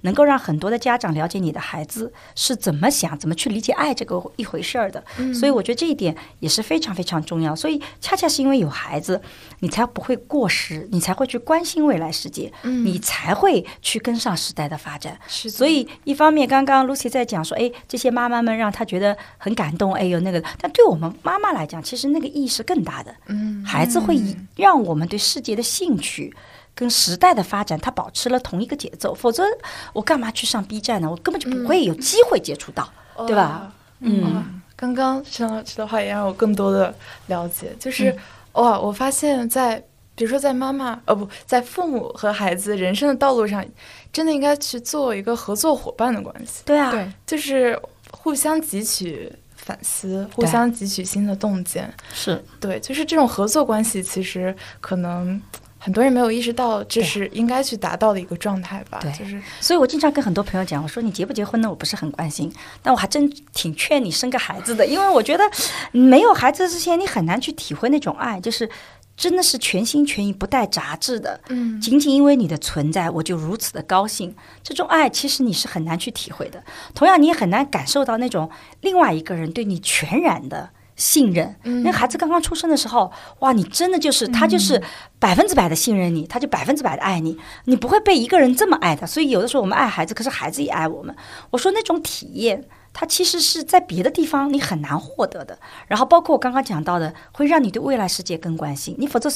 [0.00, 5.02] 能够让很多的家长了解你的孩子是怎么想、怎么去理解爱这个一回事儿的。
[5.32, 7.54] 所以我觉得这一点也是非常非常重要。
[7.54, 9.20] 所以恰恰是因为有孩子，
[9.60, 15.16] 你才不会过时，你才会去关心未来世界，你才会去跟上时代的发展。
[15.28, 23.14] 是，所以一方面刚刚 Lucy 在讲说，哎，这些妈妈们让她觉得很感动，哎呦那个，但对我们妈妈来讲，其实那个意义是更大的。
[23.26, 24.20] 嗯，孩子会
[24.56, 26.34] 让我们对世界的兴趣。
[26.74, 29.44] 跟时代的发展，它保持了同一个节奏，否则
[29.92, 31.08] 我干嘛去上 B 站呢？
[31.08, 32.92] 我根本就不会有机会接触到，
[33.26, 33.72] 对吧？
[34.00, 36.92] 嗯，刚刚沈老师的话也让我更多的
[37.28, 38.14] 了解，就是
[38.54, 39.82] 哇，我发现，在
[40.16, 43.64] 比如说在妈妈呃不在父母和孩子人生的道路上，
[44.12, 46.62] 真的应该去做一个合作伙伴的关系。
[46.64, 47.80] 对啊，对，就是
[48.10, 51.94] 互相汲取反思，互相汲取新的洞见。
[52.12, 55.40] 是对，就是这种合作关系，其实可能。
[55.84, 59.00] 很多人没有意识到这是应该去达到的一个状态吧？
[59.02, 61.68] 对，就是，所以我经常跟很多朋友讲，我说你结不结婚呢？
[61.68, 62.50] 我不是很关心，
[62.80, 65.44] 但我还真挺劝你生个孩子的，因为我觉得
[65.92, 68.66] 没有孩子之前，你很难去体会那种爱，就是
[69.14, 71.38] 真的是全心全意、不带杂质的。
[71.50, 74.34] 嗯，仅仅因为你的存在，我就如此的高兴。
[74.62, 78.50] 这种爱其实你是很难去体会的，同样你也很难感受到那种
[78.80, 80.70] 另外一个人对你全然的。
[80.96, 83.10] 信任，那孩子刚刚出生的时候，
[83.40, 84.80] 哇，你真的就是他就是
[85.18, 89.06] 百分之百的信任你，他就百分之百的爱你，你不会被一个人这么爱的。
[89.06, 91.14] 所以有的时候我们爱孩子，可是孩子也爱我们。
[91.50, 92.64] 我说那种体验，
[92.94, 95.58] 它其实是在别的地方你很难获得的。
[95.86, 98.94] 然后包括我刚刚讲到的，会让你对未来世界更关心。
[98.98, 99.28] 你否则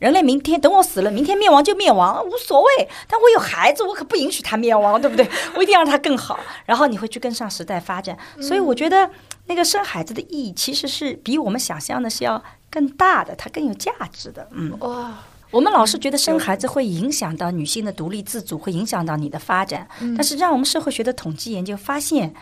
[0.00, 2.88] 人类明天等我死了，明天灭亡就灭亡，无所谓。
[3.06, 5.28] 但我有孩子，我可不允许他灭亡，对不对？
[5.54, 6.40] 我一定要让他更好。
[6.66, 8.18] 然后你会去跟上时代发展。
[8.40, 9.08] 所以我觉得。
[9.46, 12.40] 那个生孩子的意义其实是比我们想象的是要
[12.70, 14.48] 更大的，它更有价值的。
[14.52, 15.18] 嗯，哇，
[15.50, 19.88] 我们老是觉得生孩子会影响到女性的独立自主，会影响到你的发展。
[20.16, 22.32] 但是，让我们社会学的统计研究发现，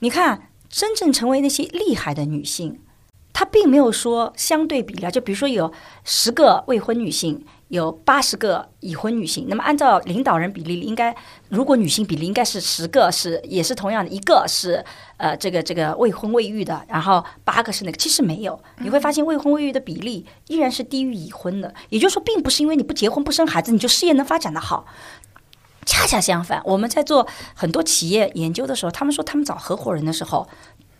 [0.00, 2.80] 你看，真正成为那些厉害的女性，
[3.32, 5.72] 她并没有说相对比例，就比如说有
[6.04, 7.44] 十个未婚女性。
[7.68, 11.12] 有八十个已婚女性，那么按照领导人比例，应该
[11.48, 14.84] 如果女性比例应该是十个，是也是同样的，一个是
[15.16, 24.86] 呃这个这个未婚未育的，然后八个是那个，其实没有，你会发现未婚未育的比例依然是低于已婚的，也就是说，并不是因为你不结婚不生孩子，你就事业能发展的好，
[25.86, 30.46] 恰恰相反，我们在做很多企业研究的时候，他们说他们找合伙人的时候。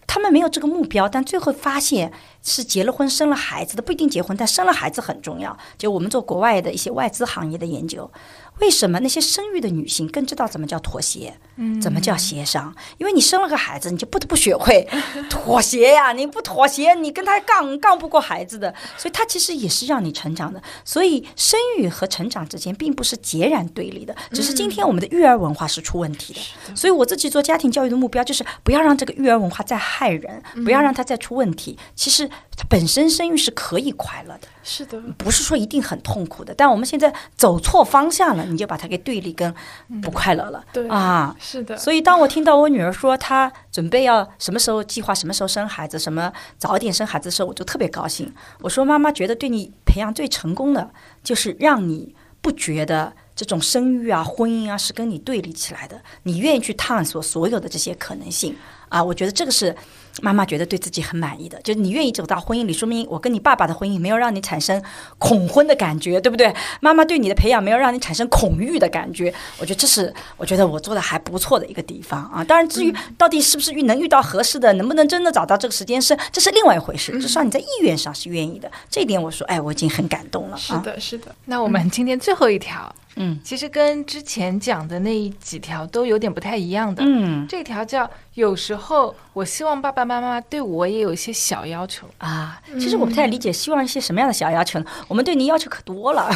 [0.09, 2.11] 他们没有这个目标，但最后发现
[2.41, 5.55] 是结了婚、生了孩子的不一定结婚，但生了孩子很重要。
[5.77, 8.11] 就我们做国外的一些外资行业的研究。
[8.61, 11.39] 为什么那些生育的女性更知道怎么叫妥协，
[11.81, 12.75] 怎么叫协商？
[12.99, 14.89] 因为你生了个孩子，你就不得不学会
[15.29, 16.13] 妥协呀！
[16.13, 18.75] 你不妥协，你跟他杠杠不过孩子的。
[18.97, 20.63] 所以，他其实也是让你成长的。
[20.85, 26.75] 所以，生育和成长之间并不是截然对立的，只是今天我们的育儿文化是出问题的。
[26.75, 31.79] 所以，我自己做家庭教育的目标就是不要让这个育儿文化再害人，不要让它再出问题。
[31.95, 32.27] 其实，
[32.57, 34.49] 它本身生育是可以快乐的。
[34.63, 39.55] 是的，不是说一定很痛苦的，但我们现在走错方向了，你就把它给对立跟
[40.03, 40.65] 不快乐了。
[40.73, 41.77] 对啊，是的。
[41.77, 48.33] 所以当我听到我女儿说她准备要什么时候计划什么时候生孩子，什么早一点生孩子的时候，我就特别高兴。
[48.61, 50.91] 我说妈妈觉得对你培养最成功的，
[51.23, 58.57] 就是让你不觉得这种生育啊、婚姻啊是跟你对立起来的，你愿意去探索所有的这些可能性
[58.89, 59.03] 啊。
[59.03, 59.75] 我觉得这个是。
[60.23, 64.83] 妈妈觉得对自己很满意的，就是你愿意走到婚姻里，说明我跟你爸爸的婚姻没有让你产生
[65.19, 66.51] 恐婚的感觉，对不对？
[66.81, 72.43] 妈妈对你的培养没有让你产生恐育的感觉，我觉得这是我觉得我做的还不错的一个地方啊。
[72.43, 77.13] 当然，至于到底是不是遇能遇到合适的，能不能真的找到这个时间是，这是另外一回事。
[77.21, 80.57] 至少你在意愿上是愿意的，这一点我说，哎，我已经很感动了。
[80.57, 81.35] 是的，是的。
[81.45, 82.91] 那我们今天最后一条。
[82.91, 83.06] 嗯，
[83.43, 87.03] 其实跟之前讲的那几条都有点不太一样的。
[87.07, 92.61] 嗯，这条叫有时候我希望爸爸妈妈对我也有一些小要求啊。
[92.79, 94.87] 其实我不太理解，希望一些什么样的小要求呢？
[95.09, 96.29] 我们对您要求可多了，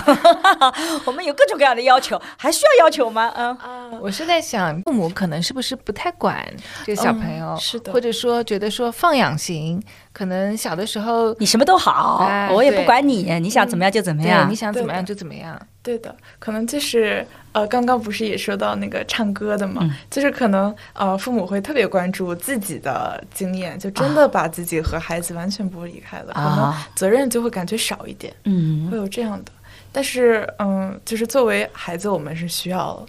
[1.04, 3.32] 我们有各种各样的要求，还需要要求吗？
[3.36, 6.46] 嗯啊，我是在想，父母可能是不是不太管
[6.84, 9.82] 这个小朋友，是的，或者说觉得说放养型。
[10.20, 15.58] 可能小的时候你什么都好，我也不管你，你想怎么样就怎么样，你想怎么样就怎么样。
[15.82, 19.80] 对的，可能就是呃，刚刚不是也说到那个唱歌的嘛，
[20.10, 29.50] 就是可能呃，父母会特别关注自己的经验，就真的把自己和孩子完全不离开了，可能责任就会感觉少一点，嗯，会有这样的。
[29.90, 33.06] 但是嗯，就是作为孩子，我们是需要。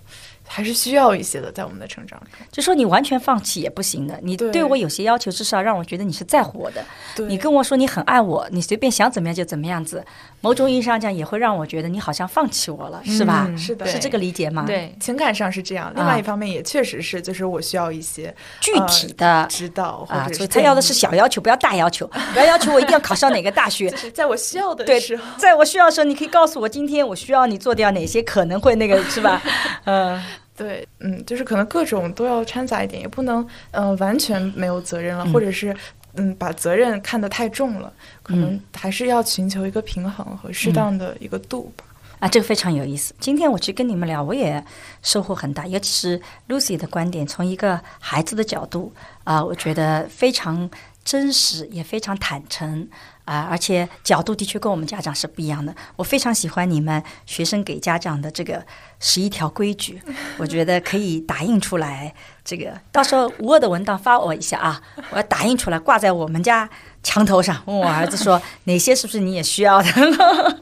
[0.53, 2.27] 还是需要一些的，在我们的成长中。
[2.51, 6.83] 就说你完全放弃也不行的，你对对我有些要求，至少让我觉得你是在乎我的。
[7.29, 10.05] 你跟我说你很爱我，你随便想怎么样就怎么样子，
[10.41, 13.45] 某种意义上讲也会让我觉得你好像放弃我了，是吧？
[13.47, 19.45] 嗯是的是这个理解吗？，对，情感上是这样，另外一方面也确实是，就是我需要一些具体的。
[19.49, 23.97] 指导或啊，者是所以他要的是小要求，不要大要求， 不要要求我一定要考上哪个大学 就。
[23.97, 29.41] 是在我需要的时候，在我需要的时候，你可以告诉我，今天我需要你做掉哪些可能会那个， 是吧？
[29.85, 30.21] 嗯，
[30.57, 35.75] 对，嗯，就是可能各种都要掺杂一点，也不能呃完全没有责任了，嗯或者是
[36.15, 37.91] 嗯把责任看得太重了，
[38.23, 41.85] 可能嗯还是要寻求一个平衡和适当的一个度吧。
[42.19, 43.15] 啊，这个非常有意思。
[43.19, 44.63] 今天我去跟你们聊，我也
[45.01, 48.93] 收获很大，尤其是 Lucy 的观点，从一个孩子的角度
[49.23, 50.69] 啊、我觉得非常
[51.03, 52.87] 真实，也非常坦诚
[53.25, 55.73] 啊、而且角度的确跟我们家长是不一样的。
[55.95, 58.65] 我非常喜欢你们学生给家长的这个
[58.99, 60.01] 十一条规矩，
[60.37, 62.13] 我觉得可以打印出来。
[62.43, 64.81] 这个到时候 Word 文档发我一下啊，
[65.11, 66.69] 我要打印出来挂在我们家
[67.03, 70.61] 墙头上，问我儿子说 哪些是不是你也需要的。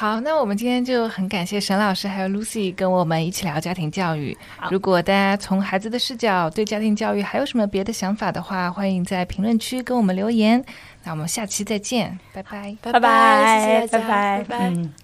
[0.00, 4.34] 好，那我们今天就很感谢沈老师还有 Lucy 跟我们一起聊家庭教育。
[4.70, 10.64] 如果大家从孩子的视角对家庭教育还有什么别的想法的话，欢迎在评论区跟我们留言。
[11.04, 12.74] 那我们下期再见，拜拜。
[12.80, 14.70] 拜拜拜，谢谢大家，拜拜，拜拜。
[14.70, 14.94] 嗯。